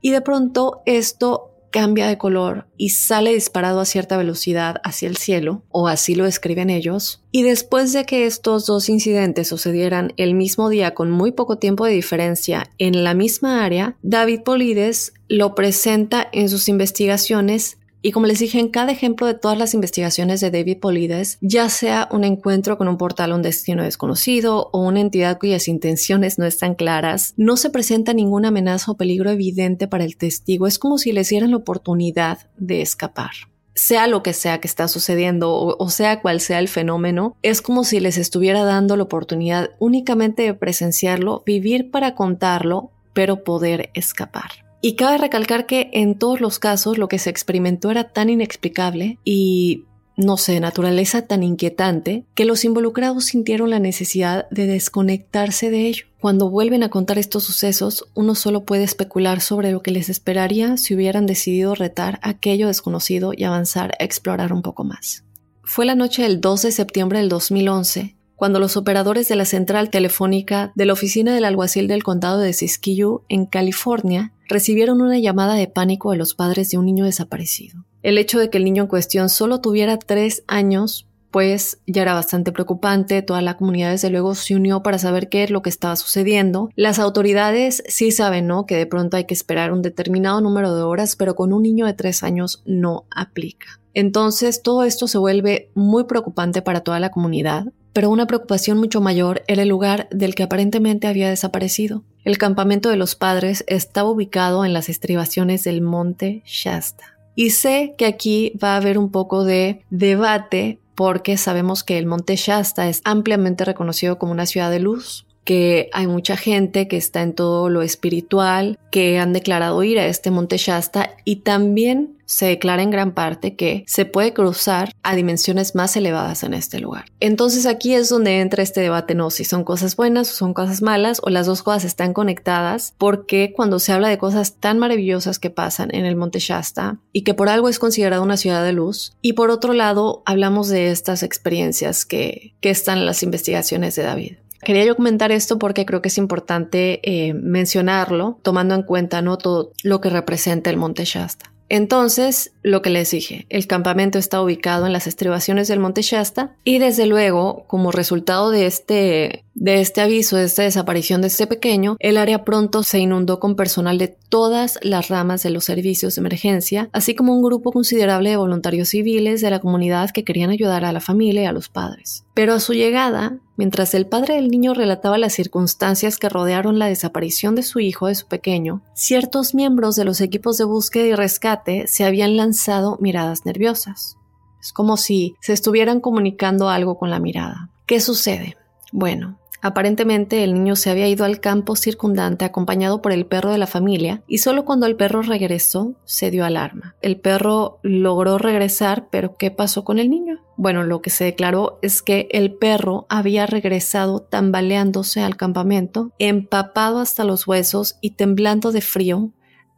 y 0.00 0.10
de 0.10 0.20
pronto 0.20 0.82
esto 0.86 1.52
cambia 1.72 2.06
de 2.06 2.18
color 2.18 2.66
y 2.76 2.90
sale 2.90 3.32
disparado 3.34 3.80
a 3.80 3.84
cierta 3.84 4.16
velocidad 4.16 4.76
hacia 4.84 5.08
el 5.08 5.16
cielo, 5.16 5.64
o 5.70 5.88
así 5.88 6.14
lo 6.14 6.26
escriben 6.26 6.70
ellos. 6.70 7.24
Y 7.32 7.42
después 7.42 7.92
de 7.92 8.04
que 8.04 8.26
estos 8.26 8.66
dos 8.66 8.88
incidentes 8.88 9.48
sucedieran 9.48 10.12
el 10.16 10.34
mismo 10.34 10.68
día 10.68 10.94
con 10.94 11.10
muy 11.10 11.32
poco 11.32 11.58
tiempo 11.58 11.86
de 11.86 11.92
diferencia 11.92 12.70
en 12.78 13.02
la 13.02 13.14
misma 13.14 13.64
área, 13.64 13.96
David 14.02 14.42
Polides 14.44 15.14
lo 15.28 15.54
presenta 15.54 16.28
en 16.30 16.48
sus 16.48 16.68
investigaciones 16.68 17.78
y 18.02 18.10
como 18.10 18.26
les 18.26 18.40
dije, 18.40 18.58
en 18.58 18.68
cada 18.68 18.90
ejemplo 18.90 19.26
de 19.26 19.34
todas 19.34 19.56
las 19.56 19.74
investigaciones 19.74 20.40
de 20.40 20.50
David 20.50 20.78
Polides, 20.80 21.38
ya 21.40 21.68
sea 21.68 22.08
un 22.10 22.24
encuentro 22.24 22.76
con 22.76 22.88
un 22.88 22.98
portal 22.98 23.32
a 23.32 23.36
un 23.36 23.42
destino 23.42 23.84
desconocido 23.84 24.70
o 24.72 24.80
una 24.80 25.00
entidad 25.00 25.38
cuyas 25.38 25.68
intenciones 25.68 26.38
no 26.38 26.44
están 26.44 26.74
claras, 26.74 27.34
no 27.36 27.56
se 27.56 27.70
presenta 27.70 28.12
ninguna 28.12 28.48
amenaza 28.48 28.90
o 28.90 28.96
peligro 28.96 29.30
evidente 29.30 29.86
para 29.86 30.04
el 30.04 30.16
testigo. 30.16 30.66
Es 30.66 30.80
como 30.80 30.98
si 30.98 31.12
les 31.12 31.28
dieran 31.28 31.52
la 31.52 31.58
oportunidad 31.58 32.50
de 32.58 32.82
escapar 32.82 33.30
sea 33.74 34.06
lo 34.06 34.22
que 34.22 34.34
sea 34.34 34.60
que 34.60 34.68
está 34.68 34.86
sucediendo 34.86 35.54
o, 35.54 35.88
sea 35.88 36.20
cual 36.20 36.40
sea 36.40 36.58
el 36.58 36.68
fenómeno, 36.68 37.36
es 37.40 37.62
como 37.62 37.84
si 37.84 38.00
les 38.00 38.18
estuviera 38.18 38.64
dando 38.64 38.96
la 38.96 39.04
oportunidad 39.04 39.70
únicamente 39.78 40.42
de 40.42 40.52
presenciarlo, 40.52 41.42
vivir 41.46 41.90
para 41.90 42.14
contarlo, 42.14 42.90
pero 43.14 43.44
poder 43.44 43.90
escapar. 43.94 44.61
Y 44.84 44.96
cabe 44.96 45.16
recalcar 45.16 45.64
que 45.66 45.90
en 45.92 46.18
todos 46.18 46.40
los 46.40 46.58
casos 46.58 46.98
lo 46.98 47.06
que 47.06 47.20
se 47.20 47.30
experimentó 47.30 47.92
era 47.92 48.12
tan 48.12 48.28
inexplicable 48.28 49.18
y 49.24 49.84
no 50.16 50.36
sé, 50.36 50.58
naturaleza 50.58 51.22
tan 51.22 51.44
inquietante 51.44 52.26
que 52.34 52.44
los 52.44 52.64
involucrados 52.64 53.26
sintieron 53.26 53.70
la 53.70 53.78
necesidad 53.78 54.48
de 54.50 54.66
desconectarse 54.66 55.70
de 55.70 55.86
ello. 55.86 56.06
Cuando 56.20 56.50
vuelven 56.50 56.82
a 56.82 56.90
contar 56.90 57.18
estos 57.18 57.44
sucesos, 57.44 58.08
uno 58.14 58.34
solo 58.34 58.64
puede 58.64 58.82
especular 58.82 59.40
sobre 59.40 59.70
lo 59.70 59.82
que 59.82 59.92
les 59.92 60.08
esperaría 60.08 60.76
si 60.76 60.94
hubieran 60.94 61.26
decidido 61.26 61.76
retar 61.76 62.18
aquello 62.20 62.66
desconocido 62.66 63.32
y 63.34 63.44
avanzar 63.44 63.92
a 63.98 64.04
explorar 64.04 64.52
un 64.52 64.62
poco 64.62 64.82
más. 64.82 65.24
Fue 65.62 65.86
la 65.86 65.94
noche 65.94 66.22
del 66.22 66.40
2 66.40 66.62
de 66.62 66.72
septiembre 66.72 67.20
del 67.20 67.28
2011 67.28 68.16
cuando 68.42 68.58
los 68.58 68.76
operadores 68.76 69.28
de 69.28 69.36
la 69.36 69.44
central 69.44 69.88
telefónica 69.88 70.72
de 70.74 70.84
la 70.84 70.94
oficina 70.94 71.32
del 71.32 71.44
alguacil 71.44 71.86
del 71.86 72.02
condado 72.02 72.40
de 72.40 72.52
Siskiyou, 72.52 73.22
en 73.28 73.46
California, 73.46 74.32
recibieron 74.48 75.00
una 75.00 75.20
llamada 75.20 75.54
de 75.54 75.68
pánico 75.68 76.10
de 76.10 76.16
los 76.16 76.34
padres 76.34 76.68
de 76.68 76.76
un 76.76 76.86
niño 76.86 77.04
desaparecido. 77.04 77.84
El 78.02 78.18
hecho 78.18 78.40
de 78.40 78.50
que 78.50 78.58
el 78.58 78.64
niño 78.64 78.82
en 78.82 78.88
cuestión 78.88 79.28
solo 79.28 79.60
tuviera 79.60 79.96
tres 79.96 80.42
años 80.48 81.06
pues 81.32 81.78
ya 81.86 82.02
era 82.02 82.14
bastante 82.14 82.52
preocupante, 82.52 83.22
toda 83.22 83.40
la 83.40 83.56
comunidad 83.56 83.90
desde 83.90 84.10
luego 84.10 84.34
se 84.34 84.54
unió 84.54 84.82
para 84.82 84.98
saber 84.98 85.30
qué 85.30 85.42
es 85.42 85.50
lo 85.50 85.62
que 85.62 85.70
estaba 85.70 85.96
sucediendo. 85.96 86.70
Las 86.76 86.98
autoridades 86.98 87.82
sí 87.88 88.12
saben, 88.12 88.46
¿no? 88.46 88.66
Que 88.66 88.76
de 88.76 88.86
pronto 88.86 89.16
hay 89.16 89.24
que 89.24 89.34
esperar 89.34 89.72
un 89.72 89.82
determinado 89.82 90.40
número 90.42 90.76
de 90.76 90.82
horas, 90.82 91.16
pero 91.16 91.34
con 91.34 91.52
un 91.52 91.62
niño 91.62 91.86
de 91.86 91.94
tres 91.94 92.22
años 92.22 92.62
no 92.66 93.06
aplica. 93.10 93.80
Entonces 93.94 94.62
todo 94.62 94.84
esto 94.84 95.08
se 95.08 95.18
vuelve 95.18 95.70
muy 95.74 96.04
preocupante 96.04 96.60
para 96.60 96.80
toda 96.80 97.00
la 97.00 97.10
comunidad, 97.10 97.66
pero 97.94 98.10
una 98.10 98.26
preocupación 98.26 98.78
mucho 98.78 99.00
mayor 99.00 99.42
era 99.48 99.62
el 99.62 99.68
lugar 99.68 100.08
del 100.10 100.34
que 100.34 100.42
aparentemente 100.42 101.06
había 101.06 101.30
desaparecido. 101.30 102.04
El 102.24 102.36
campamento 102.38 102.90
de 102.90 102.96
los 102.96 103.16
padres 103.16 103.64
estaba 103.68 104.10
ubicado 104.10 104.64
en 104.64 104.74
las 104.74 104.88
estribaciones 104.88 105.64
del 105.64 105.80
monte 105.80 106.42
Shasta. 106.44 107.04
Y 107.34 107.50
sé 107.50 107.94
que 107.96 108.04
aquí 108.04 108.52
va 108.62 108.74
a 108.74 108.76
haber 108.76 108.98
un 108.98 109.10
poco 109.10 109.44
de 109.44 109.84
debate 109.90 110.78
porque 110.94 111.36
sabemos 111.36 111.84
que 111.84 111.98
el 111.98 112.06
Monte 112.06 112.36
Shasta 112.36 112.88
es 112.88 113.00
ampliamente 113.04 113.64
reconocido 113.64 114.18
como 114.18 114.32
una 114.32 114.46
ciudad 114.46 114.70
de 114.70 114.80
luz, 114.80 115.26
que 115.44 115.90
hay 115.92 116.06
mucha 116.06 116.36
gente 116.36 116.88
que 116.88 116.96
está 116.96 117.22
en 117.22 117.34
todo 117.34 117.68
lo 117.68 117.82
espiritual, 117.82 118.78
que 118.90 119.18
han 119.18 119.32
declarado 119.32 119.82
ir 119.82 119.98
a 119.98 120.06
este 120.06 120.30
monte 120.30 120.56
Shasta 120.56 121.14
y 121.24 121.36
también 121.36 122.16
se 122.32 122.46
declara 122.46 122.82
en 122.82 122.90
gran 122.90 123.12
parte 123.12 123.56
que 123.56 123.84
se 123.86 124.06
puede 124.06 124.32
cruzar 124.32 124.92
a 125.02 125.14
dimensiones 125.14 125.74
más 125.74 125.96
elevadas 125.96 126.42
en 126.44 126.54
este 126.54 126.80
lugar. 126.80 127.04
Entonces 127.20 127.66
aquí 127.66 127.94
es 127.94 128.08
donde 128.08 128.40
entra 128.40 128.62
este 128.62 128.80
debate, 128.80 129.14
no 129.14 129.30
si 129.30 129.44
son 129.44 129.64
cosas 129.64 129.96
buenas 129.96 130.30
o 130.30 130.34
son 130.34 130.54
cosas 130.54 130.80
malas 130.80 131.20
o 131.22 131.30
las 131.30 131.46
dos 131.46 131.62
cosas 131.62 131.84
están 131.84 132.14
conectadas, 132.14 132.94
porque 132.96 133.52
cuando 133.54 133.78
se 133.78 133.92
habla 133.92 134.08
de 134.08 134.18
cosas 134.18 134.54
tan 134.54 134.78
maravillosas 134.78 135.38
que 135.38 135.50
pasan 135.50 135.94
en 135.94 136.06
el 136.06 136.16
monte 136.16 136.38
Shasta 136.38 136.98
y 137.12 137.22
que 137.22 137.34
por 137.34 137.48
algo 137.48 137.68
es 137.68 137.78
considerada 137.78 138.22
una 138.22 138.38
ciudad 138.38 138.64
de 138.64 138.72
luz, 138.72 139.12
y 139.20 139.34
por 139.34 139.50
otro 139.50 139.74
lado 139.74 140.22
hablamos 140.24 140.68
de 140.68 140.90
estas 140.90 141.22
experiencias 141.22 142.06
que, 142.06 142.54
que 142.60 142.70
están 142.70 142.98
en 142.98 143.06
las 143.06 143.22
investigaciones 143.22 143.94
de 143.94 144.04
David. 144.04 144.32
Quería 144.64 144.84
yo 144.84 144.96
comentar 144.96 145.32
esto 145.32 145.58
porque 145.58 145.84
creo 145.84 146.02
que 146.02 146.08
es 146.08 146.18
importante 146.18 147.00
eh, 147.02 147.34
mencionarlo, 147.34 148.38
tomando 148.42 148.74
en 148.74 148.82
cuenta 148.82 149.20
¿no? 149.20 149.36
todo 149.36 149.72
lo 149.82 150.00
que 150.00 150.10
representa 150.10 150.70
el 150.70 150.76
Monte 150.76 151.04
Shasta. 151.04 151.52
Entonces, 151.68 152.52
lo 152.62 152.82
que 152.82 152.90
les 152.90 153.10
dije, 153.10 153.46
el 153.48 153.66
campamento 153.66 154.18
está 154.18 154.42
ubicado 154.42 154.86
en 154.86 154.92
las 154.92 155.06
estribaciones 155.06 155.68
del 155.68 155.80
Monte 155.80 156.02
Shasta 156.02 156.54
y 156.64 156.78
desde 156.78 157.06
luego, 157.06 157.64
como 157.66 157.92
resultado 157.92 158.50
de 158.50 158.66
este, 158.66 159.46
de 159.54 159.80
este 159.80 160.00
aviso, 160.00 160.36
de 160.36 160.44
esta 160.44 160.62
desaparición 160.62 161.20
de 161.20 161.28
este 161.28 161.46
pequeño, 161.46 161.96
el 162.00 162.16
área 162.16 162.44
pronto 162.44 162.82
se 162.82 162.98
inundó 162.98 163.38
con 163.38 163.54
personal 163.54 163.98
de 163.98 164.08
todas 164.08 164.78
las 164.82 165.08
ramas 165.08 165.42
de 165.42 165.50
los 165.50 165.64
servicios 165.64 166.14
de 166.14 166.20
emergencia, 166.20 166.88
así 166.92 167.14
como 167.14 167.34
un 167.34 167.42
grupo 167.42 167.72
considerable 167.72 168.30
de 168.30 168.36
voluntarios 168.36 168.88
civiles 168.88 169.40
de 169.40 169.50
la 169.50 169.60
comunidad 169.60 170.10
que 170.10 170.24
querían 170.24 170.50
ayudar 170.50 170.84
a 170.84 170.92
la 170.92 171.00
familia 171.00 171.42
y 171.42 171.46
a 171.46 171.52
los 171.52 171.68
padres. 171.68 172.24
Pero 172.34 172.54
a 172.54 172.60
su 172.60 172.72
llegada, 172.72 173.38
Mientras 173.54 173.94
el 173.94 174.06
padre 174.06 174.36
del 174.36 174.48
niño 174.48 174.74
relataba 174.74 175.18
las 175.18 175.34
circunstancias 175.34 176.18
que 176.18 176.28
rodearon 176.28 176.80
la 176.80 176.86
desaparición 176.86 177.54
de 177.54 177.62
su 177.62 177.78
hijo, 177.78 178.08
de 178.08 178.16
su 178.16 178.26
pequeño, 178.26 178.82
ciertos 178.94 179.54
miembros 179.54 179.94
de 179.94 180.04
los 180.04 180.20
equipos 180.20 180.56
de 180.56 180.64
búsqueda 180.64 181.04
y 181.04 181.14
rescate 181.14 181.86
se 181.86 182.04
habían 182.04 182.36
lanzado 182.36 182.96
miradas 183.00 183.44
nerviosas. 183.44 184.16
Es 184.60 184.72
como 184.72 184.96
si 184.96 185.36
se 185.40 185.52
estuvieran 185.52 186.00
comunicando 186.00 186.70
algo 186.70 186.98
con 186.98 187.10
la 187.10 187.20
mirada. 187.20 187.70
¿Qué 187.86 188.00
sucede? 188.00 188.56
Bueno, 188.90 189.38
Aparentemente 189.64 190.42
el 190.42 190.54
niño 190.54 190.74
se 190.74 190.90
había 190.90 191.06
ido 191.06 191.24
al 191.24 191.38
campo 191.38 191.76
circundante 191.76 192.44
acompañado 192.44 193.00
por 193.00 193.12
el 193.12 193.26
perro 193.26 193.52
de 193.52 193.58
la 193.58 193.68
familia 193.68 194.24
y 194.26 194.38
solo 194.38 194.64
cuando 194.64 194.86
el 194.86 194.96
perro 194.96 195.22
regresó 195.22 195.94
se 196.04 196.32
dio 196.32 196.44
alarma. 196.44 196.96
El 197.00 197.20
perro 197.20 197.78
logró 197.82 198.38
regresar, 198.38 199.06
pero 199.10 199.36
¿qué 199.36 199.52
pasó 199.52 199.84
con 199.84 200.00
el 200.00 200.10
niño? 200.10 200.40
Bueno, 200.56 200.82
lo 200.82 201.00
que 201.00 201.10
se 201.10 201.24
declaró 201.24 201.78
es 201.80 202.02
que 202.02 202.26
el 202.32 202.54
perro 202.54 203.06
había 203.08 203.46
regresado 203.46 204.18
tambaleándose 204.18 205.20
al 205.20 205.36
campamento, 205.36 206.10
empapado 206.18 206.98
hasta 206.98 207.22
los 207.22 207.46
huesos 207.46 207.98
y 208.00 208.16
temblando 208.16 208.72
de 208.72 208.80
frío 208.80 209.30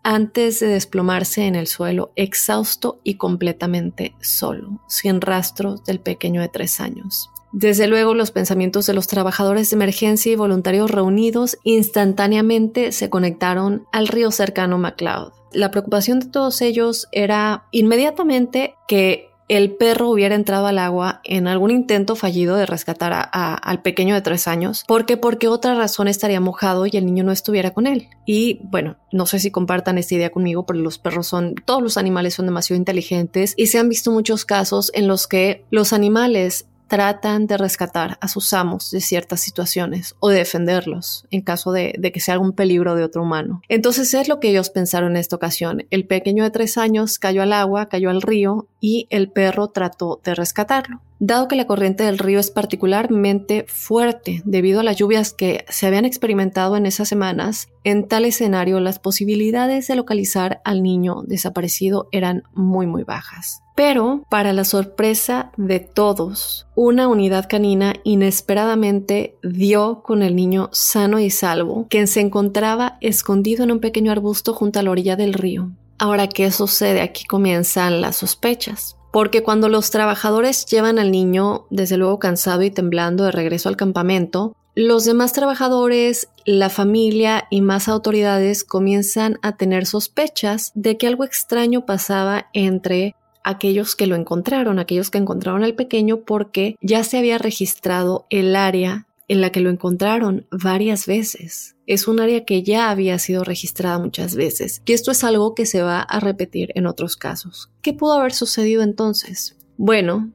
antes 0.03 0.61
de 0.61 0.69
desplomarse 0.69 1.47
en 1.47 1.57
el 1.57 1.67
suelo, 1.67 2.13
exhausto 2.17 3.01
y 3.05 3.17
completamente 3.17 4.15
solo, 4.21 4.83
sin 4.89 5.21
rastros 5.21 5.85
del 5.85 6.01
pequeño 6.01 6.41
de 6.41 6.49
tres 6.49 6.81
años. 6.81 7.31
Desde 7.57 7.87
luego, 7.87 8.15
los 8.15 8.33
pensamientos 8.33 8.87
de 8.87 8.95
los 8.95 9.07
trabajadores 9.07 9.71
de 9.71 9.77
emergencia 9.77 10.33
y 10.33 10.35
voluntarios 10.35 10.91
reunidos 10.91 11.57
instantáneamente 11.63 12.91
se 12.91 13.09
conectaron 13.09 13.87
al 13.93 14.09
río 14.09 14.33
cercano 14.33 14.77
MacLeod. 14.77 15.33
La 15.53 15.71
preocupación 15.71 16.19
de 16.19 16.27
todos 16.27 16.61
ellos 16.63 17.07
era 17.13 17.67
inmediatamente 17.71 18.75
que 18.89 19.29
el 19.47 19.77
perro 19.77 20.11
hubiera 20.11 20.35
entrado 20.35 20.67
al 20.67 20.81
agua 20.81 21.21
en 21.23 21.47
algún 21.47 21.71
intento 21.71 22.17
fallido 22.17 22.57
de 22.57 22.67
rescatar 22.67 23.29
al 23.33 23.83
pequeño 23.83 24.17
de 24.17 24.23
tres 24.23 24.49
años. 24.49 24.83
¿Por 24.89 25.07
qué? 25.07 25.17
Porque 25.17 25.47
otra 25.47 25.77
razón 25.77 26.09
estaría 26.09 26.41
mojado 26.41 26.87
y 26.87 26.91
el 26.95 27.07
niño 27.07 27.23
no 27.23 27.31
estuviera 27.31 27.73
con 27.73 27.87
él. 27.87 28.09
Y 28.27 28.59
bueno, 28.65 28.97
no 29.13 29.27
sé 29.27 29.39
si 29.39 29.53
compartan 29.53 29.99
esta 29.99 30.17
idea 30.17 30.31
conmigo, 30.31 30.67
pero 30.67 30.81
los 30.81 30.99
perros 30.99 31.29
son, 31.29 31.55
todos 31.65 31.85
los 31.85 31.99
animales 31.99 32.35
son 32.35 32.47
demasiado 32.47 32.79
inteligentes 32.79 33.55
y 33.57 33.69
se 33.69 33.79
han 33.79 33.89
visto 33.89 34.11
muchos 34.11 34.45
casos 34.45 34.91
en 34.93 35.07
los 35.07 35.29
que 35.29 35.65
los 35.71 35.93
animales 35.93 36.67
tratan 36.87 37.47
de 37.47 37.57
rescatar 37.57 38.19
a 38.21 38.29
sus 38.29 38.53
amos 38.53 38.91
de 38.91 39.01
ciertas 39.01 39.41
situaciones 39.41 40.15
o 40.21 40.29
de 40.29 40.39
defenderlos 40.39 41.27
en 41.31 41.43
caso 41.43 41.73
de, 41.73 41.99
que 42.13 42.21
sea 42.21 42.35
algún 42.35 42.53
peligro 42.53 42.95
de 42.95 43.05
otro 43.05 43.23
humano. 43.23 43.63
Entonces 43.69 44.13
es 44.15 44.29
lo 44.29 44.41
que 44.41 44.51
ellos 44.51 44.71
pensaron 44.71 45.13
en 45.13 45.17
esta 45.19 45.37
ocasión. 45.37 45.87
El 45.91 46.07
pequeño 46.07 46.45
de 46.45 46.51
tres 46.51 46.79
años 46.79 47.19
cayó 47.19 47.43
al 47.43 47.53
agua, 47.53 47.89
cayó 47.89 48.11
al 48.11 48.23
río 48.23 48.69
y 48.81 49.07
el 49.11 49.31
perro 49.31 49.69
trató 49.69 50.21
de 50.25 50.35
rescatarlo. 50.35 51.01
Dado 51.19 51.49
que 51.49 51.57
la 51.57 51.67
corriente 51.67 52.05
del 52.05 52.19
río 52.19 52.39
es 52.39 52.51
particularmente 52.51 53.65
fuerte 53.67 54.43
debido 54.45 54.81
a 54.81 54.83
las 54.83 54.97
lluvias 54.97 55.33
que 55.33 55.65
se 55.69 55.87
habían 55.87 56.05
experimentado 56.05 56.77
en 56.77 56.87
esas 56.87 57.09
semanas, 57.09 57.69
en 57.83 58.07
tal 58.09 58.25
escenario 58.25 58.79
las 58.81 58.99
posibilidades 58.99 59.87
de 59.87 59.97
localizar 59.97 60.61
al 60.65 60.83
niño 60.83 61.23
desaparecido 61.27 62.09
eran 62.13 62.43
muy 62.53 62.87
muy 62.87 63.05
bajas. 63.05 63.64
Pero, 63.75 64.25
para 64.29 64.53
la 64.53 64.65
sorpresa 64.65 65.51
de 65.57 65.81
todos, 65.81 66.67
una 66.77 67.09
unidad 67.09 67.47
canina 67.49 67.95
inesperadamente 68.05 69.37
dio 69.43 70.03
con 70.03 70.23
el 70.23 70.37
niño 70.37 70.69
sano 70.73 71.19
y 71.19 71.31
salvo, 71.31 71.87
quien 71.91 72.07
se 72.07 72.21
encontraba 72.21 72.99
escondido 73.01 73.65
en 73.65 73.73
un 73.73 73.81
pequeño 73.81 74.13
arbusto 74.13 74.55
junto 74.55 74.79
a 74.79 74.83
la 74.83 74.91
orilla 74.91 75.17
del 75.17 75.35
río. 75.35 75.71
Ahora, 75.99 76.29
¿qué 76.29 76.51
sucede? 76.51 77.01
Aquí 77.01 77.25
comienzan 77.25 78.01
las 78.01 78.17
sospechas 78.17 78.97
porque 79.15 79.45
cuando 79.45 79.69
los 79.69 79.93
trabajadores 79.93 80.67
llevan 80.67 80.99
al 80.99 81.13
niño, 81.13 81.69
desde 81.71 81.97
luego 81.97 82.19
cansado 82.19 82.65
y 82.65 82.73
temblando 82.73 83.23
de 83.23 83.31
regreso 83.31 83.69
al 83.69 83.77
campamento, 83.77 84.57
los 84.75 85.05
demás 85.05 85.33
trabajadores, 85.33 86.31
la 86.45 86.69
familia 86.69 87.47
y 87.49 87.61
más 87.61 87.87
autoridades 87.87 88.65
comienzan 88.65 89.39
a 89.41 89.57
tener 89.57 89.87
sospechas 89.87 90.73
de 90.75 90.99
que 90.99 91.07
algo 91.07 91.23
extraño 91.23 91.87
pasaba 91.87 92.49
entre 92.55 93.15
aquellos 93.45 93.95
que 93.95 94.07
lo 94.07 94.17
encontraron, 94.17 94.79
aquellos 94.79 95.11
que 95.11 95.19
encontraron 95.19 95.63
al 95.63 95.75
pequeño 95.75 96.23
porque 96.23 96.77
ya 96.81 97.05
se 97.05 97.19
había 97.19 97.39
registrado 97.39 98.27
el 98.31 98.57
área 98.57 99.07
en 99.29 99.41
la 99.41 99.51
que 99.51 99.61
lo 99.61 99.71
encontraron 99.71 100.47
varias 100.51 101.07
veces. 101.07 101.77
Es 101.87 102.09
un 102.09 102.21
área 102.21 102.45
que 102.45 102.63
ya 102.63 102.91
había 102.91 103.19
sido 103.19 103.45
registrada 103.45 103.99
muchas 103.99 104.35
veces, 104.35 104.83
y 104.87 104.93
esto 104.93 105.11
es 105.11 105.23
algo 105.25 105.55
que 105.55 105.67
se 105.67 105.83
va 105.83 106.01
a 106.01 106.21
repetir 106.21 106.73
en 106.75 106.87
otros 106.87 107.17
casos. 107.17 107.71
¿Qué 107.83 107.93
pudo 107.93 108.15
haber 108.15 108.33
sucedido 108.33 108.83
entonces? 108.83 109.57
Bueno, 109.77 110.31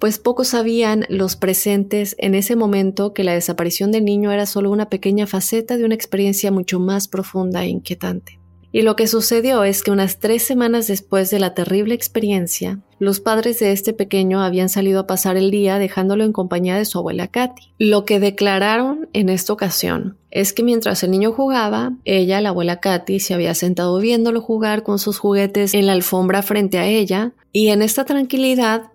pues 0.00 0.18
pocos 0.18 0.48
sabían 0.48 1.04
los 1.10 1.36
presentes 1.36 2.16
en 2.18 2.34
ese 2.34 2.56
momento 2.56 3.12
que 3.12 3.22
la 3.22 3.34
desaparición 3.34 3.92
del 3.92 4.04
niño 4.06 4.32
era 4.32 4.46
solo 4.46 4.70
una 4.70 4.88
pequeña 4.88 5.26
faceta 5.26 5.76
de 5.76 5.84
una 5.84 5.94
experiencia 5.94 6.50
mucho 6.50 6.80
más 6.80 7.06
profunda 7.06 7.62
e 7.64 7.68
inquietante. 7.68 8.39
Y 8.72 8.82
lo 8.82 8.94
que 8.94 9.08
sucedió 9.08 9.64
es 9.64 9.82
que 9.82 9.90
unas 9.90 10.20
tres 10.20 10.44
semanas 10.44 10.86
después 10.86 11.30
de 11.30 11.40
la 11.40 11.54
terrible 11.54 11.94
experiencia, 11.94 12.78
los 13.00 13.18
padres 13.18 13.58
de 13.58 13.72
este 13.72 13.92
pequeño 13.92 14.42
habían 14.42 14.68
salido 14.68 15.00
a 15.00 15.06
pasar 15.06 15.36
el 15.36 15.50
día 15.50 15.78
dejándolo 15.78 16.22
en 16.22 16.32
compañía 16.32 16.76
de 16.76 16.84
su 16.84 16.98
abuela 16.98 17.26
Katy. 17.26 17.72
Lo 17.78 18.04
que 18.04 18.20
declararon 18.20 19.08
en 19.12 19.28
esta 19.28 19.52
ocasión 19.52 20.18
es 20.30 20.52
que 20.52 20.62
mientras 20.62 21.02
el 21.02 21.10
niño 21.10 21.32
jugaba, 21.32 21.94
ella, 22.04 22.40
la 22.40 22.50
abuela 22.50 22.78
Katy, 22.78 23.18
se 23.18 23.34
había 23.34 23.54
sentado 23.54 23.98
viéndolo 23.98 24.40
jugar 24.40 24.84
con 24.84 25.00
sus 25.00 25.18
juguetes 25.18 25.74
en 25.74 25.86
la 25.86 25.92
alfombra 25.92 26.42
frente 26.42 26.78
a 26.78 26.86
ella 26.86 27.32
y 27.52 27.68
en 27.68 27.82
esta 27.82 28.04
tranquilidad, 28.04 28.92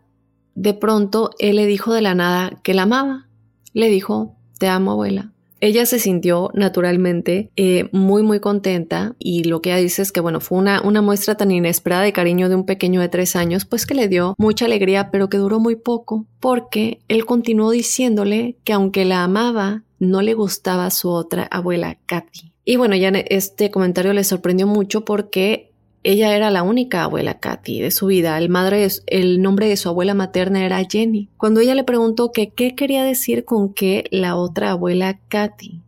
de 0.54 0.74
pronto 0.74 1.32
él 1.38 1.58
le 1.58 1.66
dijo 1.66 1.94
de 1.94 2.02
la 2.02 2.16
nada 2.16 2.62
que 2.64 2.74
la 2.74 2.84
amaba. 2.84 3.28
Le 3.74 3.90
dijo, 3.90 4.38
te 4.58 4.70
amo 4.70 4.92
abuela. 4.92 5.35
Ella 5.62 5.86
se 5.86 5.99
sintió 5.99 6.51
naturalmente 6.53 7.49
eh, 7.56 7.89
muy 7.91 8.24
muy 8.24 8.39
contenta 8.39 9.16
y 9.20 9.45
lo 9.45 9.62
que 9.62 9.72
ella 9.72 9.80
dice 9.80 10.01
es 10.01 10.12
que 10.12 10.20
bueno 10.20 10.39
fue 10.39 10.58
una, 10.58 10.82
una 10.82 11.01
muestra 11.01 11.36
tan 11.36 11.51
inesperada 11.51 12.03
de 12.03 12.14
cariño 12.14 12.49
de 12.49 12.56
un 12.56 12.66
pequeño 12.66 13.01
de 13.01 13.10
tres 13.10 13.36
años 13.36 13.66
pues 13.66 13.86
que 13.86 13.95
le 13.95 14.08
dio 14.08 14.36
mucha 14.38 14.66
alegría 14.66 15.12
pero 15.12 15.30
que 15.30 15.38
duró 15.38 15.60
muy 15.60 15.76
poco 15.76 16.26
porque 16.39 16.99
él 17.08 17.26
continuó 17.26 17.72
diciéndole 17.72 18.58
que 18.64 18.74
aunque 18.74 19.06
la 19.06 19.24
amaba 19.24 19.84
no 19.99 20.22
le 20.22 20.34
gustaba 20.34 20.89
su 20.91 21.10
otra 21.10 21.43
abuela 21.43 21.97
Katy. 22.06 22.51
Y 22.66 22.78
bueno, 22.78 22.95
ya 22.95 23.10
este 23.10 23.70
comentario 23.70 24.14
le 24.14 24.24
sorprendió 24.24 24.66
mucho 24.66 25.06
porque 25.06 25.72
ella 26.06 26.36
era 26.36 26.51
la 26.51 26.62
única 26.62 27.03
abuela 27.03 27.39
Katy 27.39 27.82
de 27.82 27.89
su 27.89 28.06
vida. 28.06 28.38
El, 28.38 28.49
madre, 28.49 28.88
el 29.08 29.41
nombre 29.41 29.68
de 29.68 29.76
su 29.76 29.89
abuela 29.89 30.14
materna 30.14 30.64
era 30.64 30.86
Jenny. 30.88 31.30
Cuando 31.38 31.62
ella 31.62 31.74
le 31.74 31.84
preguntó 31.84 32.32
que 32.32 32.51
qué 32.51 32.76
quería 32.76 33.03
decir 33.03 33.43
con 33.43 33.74
que 33.74 34.06
la 34.12 34.36
otra 34.36 34.72
abuela 34.72 35.20
Katy 35.30 35.82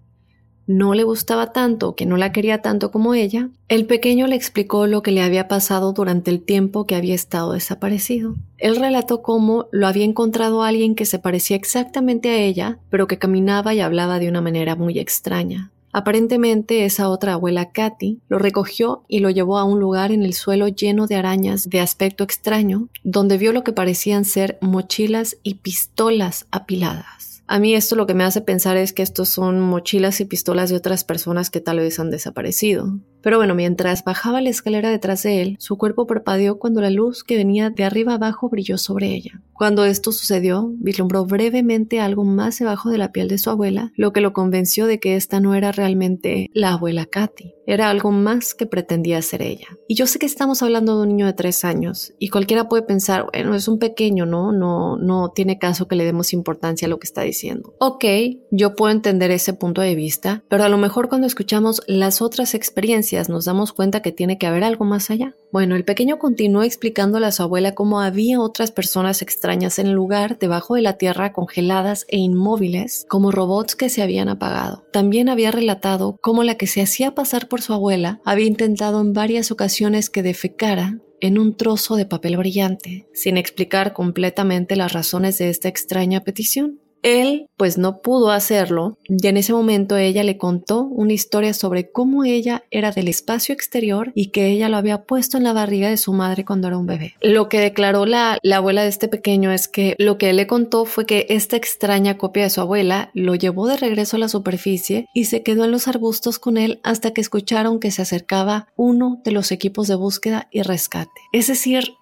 no 0.67 0.93
le 0.93 1.03
gustaba 1.03 1.53
tanto, 1.53 1.95
que 1.95 2.05
no 2.05 2.17
la 2.17 2.31
quería 2.31 2.61
tanto 2.61 2.91
como 2.91 3.13
ella, 3.13 3.49
el 3.69 3.85
pequeño 3.85 4.27
le 4.27 4.35
explicó 4.35 4.85
lo 4.85 5.01
que 5.01 5.11
le 5.11 5.21
había 5.21 5.47
pasado 5.47 5.93
durante 5.93 6.29
el 6.29 6.41
tiempo 6.41 6.85
que 6.85 6.95
había 6.95 7.15
estado 7.15 7.53
desaparecido. 7.53 8.35
Él 8.57 8.75
relató 8.75 9.21
cómo 9.21 9.67
lo 9.71 9.87
había 9.87 10.03
encontrado 10.03 10.63
alguien 10.63 10.95
que 10.95 11.05
se 11.05 11.19
parecía 11.19 11.55
exactamente 11.55 12.29
a 12.29 12.37
ella, 12.37 12.79
pero 12.89 13.07
que 13.07 13.17
caminaba 13.17 13.73
y 13.73 13.79
hablaba 13.79 14.19
de 14.19 14.29
una 14.29 14.41
manera 14.41 14.75
muy 14.75 14.99
extraña. 14.99 15.71
Aparentemente 15.97 16.85
esa 16.85 17.09
otra 17.09 17.33
abuela 17.33 17.71
Katy 17.71 18.19
lo 18.29 18.37
recogió 18.37 19.03
y 19.07 19.17
lo 19.17 19.31
llevó 19.31 19.57
a 19.57 19.63
un 19.63 19.79
lugar 19.79 20.11
en 20.11 20.21
el 20.21 20.35
suelo 20.35 20.67
lleno 20.67 21.07
de 21.07 21.15
arañas 21.15 21.71
de 21.71 21.79
aspecto 21.79 22.23
extraño, 22.23 22.89
donde 23.03 23.39
vio 23.39 23.51
lo 23.51 23.63
que 23.63 23.73
parecían 23.73 24.23
ser 24.23 24.59
mochilas 24.61 25.37
y 25.41 25.55
pistolas 25.55 26.45
apiladas. 26.51 27.26
A 27.49 27.59
mí 27.59 27.73
esto 27.75 27.95
lo 27.95 28.05
que 28.05 28.13
me 28.13 28.25
hace 28.25 28.41
pensar 28.41 28.75
es 28.75 28.91
que 28.91 29.01
estos 29.01 29.29
son 29.29 29.61
mochilas 29.61 30.19
y 30.19 30.25
pistolas 30.25 30.69
de 30.69 30.75
otras 30.75 31.05
personas 31.05 31.49
que 31.49 31.61
tal 31.61 31.79
vez 31.79 31.97
han 31.97 32.11
desaparecido. 32.11 32.99
Pero 33.21 33.37
bueno, 33.37 33.55
mientras 33.55 34.03
bajaba 34.03 34.41
la 34.41 34.49
escalera 34.49 34.89
detrás 34.89 35.23
de 35.23 35.41
él, 35.41 35.55
su 35.59 35.77
cuerpo 35.77 36.07
parpadeó 36.07 36.59
cuando 36.59 36.81
la 36.81 36.89
luz 36.89 37.23
que 37.23 37.37
venía 37.37 37.69
de 37.69 37.85
arriba 37.85 38.15
abajo 38.15 38.49
brilló 38.49 38.77
sobre 38.77 39.07
ella. 39.07 39.41
Cuando 39.53 39.85
esto 39.85 40.11
sucedió, 40.11 40.73
vislumbró 40.77 41.25
brevemente 41.25 42.01
algo 42.01 42.25
más 42.25 42.59
debajo 42.59 42.89
de 42.89 42.97
la 42.97 43.13
piel 43.13 43.29
de 43.29 43.37
su 43.37 43.49
abuela, 43.49 43.93
lo 43.95 44.11
que 44.11 44.21
lo 44.21 44.33
convenció 44.33 44.85
de 44.85 44.99
que 44.99 45.15
esta 45.15 45.39
no 45.39 45.55
era 45.55 45.71
realmente 45.71 46.49
la 46.53 46.73
abuela 46.73 47.05
Katy, 47.05 47.53
era 47.67 47.89
algo 47.89 48.11
más 48.11 48.55
que 48.55 48.65
pretendía 48.65 49.21
ser 49.21 49.43
ella. 49.43 49.67
Y 49.87 49.95
yo 49.95 50.07
sé 50.07 50.17
que 50.17 50.25
estamos 50.25 50.63
hablando 50.63 50.95
de 50.95 51.03
un 51.03 51.09
niño 51.09 51.25
de 51.27 51.33
tres 51.33 51.63
años, 51.63 52.13
y 52.17 52.29
cualquiera 52.29 52.69
puede 52.69 52.83
pensar, 52.83 53.27
bueno, 53.31 53.53
es 53.53 53.67
un 53.67 53.77
pequeño, 53.77 54.25
¿no? 54.25 54.51
No, 54.51 54.97
no 54.97 55.29
tiene 55.35 55.59
caso 55.59 55.87
que 55.87 55.95
le 55.95 56.05
demos 56.05 56.33
importancia 56.33 56.87
a 56.87 56.89
lo 56.89 56.97
que 56.97 57.05
está 57.05 57.21
diciendo. 57.21 57.75
Ok, 57.79 58.05
yo 58.49 58.75
puedo 58.75 58.91
entender 58.91 59.31
ese 59.31 59.53
punto 59.53 59.81
de 59.81 59.95
vista, 59.95 60.43
pero 60.49 60.63
a 60.63 60.69
lo 60.69 60.77
mejor 60.77 61.09
cuando 61.09 61.27
escuchamos 61.27 61.81
las 61.87 62.21
otras 62.21 62.53
experiencias 62.55 63.29
nos 63.29 63.45
damos 63.45 63.73
cuenta 63.73 64.01
que 64.01 64.11
tiene 64.11 64.37
que 64.37 64.47
haber 64.47 64.63
algo 64.63 64.85
más 64.85 65.09
allá. 65.09 65.35
Bueno, 65.51 65.75
el 65.75 65.85
pequeño 65.85 66.19
continuó 66.19 66.63
explicándole 66.63 67.25
a 67.25 67.31
su 67.31 67.41
abuela 67.41 67.73
cómo 67.73 68.01
había 68.01 68.41
otras 68.41 68.71
personas 68.71 69.21
extrañas 69.21 69.79
en 69.79 69.87
el 69.87 69.93
lugar 69.93 70.37
debajo 70.39 70.75
de 70.75 70.81
la 70.81 70.97
tierra 70.97 71.31
congeladas 71.31 72.05
e 72.09 72.17
inmóviles, 72.17 73.05
como 73.09 73.31
robots 73.31 73.75
que 73.75 73.89
se 73.89 74.01
habían 74.01 74.29
apagado. 74.29 74.83
También 74.91 75.29
había 75.29 75.51
relatado 75.51 76.17
cómo 76.21 76.43
la 76.43 76.55
que 76.55 76.67
se 76.67 76.81
hacía 76.81 77.15
pasar 77.15 77.47
por 77.47 77.56
su 77.61 77.73
abuela 77.73 78.21
había 78.25 78.47
intentado 78.47 79.01
en 79.01 79.13
varias 79.13 79.51
ocasiones 79.51 80.09
que 80.09 80.23
defecara 80.23 80.99
en 81.19 81.39
un 81.39 81.55
trozo 81.55 81.95
de 81.95 82.05
papel 82.05 82.37
brillante, 82.37 83.07
sin 83.13 83.37
explicar 83.37 83.93
completamente 83.93 84.75
las 84.75 84.93
razones 84.93 85.37
de 85.37 85.49
esta 85.49 85.67
extraña 85.67 86.21
petición. 86.23 86.79
Él 87.07 87.47
pues 87.55 87.77
no 87.77 88.01
pudo 88.01 88.31
hacerlo 88.31 88.97
y 89.07 89.27
en 89.27 89.37
ese 89.37 89.53
momento 89.53 89.95
ella 89.95 90.25
le 90.25 90.37
contó 90.37 90.81
una 90.81 91.13
historia 91.13 91.53
sobre 91.53 91.89
cómo 91.89 92.25
ella 92.25 92.65
era 92.69 92.91
del 92.91 93.07
espacio 93.07 93.55
exterior 93.55 94.11
y 94.13 94.31
que 94.31 94.47
ella 94.47 94.67
lo 94.67 94.75
había 94.75 95.03
puesto 95.03 95.37
en 95.37 95.45
la 95.45 95.53
barriga 95.53 95.87
de 95.87 95.95
su 95.95 96.11
madre 96.11 96.43
cuando 96.43 96.67
era 96.67 96.77
un 96.77 96.85
bebé. 96.85 97.15
Lo 97.21 97.47
que 97.47 97.61
declaró 97.61 98.05
la, 98.05 98.39
la 98.43 98.57
abuela 98.57 98.83
de 98.83 98.89
este 98.89 99.07
pequeño 99.07 99.53
es 99.53 99.69
que 99.69 99.95
lo 99.99 100.17
que 100.17 100.31
él 100.31 100.35
le 100.35 100.47
contó 100.47 100.83
fue 100.83 101.05
que 101.05 101.27
esta 101.29 101.55
extraña 101.55 102.17
copia 102.17 102.43
de 102.43 102.49
su 102.49 102.59
abuela 102.59 103.09
lo 103.13 103.35
llevó 103.35 103.67
de 103.67 103.77
regreso 103.77 104.17
a 104.17 104.19
la 104.19 104.27
superficie 104.27 105.07
y 105.13 105.25
se 105.25 105.43
quedó 105.43 105.63
en 105.63 105.71
los 105.71 105.87
arbustos 105.87 106.39
con 106.39 106.57
él 106.57 106.81
hasta 106.83 107.11
que 107.11 107.21
escucharon 107.21 107.79
que 107.79 107.91
se 107.91 108.01
acercaba 108.01 108.67
uno 108.75 109.21
de 109.23 109.31
los 109.31 109.53
equipos 109.53 109.87
de 109.87 109.95
búsqueda 109.95 110.49
y 110.51 110.61
rescate. 110.61 111.21
Es 111.31 111.47
decir, 111.47 111.93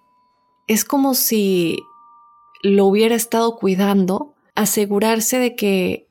es 0.66 0.84
como 0.84 1.14
si 1.14 1.78
lo 2.64 2.88
hubiera 2.88 3.14
estado 3.14 3.58
cuidando 3.58 4.35
asegurarse 4.56 5.38
de 5.38 5.56
que 5.56 6.06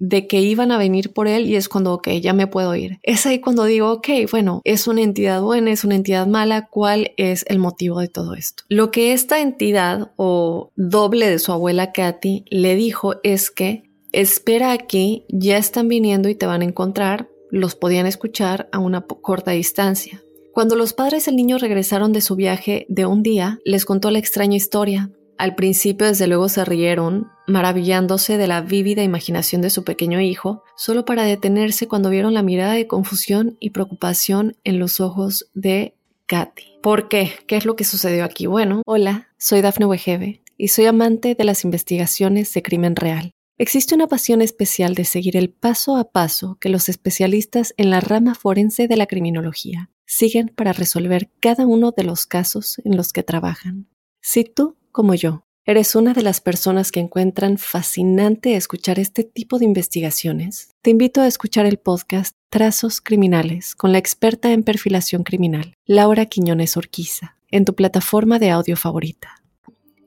de 0.00 0.26
que 0.26 0.40
iban 0.40 0.72
a 0.72 0.78
venir 0.78 1.12
por 1.12 1.28
él 1.28 1.46
y 1.46 1.56
es 1.56 1.68
cuando, 1.68 1.92
ok, 1.92 2.08
ya 2.22 2.32
me 2.32 2.46
puedo 2.46 2.74
ir. 2.74 2.98
Es 3.02 3.26
ahí 3.26 3.38
cuando 3.38 3.64
digo, 3.64 3.92
ok, 3.92 4.08
bueno, 4.30 4.62
es 4.64 4.88
una 4.88 5.02
entidad 5.02 5.42
buena, 5.42 5.70
es 5.70 5.84
una 5.84 5.94
entidad 5.94 6.26
mala, 6.26 6.68
¿cuál 6.68 7.12
es 7.18 7.44
el 7.48 7.58
motivo 7.58 8.00
de 8.00 8.08
todo 8.08 8.34
esto? 8.34 8.64
Lo 8.68 8.90
que 8.90 9.12
esta 9.12 9.40
entidad 9.40 10.12
o 10.16 10.72
doble 10.74 11.28
de 11.28 11.38
su 11.38 11.52
abuela 11.52 11.92
Katy 11.92 12.46
le 12.48 12.74
dijo 12.76 13.16
es 13.22 13.50
que 13.50 13.84
espera 14.12 14.72
aquí, 14.72 15.26
ya 15.28 15.58
están 15.58 15.86
viniendo 15.86 16.30
y 16.30 16.34
te 16.34 16.46
van 16.46 16.62
a 16.62 16.64
encontrar, 16.64 17.28
los 17.50 17.74
podían 17.74 18.06
escuchar 18.06 18.70
a 18.72 18.78
una 18.78 19.02
corta 19.02 19.50
distancia. 19.50 20.22
Cuando 20.52 20.76
los 20.76 20.94
padres 20.94 21.26
del 21.26 21.36
niño 21.36 21.58
regresaron 21.58 22.12
de 22.12 22.22
su 22.22 22.36
viaje 22.36 22.86
de 22.88 23.06
un 23.06 23.22
día, 23.22 23.58
les 23.64 23.84
contó 23.84 24.10
la 24.10 24.18
extraña 24.18 24.56
historia. 24.56 25.10
Al 25.40 25.54
principio 25.54 26.06
desde 26.06 26.26
luego 26.26 26.50
se 26.50 26.66
rieron, 26.66 27.30
maravillándose 27.46 28.36
de 28.36 28.46
la 28.46 28.60
vívida 28.60 29.02
imaginación 29.02 29.62
de 29.62 29.70
su 29.70 29.84
pequeño 29.84 30.20
hijo, 30.20 30.62
solo 30.76 31.06
para 31.06 31.22
detenerse 31.22 31.88
cuando 31.88 32.10
vieron 32.10 32.34
la 32.34 32.42
mirada 32.42 32.74
de 32.74 32.86
confusión 32.86 33.56
y 33.58 33.70
preocupación 33.70 34.58
en 34.64 34.78
los 34.78 35.00
ojos 35.00 35.48
de 35.54 35.94
Katy. 36.26 36.64
¿Por 36.82 37.08
qué? 37.08 37.32
¿Qué 37.46 37.56
es 37.56 37.64
lo 37.64 37.74
que 37.74 37.84
sucedió 37.84 38.24
aquí? 38.24 38.44
Bueno, 38.44 38.82
hola, 38.84 39.28
soy 39.38 39.62
Dafne 39.62 39.86
Wegebe 39.86 40.42
y 40.58 40.68
soy 40.68 40.84
amante 40.84 41.34
de 41.34 41.44
las 41.44 41.64
investigaciones 41.64 42.52
de 42.52 42.62
crimen 42.62 42.94
real. 42.94 43.30
Existe 43.56 43.94
una 43.94 44.08
pasión 44.08 44.42
especial 44.42 44.94
de 44.94 45.06
seguir 45.06 45.38
el 45.38 45.48
paso 45.48 45.96
a 45.96 46.12
paso 46.12 46.58
que 46.60 46.68
los 46.68 46.90
especialistas 46.90 47.72
en 47.78 47.88
la 47.88 48.00
rama 48.00 48.34
forense 48.34 48.88
de 48.88 48.96
la 48.98 49.06
criminología 49.06 49.88
siguen 50.04 50.52
para 50.54 50.74
resolver 50.74 51.30
cada 51.40 51.64
uno 51.64 51.92
de 51.96 52.04
los 52.04 52.26
casos 52.26 52.78
en 52.84 52.94
los 52.94 53.14
que 53.14 53.22
trabajan. 53.22 53.86
Si 54.20 54.44
tú 54.44 54.76
como 54.92 55.14
yo, 55.14 55.44
eres 55.64 55.94
una 55.94 56.14
de 56.14 56.22
las 56.22 56.40
personas 56.40 56.90
que 56.90 57.00
encuentran 57.00 57.58
fascinante 57.58 58.56
escuchar 58.56 58.98
este 58.98 59.24
tipo 59.24 59.58
de 59.58 59.64
investigaciones, 59.64 60.70
te 60.82 60.90
invito 60.90 61.20
a 61.20 61.26
escuchar 61.26 61.66
el 61.66 61.78
podcast 61.78 62.34
Trazos 62.48 63.00
Criminales 63.00 63.74
con 63.74 63.92
la 63.92 63.98
experta 63.98 64.52
en 64.52 64.64
perfilación 64.64 65.22
criminal, 65.22 65.74
Laura 65.86 66.26
Quiñones 66.26 66.76
Orquiza, 66.76 67.36
en 67.50 67.64
tu 67.64 67.74
plataforma 67.74 68.38
de 68.38 68.50
audio 68.50 68.76
favorita. 68.76 69.42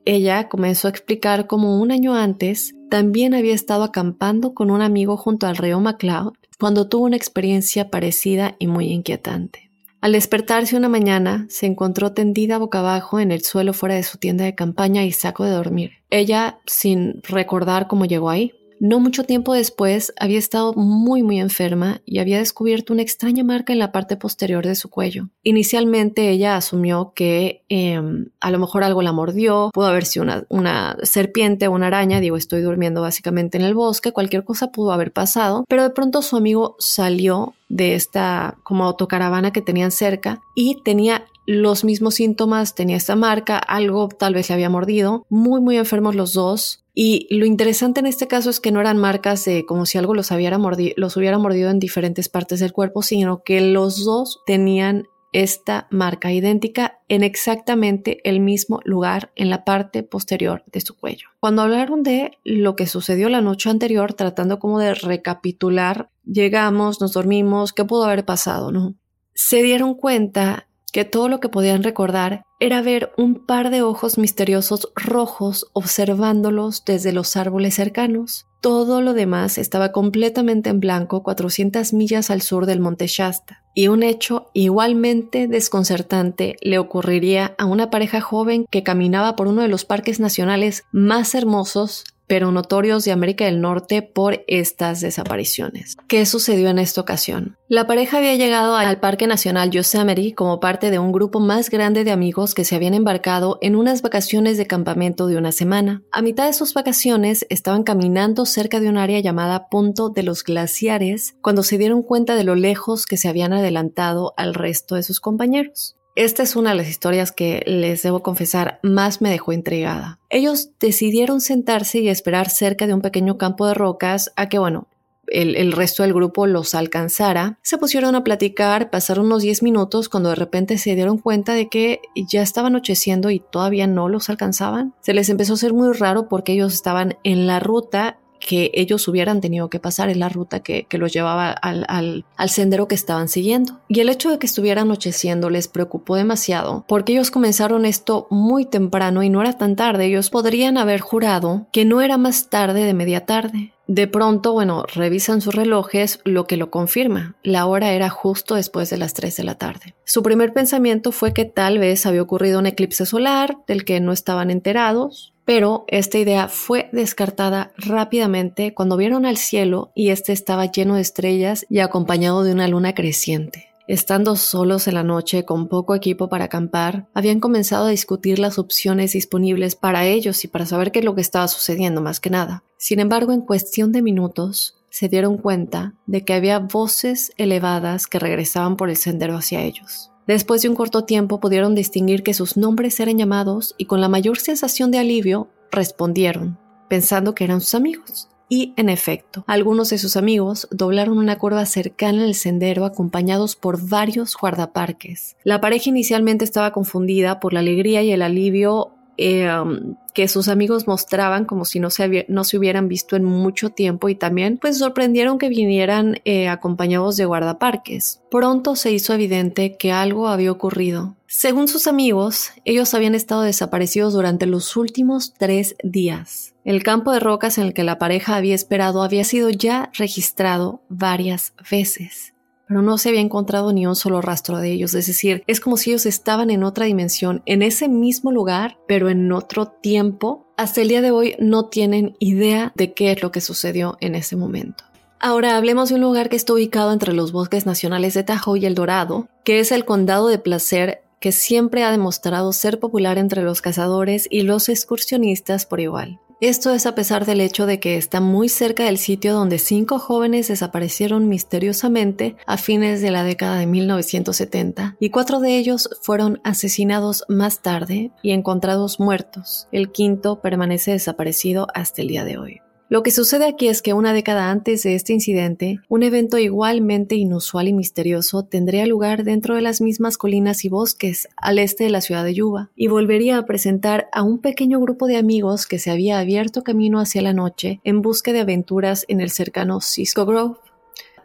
Ella 0.04 0.48
comenzó 0.50 0.88
a 0.88 0.90
explicar 0.90 1.46
cómo 1.46 1.80
un 1.80 1.90
año 1.90 2.14
antes 2.14 2.74
también 2.90 3.32
había 3.32 3.54
estado 3.54 3.84
acampando 3.84 4.52
con 4.52 4.70
un 4.70 4.82
amigo 4.82 5.16
junto 5.16 5.46
al 5.46 5.56
río 5.56 5.80
MacLeod 5.80 6.34
cuando 6.58 6.88
tuvo 6.88 7.06
una 7.06 7.16
experiencia 7.16 7.90
parecida 7.90 8.54
y 8.58 8.66
muy 8.66 8.92
inquietante. 8.92 9.63
Al 10.04 10.12
despertarse 10.12 10.76
una 10.76 10.90
mañana, 10.90 11.46
se 11.48 11.64
encontró 11.64 12.12
tendida 12.12 12.58
boca 12.58 12.80
abajo 12.80 13.20
en 13.20 13.32
el 13.32 13.40
suelo 13.40 13.72
fuera 13.72 13.94
de 13.94 14.02
su 14.02 14.18
tienda 14.18 14.44
de 14.44 14.54
campaña 14.54 15.02
y 15.02 15.12
saco 15.12 15.44
de 15.44 15.52
dormir. 15.52 15.92
Ella, 16.10 16.58
sin 16.66 17.22
recordar 17.22 17.86
cómo 17.86 18.04
llegó 18.04 18.28
ahí, 18.28 18.52
no 18.80 19.00
mucho 19.00 19.24
tiempo 19.24 19.54
después 19.54 20.12
había 20.18 20.38
estado 20.38 20.74
muy 20.74 21.22
muy 21.22 21.40
enferma 21.40 22.00
y 22.04 22.18
había 22.18 22.38
descubierto 22.38 22.92
una 22.92 23.02
extraña 23.02 23.44
marca 23.44 23.72
en 23.72 23.78
la 23.78 23.92
parte 23.92 24.16
posterior 24.16 24.66
de 24.66 24.74
su 24.74 24.90
cuello. 24.90 25.28
Inicialmente 25.42 26.30
ella 26.30 26.56
asumió 26.56 27.12
que 27.14 27.62
em, 27.68 28.26
a 28.40 28.50
lo 28.50 28.58
mejor 28.58 28.84
algo 28.84 29.02
la 29.02 29.12
mordió, 29.12 29.70
pudo 29.72 29.86
haber 29.86 30.04
sido 30.04 30.24
una, 30.24 30.44
una 30.48 30.96
serpiente 31.02 31.68
o 31.68 31.72
una 31.72 31.86
araña, 31.88 32.20
digo 32.20 32.36
estoy 32.36 32.62
durmiendo 32.62 33.00
básicamente 33.00 33.58
en 33.58 33.64
el 33.64 33.74
bosque, 33.74 34.12
cualquier 34.12 34.44
cosa 34.44 34.70
pudo 34.70 34.92
haber 34.92 35.12
pasado, 35.12 35.64
pero 35.68 35.82
de 35.82 35.90
pronto 35.90 36.22
su 36.22 36.36
amigo 36.36 36.76
salió 36.78 37.54
de 37.68 37.94
esta 37.94 38.56
como 38.62 38.84
autocaravana 38.84 39.52
que 39.52 39.62
tenían 39.62 39.90
cerca 39.90 40.40
y 40.54 40.82
tenía 40.82 41.24
los 41.46 41.84
mismos 41.84 42.14
síntomas, 42.14 42.74
tenía 42.74 42.96
esta 42.96 43.16
marca, 43.16 43.58
algo 43.58 44.08
tal 44.08 44.34
vez 44.34 44.48
le 44.48 44.54
había 44.54 44.70
mordido, 44.70 45.26
muy 45.28 45.60
muy 45.60 45.76
enfermos 45.76 46.14
los 46.14 46.32
dos. 46.32 46.84
Y 46.94 47.26
lo 47.36 47.44
interesante 47.44 48.00
en 48.00 48.06
este 48.06 48.28
caso 48.28 48.50
es 48.50 48.60
que 48.60 48.70
no 48.70 48.80
eran 48.80 48.98
marcas 48.98 49.44
de 49.44 49.66
como 49.66 49.84
si 49.84 49.98
algo 49.98 50.14
los, 50.14 50.30
los 50.30 51.16
hubiera 51.16 51.38
mordido 51.38 51.70
en 51.70 51.80
diferentes 51.80 52.28
partes 52.28 52.60
del 52.60 52.72
cuerpo, 52.72 53.02
sino 53.02 53.42
que 53.42 53.60
los 53.60 54.04
dos 54.04 54.40
tenían 54.46 55.04
esta 55.34 55.88
marca 55.90 56.32
idéntica 56.32 57.00
en 57.08 57.24
exactamente 57.24 58.20
el 58.22 58.38
mismo 58.38 58.80
lugar 58.84 59.32
en 59.34 59.50
la 59.50 59.64
parte 59.64 60.04
posterior 60.04 60.62
de 60.72 60.80
su 60.80 60.96
cuello. 60.96 61.26
Cuando 61.40 61.62
hablaron 61.62 62.04
de 62.04 62.38
lo 62.44 62.76
que 62.76 62.86
sucedió 62.86 63.28
la 63.28 63.40
noche 63.40 63.68
anterior, 63.68 64.14
tratando 64.14 64.60
como 64.60 64.78
de 64.78 64.94
recapitular, 64.94 66.08
llegamos, 66.24 67.00
nos 67.00 67.14
dormimos, 67.14 67.72
qué 67.72 67.84
pudo 67.84 68.04
haber 68.04 68.24
pasado, 68.24 68.70
¿no? 68.70 68.94
Se 69.34 69.64
dieron 69.64 69.94
cuenta 69.94 70.68
que 70.94 71.04
todo 71.04 71.28
lo 71.28 71.40
que 71.40 71.48
podían 71.48 71.82
recordar 71.82 72.44
era 72.60 72.80
ver 72.80 73.12
un 73.18 73.44
par 73.44 73.70
de 73.70 73.82
ojos 73.82 74.16
misteriosos 74.16 74.92
rojos 74.94 75.66
observándolos 75.72 76.84
desde 76.84 77.12
los 77.12 77.36
árboles 77.36 77.74
cercanos. 77.74 78.46
Todo 78.60 79.02
lo 79.02 79.12
demás 79.12 79.58
estaba 79.58 79.90
completamente 79.90 80.70
en 80.70 80.78
blanco 80.78 81.24
400 81.24 81.92
millas 81.94 82.30
al 82.30 82.42
sur 82.42 82.66
del 82.66 82.78
monte 82.78 83.08
Shasta. 83.08 83.64
Y 83.74 83.88
un 83.88 84.04
hecho 84.04 84.52
igualmente 84.54 85.48
desconcertante 85.48 86.54
le 86.62 86.78
ocurriría 86.78 87.56
a 87.58 87.64
una 87.64 87.90
pareja 87.90 88.20
joven 88.20 88.64
que 88.70 88.84
caminaba 88.84 89.34
por 89.34 89.48
uno 89.48 89.62
de 89.62 89.68
los 89.68 89.84
parques 89.84 90.20
nacionales 90.20 90.84
más 90.92 91.34
hermosos 91.34 92.04
pero 92.26 92.50
notorios 92.50 93.04
de 93.04 93.12
América 93.12 93.44
del 93.44 93.60
Norte 93.60 94.02
por 94.02 94.44
estas 94.46 95.00
desapariciones. 95.00 95.96
¿Qué 96.08 96.26
sucedió 96.26 96.70
en 96.70 96.78
esta 96.78 97.00
ocasión? 97.00 97.56
La 97.68 97.86
pareja 97.86 98.18
había 98.18 98.34
llegado 98.36 98.76
al 98.76 99.00
Parque 99.00 99.26
Nacional 99.26 99.70
Yosemite 99.70 100.34
como 100.34 100.60
parte 100.60 100.90
de 100.90 100.98
un 100.98 101.12
grupo 101.12 101.40
más 101.40 101.70
grande 101.70 102.04
de 102.04 102.12
amigos 102.12 102.54
que 102.54 102.64
se 102.64 102.76
habían 102.76 102.94
embarcado 102.94 103.58
en 103.60 103.74
unas 103.74 104.02
vacaciones 104.02 104.58
de 104.58 104.66
campamento 104.66 105.26
de 105.26 105.36
una 105.36 105.52
semana. 105.52 106.02
A 106.12 106.22
mitad 106.22 106.46
de 106.46 106.52
sus 106.52 106.74
vacaciones 106.74 107.46
estaban 107.48 107.82
caminando 107.82 108.46
cerca 108.46 108.80
de 108.80 108.88
un 108.88 108.98
área 108.98 109.20
llamada 109.20 109.68
Punto 109.68 110.10
de 110.10 110.22
los 110.22 110.44
Glaciares 110.44 111.36
cuando 111.40 111.62
se 111.62 111.78
dieron 111.78 112.02
cuenta 112.02 112.36
de 112.36 112.44
lo 112.44 112.54
lejos 112.54 113.06
que 113.06 113.16
se 113.16 113.28
habían 113.28 113.52
adelantado 113.52 114.34
al 114.36 114.54
resto 114.54 114.94
de 114.94 115.02
sus 115.02 115.20
compañeros. 115.20 115.96
Esta 116.14 116.44
es 116.44 116.54
una 116.54 116.70
de 116.70 116.76
las 116.76 116.88
historias 116.88 117.32
que 117.32 117.64
les 117.66 118.02
debo 118.02 118.22
confesar 118.22 118.78
más 118.82 119.20
me 119.20 119.30
dejó 119.30 119.52
intrigada. 119.52 120.20
Ellos 120.30 120.70
decidieron 120.78 121.40
sentarse 121.40 121.98
y 121.98 122.08
esperar 122.08 122.48
cerca 122.50 122.86
de 122.86 122.94
un 122.94 123.00
pequeño 123.00 123.36
campo 123.36 123.66
de 123.66 123.74
rocas 123.74 124.32
a 124.36 124.48
que, 124.48 124.58
bueno, 124.58 124.86
el, 125.26 125.72
resto 125.72 126.02
del 126.02 126.14
grupo 126.14 126.46
los 126.46 126.74
alcanzara. 126.74 127.58
Se 127.62 127.78
pusieron 127.78 128.14
a 128.14 128.22
platicar, 128.22 128.90
pasaron 128.90 129.26
unos 129.26 129.42
10 129.42 129.62
minutos 129.62 130.08
cuando 130.08 130.28
de 130.28 130.36
repente 130.36 130.78
se 130.78 130.94
dieron 130.94 131.18
cuenta 131.18 131.54
de 131.54 131.68
que 131.68 132.00
ya 132.14 132.42
estaba 132.42 132.68
anocheciendo 132.68 133.30
y 133.30 133.40
todavía 133.40 133.86
no 133.86 134.08
los 134.08 134.28
alcanzaban. 134.30 134.94
Se 135.00 135.14
les 135.14 135.28
empezó 135.28 135.54
a 135.54 135.56
hacer 135.56 135.72
muy 135.72 135.92
raro 135.92 136.28
porque 136.28 136.52
ellos 136.52 136.74
estaban 136.74 137.16
en 137.24 137.46
la 137.46 137.58
ruta 137.58 138.18
que 138.46 138.70
ellos 138.74 139.08
hubieran 139.08 139.40
tenido 139.40 139.70
que 139.70 139.80
pasar 139.80 140.10
en 140.10 140.20
la 140.20 140.28
ruta 140.28 140.60
que, 140.60 140.86
los 140.90 141.12
llevaba 141.12 141.50
al, 141.50 141.86
al, 141.88 142.50
sendero 142.50 142.86
que 142.88 142.94
estaban 142.94 143.28
siguiendo. 143.28 143.80
Y 143.88 144.00
el 144.00 144.10
hecho 144.10 144.30
de 144.30 144.38
que 144.38 144.46
estuviera 144.46 144.82
anocheciendo 144.82 145.48
les 145.48 145.66
preocupó 145.66 146.14
demasiado 146.14 146.84
porque 146.86 147.12
ellos 147.12 147.30
comenzaron 147.30 147.86
esto 147.86 148.26
muy 148.30 148.66
temprano 148.66 149.22
y 149.22 149.30
no 149.30 149.40
era 149.40 149.54
tan 149.54 149.76
tarde. 149.76 150.06
Ellos 150.06 150.28
podrían 150.28 150.76
haber 150.76 151.00
jurado 151.00 151.66
que 151.72 151.84
no 151.86 152.02
era 152.02 152.18
más 152.18 152.50
tarde 152.50 152.84
de 152.84 152.94
media 152.94 153.24
tarde. 153.24 153.72
De 153.86 154.08
pronto, 154.08 154.52
bueno, 154.52 154.84
revisan 154.94 155.42
sus 155.42 155.54
relojes, 155.54 156.20
lo 156.24 156.46
que 156.46 156.56
lo 156.56 156.70
confirma. 156.70 157.36
La 157.42 157.66
hora 157.66 157.92
era 157.92 158.08
justo 158.08 158.54
después 158.54 158.88
de 158.88 158.96
las 158.96 159.12
3 159.12 159.36
de 159.36 159.44
la 159.44 159.56
tarde. 159.56 159.94
Su 160.04 160.22
primer 160.22 160.54
pensamiento 160.54 161.12
fue 161.12 161.34
que 161.34 161.44
tal 161.44 161.78
vez 161.78 162.06
había 162.06 162.22
ocurrido 162.22 162.58
un 162.58 162.66
eclipse 162.66 163.04
solar 163.04 163.58
del 163.66 163.84
que 163.84 164.00
no 164.00 164.12
estaban 164.12 164.50
enterados, 164.50 165.33
pero 165.44 165.84
esta 165.88 166.18
idea 166.18 166.48
fue 166.48 166.88
descartada 166.92 167.72
rápidamente 167.76 168.74
cuando 168.74 168.96
vieron 168.96 169.26
al 169.26 169.36
cielo 169.36 169.92
y 169.94 170.10
este 170.10 170.32
estaba 170.32 170.70
lleno 170.70 170.94
de 170.96 171.02
estrellas 171.02 171.66
y 171.68 171.80
acompañado 171.80 172.44
de 172.44 172.52
una 172.52 172.68
luna 172.68 172.94
creciente. 172.94 173.74
Estando 173.86 174.36
solos 174.36 174.88
en 174.88 174.94
la 174.94 175.02
noche 175.02 175.44
con 175.44 175.68
poco 175.68 175.94
equipo 175.94 176.30
para 176.30 176.46
acampar, 176.46 177.06
habían 177.12 177.38
comenzado 177.38 177.86
a 177.86 177.90
discutir 177.90 178.38
las 178.38 178.58
opciones 178.58 179.12
disponibles 179.12 179.76
para 179.76 180.06
ellos 180.06 180.42
y 180.44 180.48
para 180.48 180.64
saber 180.64 180.90
qué 180.90 181.00
es 181.00 181.04
lo 181.04 181.14
que 181.14 181.20
estaba 181.20 181.48
sucediendo 181.48 182.00
más 182.00 182.18
que 182.18 182.30
nada. 182.30 182.64
Sin 182.78 182.98
embargo, 182.98 183.32
en 183.32 183.42
cuestión 183.42 183.92
de 183.92 184.00
minutos, 184.00 184.78
se 184.88 185.08
dieron 185.08 185.36
cuenta 185.36 185.92
de 186.06 186.24
que 186.24 186.32
había 186.32 186.60
voces 186.60 187.32
elevadas 187.36 188.06
que 188.06 188.18
regresaban 188.18 188.76
por 188.76 188.88
el 188.88 188.96
sendero 188.96 189.36
hacia 189.36 189.60
ellos. 189.60 190.10
Después 190.26 190.62
de 190.62 190.70
un 190.70 190.74
corto 190.74 191.04
tiempo 191.04 191.38
pudieron 191.38 191.74
distinguir 191.74 192.22
que 192.22 192.32
sus 192.32 192.56
nombres 192.56 192.98
eran 192.98 193.18
llamados 193.18 193.74
y 193.76 193.84
con 193.84 194.00
la 194.00 194.08
mayor 194.08 194.38
sensación 194.38 194.90
de 194.90 194.98
alivio 194.98 195.48
respondieron, 195.70 196.58
pensando 196.88 197.34
que 197.34 197.44
eran 197.44 197.60
sus 197.60 197.74
amigos. 197.74 198.28
Y, 198.48 198.72
en 198.76 198.88
efecto, 198.88 199.44
algunos 199.46 199.90
de 199.90 199.98
sus 199.98 200.16
amigos 200.16 200.68
doblaron 200.70 201.18
una 201.18 201.38
curva 201.38 201.66
cercana 201.66 202.24
al 202.24 202.34
sendero 202.34 202.84
acompañados 202.84 203.56
por 203.56 203.86
varios 203.86 204.36
guardaparques. 204.36 205.36
La 205.44 205.60
pareja 205.60 205.90
inicialmente 205.90 206.44
estaba 206.44 206.72
confundida 206.72 207.40
por 207.40 207.52
la 207.52 207.60
alegría 207.60 208.02
y 208.02 208.12
el 208.12 208.22
alivio 208.22 208.93
eh, 209.16 209.50
um, 209.50 209.96
que 210.14 210.28
sus 210.28 210.48
amigos 210.48 210.86
mostraban 210.86 211.44
como 211.44 211.64
si 211.64 211.80
no 211.80 211.90
se, 211.90 212.26
no 212.28 212.44
se 212.44 212.56
hubieran 212.56 212.88
visto 212.88 213.16
en 213.16 213.24
mucho 213.24 213.70
tiempo 213.70 214.08
y 214.08 214.14
también 214.14 214.58
pues 214.58 214.78
sorprendieron 214.78 215.38
que 215.38 215.48
vinieran 215.48 216.20
eh, 216.24 216.48
acompañados 216.48 217.16
de 217.16 217.24
guardaparques. 217.24 218.20
Pronto 218.30 218.76
se 218.76 218.92
hizo 218.92 219.12
evidente 219.12 219.76
que 219.76 219.92
algo 219.92 220.28
había 220.28 220.52
ocurrido. 220.52 221.16
Según 221.26 221.66
sus 221.66 221.86
amigos, 221.88 222.52
ellos 222.64 222.94
habían 222.94 223.14
estado 223.14 223.42
desaparecidos 223.42 224.12
durante 224.12 224.46
los 224.46 224.76
últimos 224.76 225.34
tres 225.34 225.74
días. 225.82 226.54
El 226.64 226.82
campo 226.82 227.12
de 227.12 227.20
rocas 227.20 227.58
en 227.58 227.64
el 227.64 227.74
que 227.74 227.82
la 227.82 227.98
pareja 227.98 228.36
había 228.36 228.54
esperado 228.54 229.02
había 229.02 229.24
sido 229.24 229.50
ya 229.50 229.90
registrado 229.94 230.80
varias 230.88 231.54
veces 231.70 232.33
no 232.82 232.98
se 232.98 233.10
había 233.10 233.20
encontrado 233.20 233.72
ni 233.72 233.86
un 233.86 233.96
solo 233.96 234.20
rastro 234.20 234.58
de 234.58 234.72
ellos. 234.72 234.94
Es 234.94 235.06
decir, 235.06 235.42
es 235.46 235.60
como 235.60 235.76
si 235.76 235.90
ellos 235.90 236.06
estaban 236.06 236.50
en 236.50 236.64
otra 236.64 236.86
dimensión, 236.86 237.42
en 237.46 237.62
ese 237.62 237.88
mismo 237.88 238.32
lugar, 238.32 238.78
pero 238.86 239.08
en 239.08 239.30
otro 239.32 239.66
tiempo. 239.66 240.46
Hasta 240.56 240.82
el 240.82 240.88
día 240.88 241.02
de 241.02 241.10
hoy 241.10 241.36
no 241.38 241.66
tienen 241.66 242.16
idea 242.18 242.72
de 242.76 242.92
qué 242.92 243.12
es 243.12 243.22
lo 243.22 243.32
que 243.32 243.40
sucedió 243.40 243.96
en 244.00 244.14
ese 244.14 244.36
momento. 244.36 244.84
Ahora 245.18 245.56
hablemos 245.56 245.88
de 245.88 245.94
un 245.94 246.02
lugar 246.02 246.28
que 246.28 246.36
está 246.36 246.52
ubicado 246.52 246.92
entre 246.92 247.14
los 247.14 247.32
bosques 247.32 247.64
nacionales 247.66 248.14
de 248.14 248.24
Tahoe 248.24 248.58
y 248.58 248.66
El 248.66 248.74
Dorado, 248.74 249.28
que 249.42 249.58
es 249.58 249.72
el 249.72 249.84
condado 249.84 250.28
de 250.28 250.38
Placer 250.38 251.00
que 251.24 251.32
siempre 251.32 251.84
ha 251.84 251.90
demostrado 251.90 252.52
ser 252.52 252.78
popular 252.78 253.16
entre 253.16 253.42
los 253.42 253.62
cazadores 253.62 254.28
y 254.30 254.42
los 254.42 254.68
excursionistas 254.68 255.64
por 255.64 255.80
igual. 255.80 256.20
Esto 256.46 256.74
es 256.74 256.84
a 256.84 256.94
pesar 256.94 257.24
del 257.24 257.40
hecho 257.40 257.64
de 257.64 257.80
que 257.80 257.96
está 257.96 258.20
muy 258.20 258.50
cerca 258.50 258.84
del 258.84 258.98
sitio 258.98 259.32
donde 259.32 259.58
cinco 259.58 259.98
jóvenes 259.98 260.48
desaparecieron 260.48 261.26
misteriosamente 261.26 262.36
a 262.46 262.58
fines 262.58 263.00
de 263.00 263.10
la 263.10 263.24
década 263.24 263.56
de 263.56 263.66
1970 263.66 264.96
y 265.00 265.08
cuatro 265.08 265.40
de 265.40 265.56
ellos 265.56 265.88
fueron 266.02 266.42
asesinados 266.44 267.24
más 267.30 267.62
tarde 267.62 268.10
y 268.20 268.32
encontrados 268.32 269.00
muertos. 269.00 269.68
El 269.72 269.90
quinto 269.90 270.42
permanece 270.42 270.90
desaparecido 270.90 271.66
hasta 271.72 272.02
el 272.02 272.08
día 272.08 272.24
de 272.26 272.36
hoy. 272.36 272.63
Lo 272.90 273.02
que 273.02 273.10
sucede 273.10 273.46
aquí 273.46 273.68
es 273.68 273.80
que 273.80 273.94
una 273.94 274.12
década 274.12 274.50
antes 274.50 274.82
de 274.82 274.94
este 274.94 275.14
incidente, 275.14 275.80
un 275.88 276.02
evento 276.02 276.36
igualmente 276.36 277.14
inusual 277.14 277.68
y 277.68 277.72
misterioso 277.72 278.44
tendría 278.44 278.86
lugar 278.86 279.24
dentro 279.24 279.54
de 279.54 279.62
las 279.62 279.80
mismas 279.80 280.18
colinas 280.18 280.66
y 280.66 280.68
bosques 280.68 281.28
al 281.38 281.58
este 281.58 281.84
de 281.84 281.90
la 281.90 282.02
ciudad 282.02 282.24
de 282.24 282.34
Yuba 282.34 282.70
y 282.76 282.88
volvería 282.88 283.38
a 283.38 283.46
presentar 283.46 284.08
a 284.12 284.22
un 284.22 284.38
pequeño 284.38 284.80
grupo 284.80 285.06
de 285.06 285.16
amigos 285.16 285.66
que 285.66 285.78
se 285.78 285.90
había 285.90 286.18
abierto 286.18 286.62
camino 286.62 287.00
hacia 287.00 287.22
la 287.22 287.32
noche 287.32 287.80
en 287.84 288.02
busca 288.02 288.34
de 288.34 288.40
aventuras 288.40 289.06
en 289.08 289.22
el 289.22 289.30
cercano 289.30 289.80
Cisco 289.80 290.26
Grove. 290.26 290.56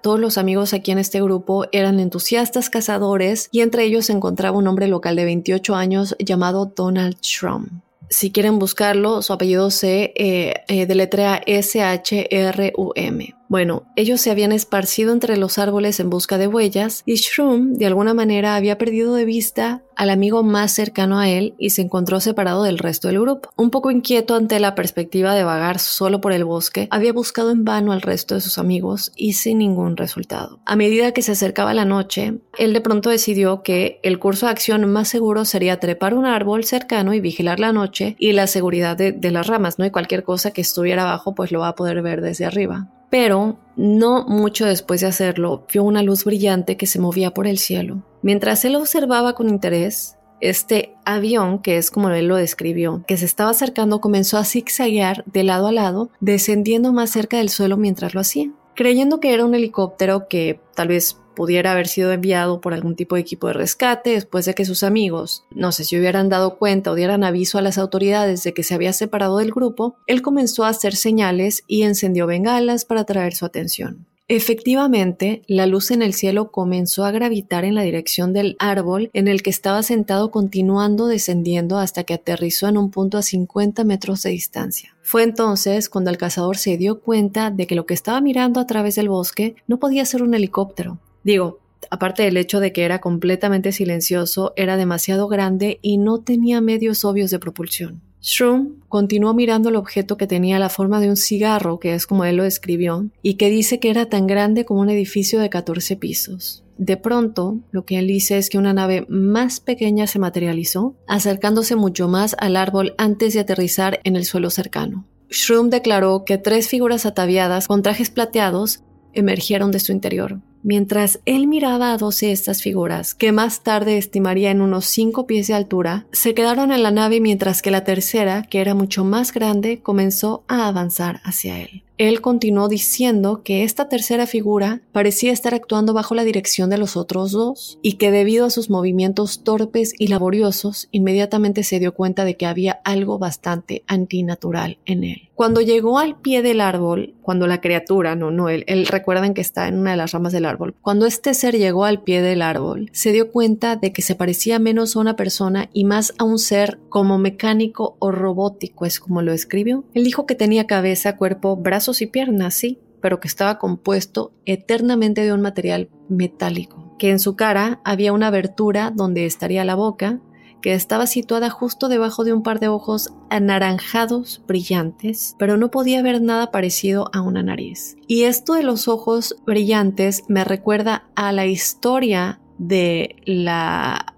Todos 0.02 0.20
los 0.20 0.38
amigos 0.38 0.74
aquí 0.74 0.92
en 0.92 0.98
este 0.98 1.22
grupo 1.22 1.66
eran 1.74 2.00
entusiastas 2.00 2.70
cazadores 2.70 3.50
y 3.52 3.60
entre 3.60 3.84
ellos 3.84 4.06
se 4.06 4.14
encontraba 4.14 4.58
un 4.58 4.68
hombre 4.68 4.88
local 4.88 5.18
de 5.18 5.26
28 5.26 5.76
años 5.76 6.16
llamado 6.20 6.72
Donald 6.74 7.18
Trump 7.20 7.70
si 8.10 8.32
quieren 8.32 8.60
buscarlo, 8.60 9.22
su 9.22 9.34
apellido 9.34 9.70
se 9.70 10.14
eh, 10.16 10.64
eh, 10.68 10.86
deletrea 10.86 11.42
S-H-R-U-M. 11.46 13.39
Bueno, 13.50 13.88
ellos 13.96 14.22
se 14.22 14.30
habían 14.30 14.52
esparcido 14.52 15.12
entre 15.12 15.36
los 15.36 15.58
árboles 15.58 16.00
en 16.00 16.12
busca 16.12 16.38
de 16.38 16.46
huellas 16.46 17.02
y 17.08 17.16
Shroom 17.16 17.74
de 17.74 17.88
alguna 17.88 18.14
manera 18.14 18.56
había 18.56 18.78
perdido 18.78 19.16
de 19.16 19.26
vista 19.26 19.82
al 19.96 20.12
amigo 20.12 20.44
más 20.44 20.72
cercano 20.72 21.18
a 21.18 21.28
él 21.30 21.56
y 21.58 21.72
se 21.72 21.82
encontró 21.82 22.20
separado 22.20 22.62
del 22.62 22.78
resto 22.78 23.08
del 23.08 23.20
grupo. 23.20 23.50
Un 23.56 23.72
poco 23.72 23.90
inquieto 23.90 24.36
ante 24.36 24.60
la 24.60 24.76
perspectiva 24.76 25.34
de 25.34 25.44
vagar 25.44 25.80
solo 25.80 26.22
por 26.22 26.32
el 26.32 26.46
bosque, 26.46 26.88
había 26.92 27.12
buscado 27.12 27.50
en 27.50 27.66
vano 27.66 27.92
al 27.92 28.04
resto 28.04 28.36
de 28.36 28.42
sus 28.42 28.60
amigos 28.60 29.12
y 29.16 29.34
sin 29.34 29.58
ningún 29.58 29.98
resultado. 29.98 30.60
A 30.68 30.76
medida 30.76 31.12
que 31.12 31.24
se 31.24 31.32
acercaba 31.32 31.74
la 31.74 31.86
noche, 31.86 32.36
él 32.60 32.74
de 32.74 32.82
pronto 32.82 33.10
decidió 33.10 33.64
que 33.64 34.00
el 34.04 34.20
curso 34.20 34.46
de 34.46 34.52
acción 34.52 34.88
más 34.92 35.08
seguro 35.08 35.44
sería 35.44 35.80
trepar 35.80 36.14
un 36.14 36.28
árbol 36.28 36.66
cercano 36.66 37.16
y 37.16 37.20
vigilar 37.20 37.60
la 37.60 37.74
noche 37.74 38.16
y 38.20 38.34
la 38.34 38.46
seguridad 38.46 38.96
de, 38.96 39.32
las 39.32 39.48
ramas, 39.48 39.80
¿no? 39.80 39.88
Y 39.88 39.92
cualquier 39.92 40.24
cosa 40.24 40.52
que 40.52 40.62
estuviera 40.62 41.02
abajo 41.02 41.34
pues 41.34 41.52
lo 41.52 41.62
va 41.62 41.70
a 41.70 41.76
poder 41.76 42.04
ver 42.04 42.22
desde 42.22 42.46
arriba. 42.46 42.90
Pero 43.10 43.58
no 43.76 44.26
mucho 44.28 44.66
después 44.66 45.02
de 45.02 45.08
hacerlo, 45.08 45.66
vio 45.72 45.84
una 45.84 46.04
luz 46.04 46.26
brillante 46.26 46.78
que 46.78 46.86
se 46.86 47.00
movía 47.00 47.34
por 47.34 47.48
el 47.48 47.58
cielo. 47.58 48.04
Mientras 48.22 48.66
él 48.66 48.76
observaba 48.76 49.34
con 49.34 49.50
interés, 49.50 50.18
este 50.42 50.96
avión, 51.06 51.60
que 51.60 51.78
es 51.78 51.92
como 51.92 52.10
él 52.10 52.28
lo 52.28 52.36
describió, 52.36 53.04
que 53.08 53.18
se 53.18 53.26
estaba 53.26 53.52
acercando, 53.52 54.02
comenzó 54.02 54.38
a 54.38 54.46
zigzaguear 54.46 55.24
de 55.26 55.44
lado 55.44 55.68
a 55.68 55.72
lado, 55.72 56.10
descendiendo 56.20 56.94
más 56.94 57.10
cerca 57.10 57.38
del 57.38 57.50
suelo 57.50 57.78
mientras 57.78 58.14
lo 58.14 58.22
hacía. 58.22 58.52
Creyendo 58.76 59.20
que 59.20 59.34
era 59.34 59.46
un 59.46 59.56
helicóptero 59.56 60.28
que 60.30 60.62
tal 60.76 60.88
vez 60.90 61.18
pudiera 61.40 61.72
haber 61.72 61.88
sido 61.88 62.12
enviado 62.12 62.60
por 62.60 62.74
algún 62.74 62.98
tipo 62.98 63.16
de 63.16 63.22
equipo 63.22 63.48
de 63.48 63.54
rescate 63.54 64.10
después 64.10 64.44
de 64.44 64.54
que 64.54 64.66
sus 64.66 64.84
amigos, 64.84 65.46
no 65.52 65.72
sé 65.72 65.86
si 65.86 65.98
hubieran 65.98 66.28
dado 66.28 66.58
cuenta 66.58 66.92
o 66.92 66.96
dieran 66.96 67.24
aviso 67.24 67.58
a 67.58 67.62
las 67.62 67.78
autoridades 67.78 68.44
de 68.44 68.54
que 68.54 68.62
se 68.62 68.74
había 68.74 68.92
separado 68.92 69.38
del 69.38 69.52
grupo, 69.52 69.96
él 70.06 70.22
comenzó 70.22 70.66
a 70.66 70.68
hacer 70.68 70.98
señales 70.98 71.64
y 71.66 71.84
encendió 71.84 72.28
bengalas 72.28 72.84
para 72.84 73.00
atraer 73.00 73.36
su 73.36 73.46
atención. 73.46 74.06
Efectivamente, 74.28 75.42
la 75.48 75.66
luz 75.66 75.92
en 75.92 76.02
el 76.02 76.14
cielo 76.14 76.52
comenzó 76.52 77.06
a 77.06 77.12
gravitar 77.12 77.64
en 77.64 77.74
la 77.74 77.84
dirección 77.84 78.34
del 78.34 78.58
árbol 78.60 79.10
en 79.14 79.30
el 79.30 79.42
que 79.42 79.50
estaba 79.50 79.82
sentado 79.82 80.32
continuando 80.32 81.08
descendiendo 81.08 81.78
hasta 81.78 82.04
que 82.04 82.16
aterrizó 82.16 82.68
en 82.68 82.78
un 82.78 82.92
punto 82.92 83.18
a 83.18 83.22
50 83.22 83.86
metros 83.86 84.24
de 84.24 84.32
distancia. 84.32 84.94
Fue 85.04 85.24
entonces 85.24 85.88
cuando 85.88 86.10
el 86.10 86.18
cazador 86.18 86.58
se 86.58 86.76
dio 86.76 87.00
cuenta 87.00 87.50
de 87.50 87.66
que 87.66 87.76
lo 87.76 87.86
que 87.86 87.94
estaba 87.94 88.20
mirando 88.20 88.60
a 88.60 88.68
través 88.68 88.96
del 88.96 89.08
bosque 89.08 89.56
no 89.68 89.80
podía 89.80 90.04
ser 90.04 90.22
un 90.22 90.34
helicóptero. 90.34 91.00
Digo, 91.24 91.60
aparte 91.90 92.24
del 92.24 92.38
hecho 92.38 92.60
de 92.60 92.74
que 92.74 92.84
era 92.84 93.00
completamente 93.00 93.72
silencioso, 93.72 94.54
era 94.56 94.78
demasiado 94.78 95.28
grande 95.28 95.80
y 95.82 95.98
no 95.98 96.22
tenía 96.22 96.62
medios 96.62 97.06
obvios 97.06 97.32
de 97.32 97.40
propulsión. 97.40 98.02
Shroom 98.22 98.82
continuó 98.90 99.34
mirando 99.34 99.70
el 99.70 99.78
objeto 99.78 100.18
que 100.18 100.28
tenía 100.28 100.60
la 100.60 100.70
forma 100.70 101.00
de 101.00 101.10
un 101.10 101.16
cigarro, 101.16 101.80
que 101.80 101.94
es 101.94 102.06
como 102.06 102.26
él 102.26 102.36
lo 102.36 102.44
describió, 102.44 103.10
y 103.22 103.36
que 103.36 103.50
dice 103.50 103.80
que 103.80 103.90
era 103.90 104.08
tan 104.08 104.28
grande 104.28 104.66
como 104.66 104.82
un 104.82 104.90
edificio 104.90 105.40
de 105.40 105.50
14 105.50 105.96
pisos. 105.96 106.66
De 106.78 106.98
pronto, 106.98 107.60
lo 107.72 107.86
que 107.86 107.98
él 108.00 108.08
dice 108.08 108.38
es 108.38 108.50
que 108.50 108.58
una 108.58 108.74
nave 108.74 109.06
más 109.10 109.60
pequeña 109.60 110.08
se 110.08 110.20
materializó, 110.20 110.96
acercándose 111.08 111.76
mucho 111.76 112.08
más 112.08 112.36
al 112.40 112.56
árbol 112.56 112.94
antes 112.98 113.34
de 113.34 113.42
aterrizar 113.42 114.00
en 114.04 114.16
el 114.16 114.26
suelo 114.26 114.50
cercano. 114.50 115.06
Shroom 115.30 115.70
declaró 115.70 116.24
que 116.26 116.38
tres 116.38 116.68
figuras 116.68 117.06
ataviadas 117.06 117.68
con 117.68 117.84
trajes 117.84 118.10
plateados 118.10 118.82
emergieron 119.14 119.72
de 119.72 119.80
su 119.80 119.92
interior. 119.92 120.40
Mientras 120.62 121.20
él 121.26 121.48
miraba 121.48 121.94
a 121.94 121.98
dos 121.98 122.20
de 122.20 122.32
estas 122.32 122.62
figuras, 122.62 123.16
que 123.16 123.32
más 123.32 123.64
tarde 123.64 123.98
estimaría 123.98 124.52
en 124.52 124.62
unos 124.62 124.86
cinco 124.86 125.26
pies 125.26 125.48
de 125.48 125.54
altura, 125.54 126.06
se 126.12 126.34
quedaron 126.34 126.72
en 126.72 126.84
la 126.84 126.92
nave 126.92 127.22
mientras 127.22 127.62
que 127.62 127.72
la 127.72 127.84
tercera, 127.84 128.44
que 128.44 128.60
era 128.60 128.74
mucho 128.74 129.06
más 129.06 129.34
grande, 129.34 129.82
comenzó 129.82 130.44
a 130.48 130.68
avanzar 130.68 131.22
hacia 131.24 131.60
él. 131.60 131.84
Él 132.00 132.22
continuó 132.22 132.70
diciendo 132.70 133.42
que 133.44 133.66
esta 133.66 133.90
tercera 133.90 134.26
figura 134.26 134.80
parecía 134.94 135.34
estar 135.34 135.54
actuando 135.54 135.94
bajo 135.94 136.16
la 136.16 136.24
dirección 136.24 136.70
de 136.70 136.78
los 136.78 136.96
otros 136.96 137.34
dos 137.34 137.78
y 137.82 137.94
que 137.94 138.10
debido 138.10 138.46
a 138.46 138.50
sus 138.50 138.70
movimientos 138.70 139.44
torpes 139.44 139.94
y 140.00 140.08
laboriosos 140.08 140.88
inmediatamente 140.92 141.64
se 141.64 141.78
dio 141.78 141.94
cuenta 141.94 142.24
de 142.24 142.38
que 142.38 142.46
había 142.46 142.80
algo 142.86 143.20
bastante 143.20 143.84
antinatural 143.86 144.78
en 144.86 145.04
él. 145.04 145.30
Cuando 145.36 145.60
llegó 145.60 146.00
al 146.00 146.18
pie 146.18 146.42
del 146.42 146.62
árbol, 146.62 147.16
cuando 147.22 147.48
la 147.48 147.60
criatura, 147.60 148.16
no, 148.16 148.32
no 148.32 148.48
él, 148.48 148.64
él 148.68 148.88
recuerdan 148.88 149.34
que 149.34 149.42
está 149.42 149.68
en 149.68 149.78
una 149.78 149.92
de 149.92 149.98
las 149.98 150.14
ramas 150.14 150.32
del 150.32 150.46
árbol, 150.50 150.76
cuando 150.82 151.06
este 151.06 151.34
ser 151.34 151.58
llegó 151.58 151.86
al 151.86 152.02
pie 152.02 152.22
del 152.22 152.42
árbol, 152.42 152.90
se 152.92 153.12
dio 153.12 153.32
cuenta 153.32 153.76
de 153.76 153.94
que 153.94 154.02
se 154.02 154.16
parecía 154.16 154.60
menos 154.60 154.96
a 154.96 155.00
una 155.00 155.16
persona 155.16 155.70
y 155.74 155.86
más 155.86 156.14
a 156.18 156.24
un 156.24 156.40
ser 156.40 156.80
como 156.90 157.18
mecánico 157.18 157.96
o 158.00 158.12
robótico, 158.12 158.86
es 158.86 159.00
como 159.00 159.22
lo 159.22 159.32
escribió. 159.32 159.86
Él 159.94 160.04
dijo 160.04 160.26
que 160.26 160.36
tenía 160.36 160.68
cabeza, 160.68 161.16
cuerpo, 161.16 161.56
brazos 161.56 162.02
y 162.02 162.08
piernas, 162.08 162.56
sí, 162.56 162.80
pero 163.02 163.20
que 163.20 163.28
estaba 163.28 163.58
compuesto 163.58 164.34
eternamente 164.46 165.22
de 165.22 165.34
un 165.34 165.42
material 165.42 165.90
metálico, 166.10 166.96
que 166.98 167.10
en 167.10 167.20
su 167.20 167.36
cara 167.36 167.80
había 167.84 168.14
una 168.14 168.28
abertura 168.28 168.92
donde 168.94 169.26
estaría 169.26 169.64
la 169.64 169.76
boca, 169.76 170.20
que 170.62 170.74
estaba 170.74 171.08
situada 171.08 171.50
justo 171.50 171.90
debajo 171.90 172.24
de 172.24 172.34
un 172.34 172.44
par 172.44 172.60
de 172.60 172.68
ojos 172.68 173.14
anaranjados 173.30 174.42
brillantes, 174.48 175.36
pero 175.40 175.58
no 175.58 175.72
podía 175.72 176.02
ver 176.02 176.22
nada 176.22 176.52
parecido 176.52 177.10
a 177.14 177.22
una 177.22 177.44
nariz. 177.44 177.98
Y 178.08 178.24
esto 178.24 178.54
de 178.54 178.64
los 178.64 178.88
ojos 178.88 179.36
brillantes 179.46 180.24
me 180.28 180.44
recuerda 180.44 181.04
a 181.16 181.32
la 181.32 181.46
historia 181.46 182.40
de 182.58 183.16
la 183.26 184.16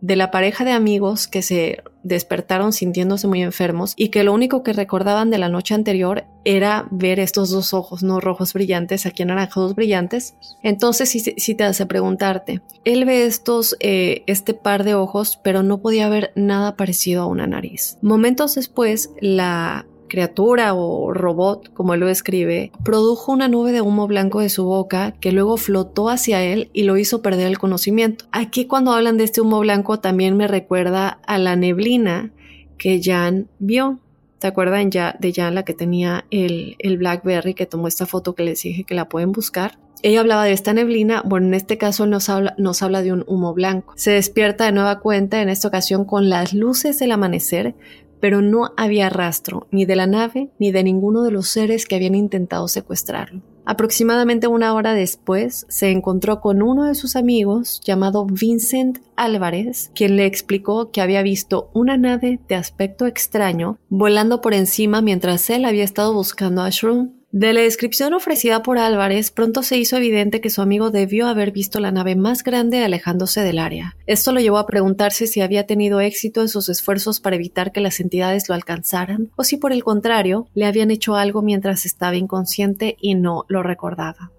de 0.00 0.16
la 0.16 0.30
pareja 0.30 0.64
de 0.64 0.72
amigos 0.72 1.26
que 1.26 1.42
se 1.42 1.82
despertaron 2.02 2.72
sintiéndose 2.72 3.26
muy 3.26 3.42
enfermos 3.42 3.92
y 3.96 4.08
que 4.08 4.24
lo 4.24 4.32
único 4.32 4.62
que 4.62 4.72
recordaban 4.72 5.30
de 5.30 5.38
la 5.38 5.48
noche 5.48 5.74
anterior 5.74 6.24
era 6.44 6.86
ver 6.90 7.20
estos 7.20 7.50
dos 7.50 7.74
ojos, 7.74 8.02
no 8.02 8.20
rojos 8.20 8.52
brillantes, 8.54 9.04
aquí 9.06 9.22
anaranjados 9.22 9.74
brillantes. 9.74 10.34
Entonces 10.62 11.10
si, 11.10 11.54
te 11.54 11.64
hace 11.64 11.86
preguntarte, 11.86 12.62
él 12.84 13.04
ve 13.04 13.26
estos, 13.26 13.76
eh, 13.80 14.22
este 14.26 14.54
par 14.54 14.84
de 14.84 14.94
ojos, 14.94 15.38
pero 15.42 15.62
no 15.62 15.78
podía 15.82 16.08
ver 16.08 16.32
nada 16.34 16.76
parecido 16.76 17.22
a 17.22 17.26
una 17.26 17.46
nariz. 17.46 17.98
Momentos 18.00 18.54
después, 18.54 19.10
la 19.20 19.86
criatura 20.08 20.74
o 20.74 21.12
robot, 21.12 21.72
como 21.72 21.94
él 21.94 22.00
lo 22.00 22.06
describe, 22.06 22.72
produjo 22.84 23.32
una 23.32 23.48
nube 23.48 23.72
de 23.72 23.80
humo 23.80 24.06
blanco 24.06 24.40
de 24.40 24.48
su 24.48 24.64
boca 24.64 25.12
que 25.20 25.32
luego 25.32 25.56
flotó 25.56 26.08
hacia 26.08 26.42
él 26.42 26.70
y 26.72 26.82
lo 26.82 26.96
hizo 26.96 27.22
perder 27.22 27.46
el 27.46 27.58
conocimiento. 27.58 28.24
Aquí 28.32 28.66
cuando 28.66 28.92
hablan 28.92 29.18
de 29.18 29.24
este 29.24 29.40
humo 29.40 29.60
blanco 29.60 30.00
también 30.00 30.36
me 30.36 30.48
recuerda 30.48 31.20
a 31.26 31.38
la 31.38 31.56
neblina 31.56 32.32
que 32.78 33.00
Jan 33.02 33.48
vio. 33.58 33.98
¿Te 34.38 34.46
acuerdan 34.46 34.90
ya 34.90 35.16
de 35.18 35.32
Jan 35.32 35.54
la 35.54 35.64
que 35.64 35.74
tenía 35.74 36.24
el, 36.30 36.76
el 36.78 36.96
Blackberry 36.96 37.54
que 37.54 37.66
tomó 37.66 37.88
esta 37.88 38.06
foto 38.06 38.34
que 38.34 38.44
les 38.44 38.62
dije 38.62 38.84
que 38.84 38.94
la 38.94 39.08
pueden 39.08 39.32
buscar? 39.32 39.78
Ella 40.02 40.20
hablaba 40.20 40.44
de 40.44 40.52
esta 40.52 40.72
neblina, 40.72 41.22
bueno, 41.24 41.48
en 41.48 41.54
este 41.54 41.76
caso 41.76 42.06
nos 42.06 42.28
habla, 42.28 42.54
nos 42.56 42.82
habla 42.82 43.02
de 43.02 43.12
un 43.12 43.24
humo 43.26 43.52
blanco. 43.52 43.94
Se 43.96 44.12
despierta 44.12 44.64
de 44.64 44.72
nueva 44.72 45.00
cuenta 45.00 45.42
en 45.42 45.48
esta 45.48 45.66
ocasión 45.66 46.04
con 46.04 46.28
las 46.28 46.54
luces 46.54 47.00
del 47.00 47.10
amanecer, 47.10 47.74
pero 48.20 48.42
no 48.42 48.72
había 48.76 49.08
rastro 49.10 49.66
ni 49.70 49.84
de 49.84 49.96
la 49.96 50.06
nave 50.06 50.50
ni 50.58 50.72
de 50.72 50.84
ninguno 50.84 51.22
de 51.22 51.30
los 51.30 51.48
seres 51.48 51.86
que 51.86 51.96
habían 51.96 52.14
intentado 52.14 52.68
secuestrarlo. 52.68 53.42
Aproximadamente 53.70 54.46
una 54.46 54.72
hora 54.72 54.94
después 54.94 55.66
se 55.68 55.90
encontró 55.90 56.40
con 56.40 56.62
uno 56.62 56.84
de 56.84 56.94
sus 56.94 57.16
amigos 57.16 57.82
llamado 57.84 58.24
Vincent 58.24 59.00
Álvarez, 59.14 59.90
quien 59.94 60.16
le 60.16 60.24
explicó 60.24 60.90
que 60.90 61.02
había 61.02 61.22
visto 61.22 61.68
una 61.74 61.98
nave 61.98 62.40
de 62.48 62.54
aspecto 62.54 63.06
extraño 63.06 63.78
volando 63.90 64.40
por 64.40 64.54
encima 64.54 65.02
mientras 65.02 65.50
él 65.50 65.66
había 65.66 65.84
estado 65.84 66.14
buscando 66.14 66.62
a 66.62 66.70
Shroom. 66.70 67.17
De 67.30 67.52
la 67.52 67.60
descripción 67.60 68.14
ofrecida 68.14 68.62
por 68.62 68.78
Álvarez, 68.78 69.30
pronto 69.30 69.62
se 69.62 69.76
hizo 69.76 69.98
evidente 69.98 70.40
que 70.40 70.48
su 70.48 70.62
amigo 70.62 70.90
debió 70.90 71.26
haber 71.26 71.52
visto 71.52 71.78
la 71.78 71.92
nave 71.92 72.16
más 72.16 72.42
grande 72.42 72.82
alejándose 72.82 73.42
del 73.42 73.58
área. 73.58 73.96
Esto 74.06 74.32
lo 74.32 74.40
llevó 74.40 74.56
a 74.56 74.66
preguntarse 74.66 75.26
si 75.26 75.42
había 75.42 75.66
tenido 75.66 76.00
éxito 76.00 76.40
en 76.40 76.48
sus 76.48 76.70
esfuerzos 76.70 77.20
para 77.20 77.36
evitar 77.36 77.70
que 77.70 77.82
las 77.82 78.00
entidades 78.00 78.48
lo 78.48 78.54
alcanzaran, 78.54 79.30
o 79.36 79.44
si 79.44 79.58
por 79.58 79.72
el 79.72 79.84
contrario 79.84 80.48
le 80.54 80.64
habían 80.64 80.90
hecho 80.90 81.16
algo 81.16 81.42
mientras 81.42 81.84
estaba 81.84 82.16
inconsciente 82.16 82.96
y 82.98 83.14
no 83.14 83.44
lo 83.48 83.62
recordaba. 83.62 84.32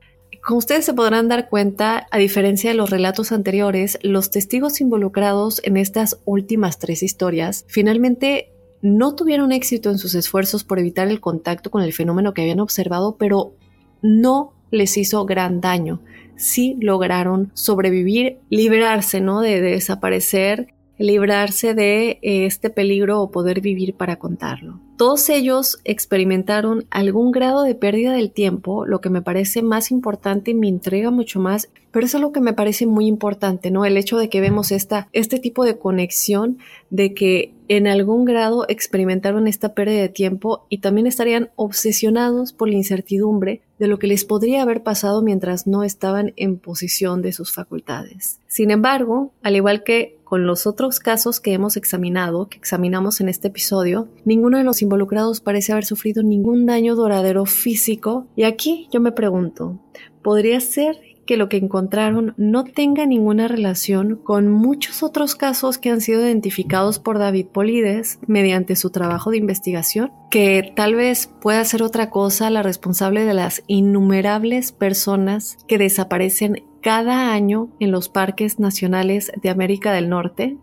Como 0.43 0.57
ustedes 0.57 0.85
se 0.85 0.95
podrán 0.95 1.27
dar 1.27 1.47
cuenta, 1.47 2.07
a 2.09 2.17
diferencia 2.17 2.71
de 2.71 2.75
los 2.75 2.89
relatos 2.89 3.31
anteriores, 3.31 3.99
los 4.01 4.31
testigos 4.31 4.81
involucrados 4.81 5.61
en 5.63 5.77
estas 5.77 6.17
últimas 6.25 6.79
tres 6.79 7.03
historias 7.03 7.65
finalmente 7.67 8.51
no 8.81 9.15
tuvieron 9.15 9.51
éxito 9.51 9.89
en 9.89 9.97
sus 9.97 10.15
esfuerzos 10.15 10.63
por 10.63 10.79
evitar 10.79 11.07
el 11.07 11.19
contacto 11.19 11.69
con 11.69 11.83
el 11.83 11.93
fenómeno 11.93 12.33
que 12.33 12.41
habían 12.41 12.59
observado, 12.59 13.15
pero 13.17 13.53
no 14.01 14.53
les 14.71 14.97
hizo 14.97 15.25
gran 15.25 15.61
daño. 15.61 16.01
Sí 16.35 16.77
lograron 16.79 17.51
sobrevivir, 17.53 18.37
liberarse, 18.49 19.19
¿no? 19.19 19.41
De, 19.41 19.61
de 19.61 19.71
desaparecer, 19.71 20.73
librarse 20.97 21.73
de 21.73 22.19
eh, 22.21 22.45
este 22.45 22.69
peligro 22.69 23.21
o 23.21 23.31
poder 23.31 23.61
vivir 23.61 23.95
para 23.95 24.17
contarlo. 24.17 24.79
Todos 24.99 25.29
ellos 25.29 25.79
experimentaron 25.85 26.85
algún 26.89 27.31
grado 27.31 27.63
de 27.63 27.73
pérdida 27.73 28.11
del 28.11 28.31
tiempo, 28.31 28.85
lo 28.85 28.99
que 28.99 29.09
me 29.09 29.21
parece 29.21 29.61
más 29.61 29.91
importante 29.91 30.51
y 30.51 30.55
me 30.55 30.67
entrega 30.67 31.09
mucho 31.09 31.39
más, 31.39 31.69
pero 31.91 32.05
eso 32.05 32.17
es 32.17 32.21
lo 32.21 32.33
que 32.33 32.41
me 32.41 32.51
parece 32.51 32.85
muy 32.85 33.07
importante, 33.07 33.71
¿no? 33.71 33.85
El 33.85 33.95
hecho 33.95 34.17
de 34.17 34.27
que 34.27 34.41
vemos 34.41 34.73
esta, 34.73 35.07
este 35.13 35.39
tipo 35.39 35.63
de 35.63 35.77
conexión, 35.77 36.57
de 36.89 37.13
que 37.13 37.53
en 37.69 37.87
algún 37.87 38.25
grado 38.25 38.65
experimentaron 38.67 39.47
esta 39.47 39.73
pérdida 39.73 40.01
de 40.01 40.09
tiempo 40.09 40.65
y 40.67 40.79
también 40.79 41.07
estarían 41.07 41.49
obsesionados 41.55 42.51
por 42.51 42.67
la 42.67 42.75
incertidumbre 42.75 43.61
de 43.77 43.87
lo 43.87 43.99
que 43.99 44.07
les 44.07 44.25
podría 44.25 44.63
haber 44.63 44.83
pasado 44.83 45.21
mientras 45.21 45.65
no 45.65 45.83
estaban 45.83 46.33
en 46.35 46.57
posición 46.57 47.21
de 47.21 47.31
sus 47.31 47.53
facultades. 47.53 48.39
Sin 48.47 48.69
embargo, 48.69 49.31
al 49.43 49.55
igual 49.55 49.83
que 49.83 50.17
con 50.29 50.45
los 50.45 50.67
otros 50.67 50.99
casos 50.99 51.39
que 51.39 51.53
hemos 51.53 51.75
examinado, 51.75 52.49
que 52.49 52.57
examinamos 52.59 53.19
en 53.19 53.29
este 53.29 53.47
episodio, 53.47 54.09
ninguno 54.25 54.59
de 54.59 54.63
los 54.63 54.83
involucrados 54.83 55.41
parece 55.41 55.71
haber 55.71 55.85
sufrido 55.85 56.21
ningún 56.21 56.67
daño 56.67 56.95
duradero 56.95 57.47
físico. 57.47 58.27
Y 58.35 58.43
aquí 58.43 58.87
yo 58.91 58.99
me 59.01 59.11
pregunto, 59.11 59.79
¿podría 60.21 60.59
ser 60.59 60.97
que 61.29 61.37
lo 61.37 61.47
que 61.47 61.57
encontraron 61.57 62.33
no 62.37 62.63
tenga 62.63 63.05
ninguna 63.05 63.47
relación 63.47 64.15
con 64.15 64.51
muchos 64.51 65.03
otros 65.03 65.35
casos 65.35 65.77
que 65.77 65.91
han 65.91 66.01
sido 66.01 66.21
identificados 66.25 66.97
por 66.97 67.19
David 67.19 67.45
Polides 67.47 68.17
mediante 68.25 68.75
su 68.75 68.89
trabajo 68.89 69.29
de 69.29 69.37
investigación, 69.37 70.11
que 70.31 70.73
tal 70.75 70.95
vez 70.95 71.29
pueda 71.39 71.63
ser 71.65 71.83
otra 71.83 72.09
cosa 72.09 72.49
la 72.49 72.63
responsable 72.63 73.25
de 73.25 73.35
las 73.35 73.63
innumerables 73.67 74.71
personas 74.71 75.57
que 75.67 75.77
desaparecen 75.77 76.63
cada 76.81 77.31
año 77.31 77.69
en 77.79 77.91
los 77.91 78.09
parques 78.09 78.59
nacionales 78.59 79.31
de 79.41 79.49
América 79.49 79.93
del 79.93 80.09
Norte. 80.09 80.57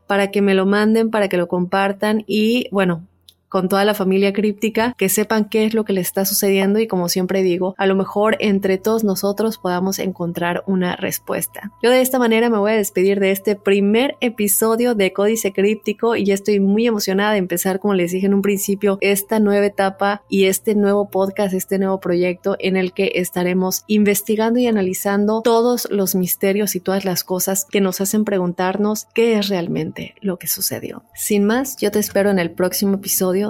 para 0.07 0.31
que 0.31 0.43
me 0.43 0.53
lo 0.53 0.67
manden, 0.67 1.11
para 1.11 1.31
que 1.31 1.39
lo 1.39 1.49
compartan 1.49 2.23
y 2.27 2.69
bueno, 2.71 3.09
con 3.49 3.69
toda 3.69 3.85
la 3.85 3.95
familia 3.95 4.33
críptica, 4.33 4.95
que 4.99 5.09
sepan 5.09 5.49
qué 5.49 5.65
es 5.65 5.75
lo 5.75 5.85
que 5.85 5.93
le 5.93 6.01
está 6.01 6.25
sucediendo 6.25 6.79
y 6.81 6.87
como 6.87 7.09
siempre 7.09 7.43
digo, 7.43 7.75
a 7.79 7.87
lo 7.87 7.95
mejor 7.95 8.37
entre 8.41 8.79
todos 8.79 9.05
nosotros 9.05 9.59
podamos 9.59 9.99
encontrar 9.99 10.65
una 10.67 10.97
respuesta. 10.97 11.73
Yo 11.83 11.91
de 11.91 12.01
esta 12.01 12.19
manera 12.19 12.51
me 12.51 12.59
voy 12.59 12.73
a 12.73 12.77
despedir 12.77 13.21
de 13.21 13.31
este 13.31 13.57
primer 13.57 14.17
episodio 14.21 14.95
de 14.95 15.13
Códice 15.13 15.53
Críptico 15.53 16.17
y 16.17 16.25
ya 16.25 16.35
estoy 16.35 16.61
muy 16.61 16.87
emocionada 16.87 17.33
de 17.33 17.39
empezar, 17.39 17.79
como 17.79 17.95
les 17.95 18.13
dije 18.13 18.27
en 18.27 18.35
un 18.35 18.43
principio, 18.43 18.99
esta 19.01 19.39
nueva 19.39 19.67
etapa 19.67 20.23
y 20.29 20.45
este 20.45 20.75
nuevo 20.75 21.09
podcast, 21.09 21.55
este 21.55 21.79
nuevo 21.79 22.01
proyecto 22.01 22.57
en 22.59 22.77
el 22.77 22.93
que 22.93 23.13
estaremos 23.15 23.85
investigando 23.87 24.59
y 24.59 24.67
analizando 24.67 25.43
todos 25.43 25.89
los 25.91 26.15
misterios 26.15 26.75
y 26.75 26.81
todas 26.81 27.05
las 27.05 27.25
cosas 27.25 27.67
que 27.71 27.81
nos 27.81 28.01
hacen 28.01 28.25
preguntarnos 28.25 29.07
qué 29.15 29.39
es 29.39 29.49
realmente 29.49 30.15
lo 30.21 30.39
que 30.39 30.47
sucedió. 30.47 31.05
Sin 31.15 31.45
más, 31.45 31.77
yo 31.77 31.91
te 31.91 31.99
espero 31.99 32.31
en 32.31 32.39
el 32.39 32.51
próximo 32.51 32.95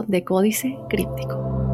de 0.03 0.25
Códice 0.25 0.77
Críptico. 0.89 1.74